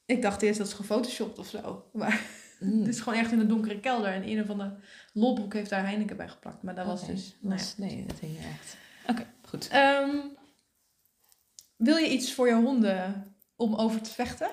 Ik 0.07 0.22
dacht 0.22 0.43
eerst 0.43 0.59
dat 0.59 0.66
is 0.66 0.72
gefotoshopt 0.72 1.39
of 1.39 1.47
zo. 1.47 1.85
Maar 1.93 2.20
Mm. 2.61 2.78
het 2.78 2.88
is 2.88 3.00
gewoon 3.00 3.18
echt 3.18 3.32
in 3.32 3.40
een 3.40 3.48
donkere 3.48 3.80
kelder. 3.80 4.12
En 4.12 4.28
een 4.28 4.40
of 4.40 4.50
andere 4.50 4.76
lolbroek 5.12 5.52
heeft 5.52 5.70
daar 5.70 5.86
Heineken 5.86 6.16
bij 6.16 6.28
geplakt. 6.28 6.62
Maar 6.62 6.74
dat 6.74 6.86
was 6.86 7.06
dus... 7.06 7.36
Nou 7.40 7.61
ja. 7.61 7.64
Nee, 7.76 8.04
dat 8.06 8.18
hing 8.18 8.38
er 8.38 8.44
echt. 8.44 8.76
Oké, 9.06 9.26
goed. 9.42 9.68
Ehm, 9.68 10.16
wil 11.76 11.96
je 11.96 12.09
iets 12.09 12.34
voor 12.34 12.48
je 12.48 12.54
honden 12.54 13.24
om 13.56 13.74
over 13.74 14.02
te 14.02 14.11
vechten? 14.11 14.50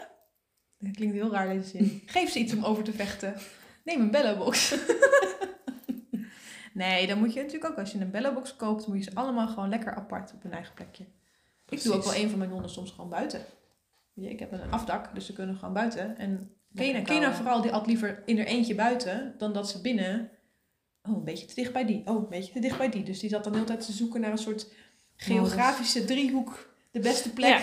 Dat 0.77 0.95
klinkt 0.95 1.15
heel 1.15 1.31
raar 1.31 1.47
deze 1.47 1.69
zin. 1.69 2.01
Geef 2.05 2.29
ze 2.29 2.39
iets 2.39 2.53
om 2.53 2.63
over 2.63 2.83
te 2.83 2.93
vechten. 2.93 3.35
Neem 3.83 4.01
een 4.01 4.11
bellobox. 4.11 4.75
nee, 6.73 7.07
dan 7.07 7.19
moet 7.19 7.33
je 7.33 7.41
natuurlijk 7.41 7.71
ook 7.71 7.79
als 7.79 7.91
je 7.91 7.99
een 7.99 8.11
bellobox 8.11 8.55
koopt, 8.55 8.87
moet 8.87 8.97
je 8.97 9.03
ze 9.03 9.15
allemaal 9.15 9.47
gewoon 9.47 9.69
lekker 9.69 9.95
apart 9.95 10.33
op 10.33 10.43
hun 10.43 10.51
eigen 10.51 10.73
plekje. 10.73 11.05
Ik 11.69 11.83
doe 11.83 11.93
ook 11.93 12.03
wel 12.03 12.15
een 12.15 12.29
van 12.29 12.39
mijn 12.39 12.51
honden 12.51 12.69
soms 12.69 12.91
gewoon 12.91 13.09
buiten. 13.09 13.41
Je, 14.13 14.29
Ik 14.29 14.39
heb 14.39 14.51
een 14.51 14.71
afdak, 14.71 15.15
dus 15.15 15.25
ze 15.25 15.33
kunnen 15.33 15.55
gewoon 15.55 15.73
buiten. 15.73 16.17
En 16.17 16.55
Kena, 16.75 17.01
Kena 17.01 17.03
kauwen. 17.19 17.35
vooral, 17.35 17.61
die 17.61 17.71
at 17.71 17.87
liever 17.87 18.21
in 18.25 18.37
er 18.39 18.45
eentje 18.45 18.75
buiten 18.75 19.35
dan 19.37 19.53
dat 19.53 19.69
ze 19.69 19.81
binnen. 19.81 20.29
Oh, 21.09 21.15
een 21.17 21.23
beetje 21.23 21.45
te 21.45 21.55
dicht 21.55 21.73
bij 21.73 21.85
die. 21.85 22.01
Oh, 22.05 22.15
een 22.15 22.29
beetje 22.29 22.53
te 22.53 22.59
dicht 22.59 22.77
bij 22.77 22.89
die. 22.89 23.03
Dus 23.03 23.19
die 23.19 23.29
zat 23.29 23.43
dan 23.43 23.51
de 23.53 23.57
hele 23.57 23.69
tijd 23.71 23.85
te 23.85 23.91
zoeken 23.91 24.21
naar 24.21 24.31
een 24.31 24.37
soort 24.37 24.67
geografische 25.15 26.05
driehoek. 26.05 26.73
De 26.91 26.99
beste 26.99 27.29
plek. 27.33 27.49
Ja. 27.49 27.61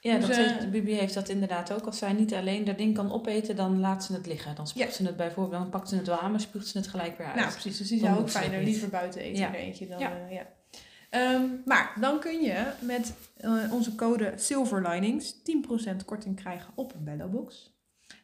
Ja, 0.00 0.18
Dus, 0.18 0.26
dat 0.26 0.36
eh, 0.36 0.46
heeft, 0.52 0.70
Bibi 0.70 0.92
heeft 0.92 1.14
dat 1.14 1.28
inderdaad 1.28 1.72
ook. 1.72 1.86
Als 1.86 1.98
zij 1.98 2.12
niet 2.12 2.34
alleen 2.34 2.64
dat 2.64 2.78
ding 2.78 2.94
kan 2.94 3.12
opeten, 3.12 3.56
dan 3.56 3.80
laat 3.80 4.04
ze 4.04 4.12
het 4.12 4.26
liggen. 4.26 4.54
Dan 4.54 4.66
spuugt 4.66 4.88
Ja. 4.90 4.94
ze 4.96 5.04
het 5.04 5.16
bijvoorbeeld, 5.16 5.60
dan 5.62 5.70
pakt 5.70 5.88
ze 5.88 5.96
het 5.96 6.06
wel 6.06 6.18
aan, 6.18 6.30
maar 6.30 6.40
spuugt 6.40 6.66
ze 6.66 6.78
het 6.78 6.86
gelijk 6.88 7.18
weer 7.18 7.26
uit. 7.26 7.36
Nou, 7.36 7.50
precies. 7.52 7.78
Dus 7.78 7.88
die 7.88 7.98
zou 8.00 8.18
ook 8.18 8.30
fijner 8.30 8.62
liever 8.62 8.88
buiten 8.88 9.20
eten 9.20 9.40
Ja. 9.40 9.48
in 9.48 9.54
eentje 9.54 9.86
dan... 9.88 9.98
Ja. 9.98 10.12
eh, 10.28 10.32
ja. 10.34 10.46
Ehm, 11.10 11.42
maar 11.64 11.92
dan 12.00 12.20
kun 12.20 12.42
je 12.42 12.64
met 12.80 13.12
eh, 13.36 13.72
onze 13.72 13.94
code 13.94 14.32
Silverlinings 14.36 15.34
10% 15.42 16.04
korting 16.04 16.36
krijgen 16.36 16.72
op 16.74 16.94
een 16.94 17.04
bellobox. 17.04 17.76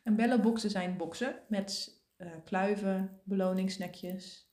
En 0.05 0.17
belloboxen 0.17 0.71
zijn 0.71 0.97
boxen 0.97 1.35
met 1.49 2.01
eh, 2.17 2.29
kluiven, 2.45 3.21
beloningssnackjes 3.25 4.49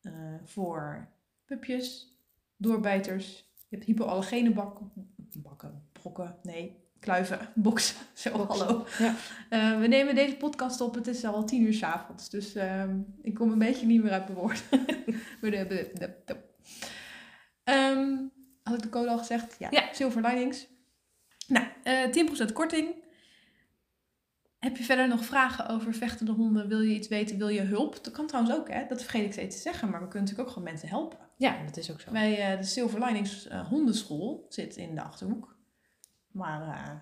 eh, 0.00 0.12
voor 0.44 1.08
pupjes, 1.44 2.16
doorbijters. 2.56 3.50
Je 3.68 3.76
hebt 3.76 3.84
hypoallergene 3.88 4.52
bakken, 4.52 4.92
bakken, 5.38 5.88
brokken, 5.92 6.36
nee, 6.42 6.80
kluiven, 6.98 7.38
boxen. 7.54 7.96
Zo, 8.14 8.36
Boxen. 8.36 8.66
hallo. 8.66 8.86
Ja. 8.98 9.14
Eh, 9.50 9.80
we 9.80 9.86
nemen 9.86 10.14
deze 10.14 10.36
podcast 10.36 10.80
op, 10.80 10.94
het 10.94 11.06
is 11.06 11.24
al 11.24 11.44
tien 11.44 11.62
uur 11.62 11.72
's 11.74 11.82
avonds, 11.82 12.30
dus 12.30 12.54
ehm, 12.54 13.00
ik 13.22 13.34
kom 13.34 13.52
een 13.52 13.58
beetje 13.58 13.86
niet 13.86 14.02
meer 14.02 14.12
uit 14.12 14.24
mijn 14.28 14.38
woord. 14.38 14.62
Maar 15.40 15.50
de- 15.50 15.66
de- 15.66 15.90
de- 15.94 16.16
de- 16.24 16.50
Ehm, 17.64 18.16
had 18.62 18.74
ik 18.74 18.82
de 18.82 18.88
code 18.88 19.08
al 19.10 19.18
gezegd? 19.18 19.56
Ja. 19.58 19.68
Ja. 19.70 19.88
Silver 19.92 20.22
Linings. 20.22 20.66
Nou, 21.48 21.66
eh 21.82 22.10
10% 22.10 22.52
korting. 22.52 22.94
Heb 24.62 24.76
je 24.76 24.84
verder 24.84 25.08
nog 25.08 25.24
vragen 25.24 25.68
over 25.68 25.94
vechtende 25.94 26.32
honden? 26.32 26.68
Wil 26.68 26.80
je 26.80 26.94
iets 26.94 27.08
weten? 27.08 27.38
Wil 27.38 27.48
je 27.48 27.60
hulp? 27.60 28.04
Dat 28.04 28.12
kan 28.12 28.26
trouwens 28.26 28.56
ook, 28.56 28.68
hè? 28.68 28.86
Dat 28.88 29.02
vergeet 29.02 29.24
ik 29.24 29.32
steeds 29.32 29.56
te 29.56 29.62
zeggen. 29.62 29.90
Maar 29.90 30.00
we 30.00 30.08
kunnen 30.08 30.20
natuurlijk 30.22 30.48
ook 30.48 30.54
gewoon 30.54 30.72
mensen 30.72 30.88
helpen. 30.88 31.18
Ja, 31.36 31.64
dat 31.64 31.76
is 31.76 31.90
ook 31.90 32.00
zo. 32.00 32.10
Bij 32.10 32.52
eh, 32.52 32.58
de 32.58 32.64
Silver 32.64 33.04
Linings 33.04 33.48
eh, 33.48 33.68
hondenschool 33.68 34.46
zit 34.48 34.76
in 34.76 34.94
de 34.94 35.02
Achterhoek. 35.02 35.56
Maar 36.30 36.68
eh, 36.68 36.94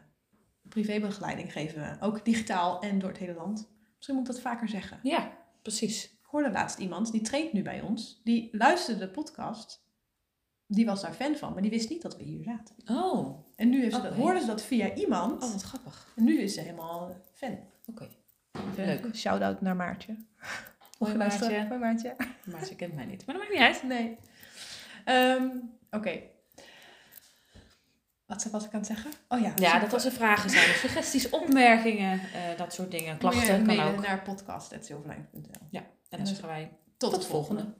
privébegeleiding 0.68 1.52
geven 1.52 1.80
we 1.80 2.06
ook 2.06 2.24
digitaal 2.24 2.80
en 2.80 2.98
door 2.98 3.08
het 3.08 3.18
hele 3.18 3.34
land. 3.34 3.72
Misschien 3.96 4.16
moet 4.16 4.28
ik 4.28 4.32
dat 4.32 4.42
vaker 4.42 4.68
zeggen. 4.68 4.98
Ja, 5.02 5.32
precies. 5.62 6.04
Ik 6.04 6.26
hoorde 6.26 6.50
laatst 6.50 6.78
iemand, 6.78 7.12
die 7.12 7.22
traint 7.22 7.52
nu 7.52 7.62
bij 7.62 7.80
ons. 7.80 8.20
Die 8.24 8.48
luisterde 8.52 9.00
de 9.00 9.11
podcast. 9.11 9.88
Die 10.72 10.86
was 10.86 11.00
daar 11.00 11.12
fan 11.12 11.36
van, 11.36 11.52
maar 11.52 11.62
die 11.62 11.70
wist 11.70 11.88
niet 11.90 12.02
dat 12.02 12.16
we 12.16 12.22
hier 12.22 12.42
zaten. 12.42 12.74
Oh, 12.86 13.38
En 13.56 13.68
nu 13.70 13.82
heeft 13.82 13.94
ze 13.94 14.02
dat, 14.02 14.14
hoorde 14.14 14.40
ze 14.40 14.46
dat 14.46 14.62
via 14.62 14.94
iemand. 14.94 15.42
oh 15.42 15.52
wat 15.52 15.62
grappig. 15.62 16.12
En 16.16 16.24
nu 16.24 16.40
is 16.40 16.54
ze 16.54 16.60
helemaal 16.60 17.16
fan. 17.34 17.58
Oké, 17.86 18.08
Leuk. 18.76 19.04
een 19.04 19.16
Shout-out 19.16 19.60
naar 19.60 19.76
Maartje. 19.76 20.16
Hoi? 20.98 21.14
Maartje. 21.14 21.66
Hoi 21.66 21.78
Maartje. 21.78 22.16
maar 22.44 22.64
ze 22.64 22.76
kent 22.76 22.94
mij 22.94 23.04
niet. 23.04 23.26
Maar 23.26 23.34
dat 23.34 23.44
maakt 23.44 23.54
niet 23.54 23.62
uit. 23.66 23.82
Nee. 23.82 24.16
Ehm, 25.04 25.48
Oké. 25.90 26.20
Wat 28.26 28.44
was 28.50 28.64
ik 28.64 28.72
aan 28.72 28.78
het 28.78 28.88
zeggen? 28.88 29.10
Oh 29.28 29.40
ja. 29.40 29.52
Ja, 29.56 29.78
dat 29.78 29.92
als 29.92 30.04
er 30.04 30.12
vragen 30.12 30.50
zijn, 30.50 30.74
suggesties, 30.74 31.30
opmerkingen, 31.40 32.12
eh, 32.20 32.56
dat 32.56 32.72
soort 32.74 32.90
dingen. 32.90 33.18
Klachten 33.18 33.66
kan 33.66 33.80
ook. 33.80 34.00
naar 34.06 34.22
podcast.silverlijn.nl 34.22 35.80
En 36.08 36.18
dan 36.18 36.26
zeggen 36.26 36.48
wij 36.48 36.70
Tot, 36.96 37.10
tot 37.10 37.12
het 37.12 37.26
volgende. 37.26 37.60
volgende. 37.60 37.78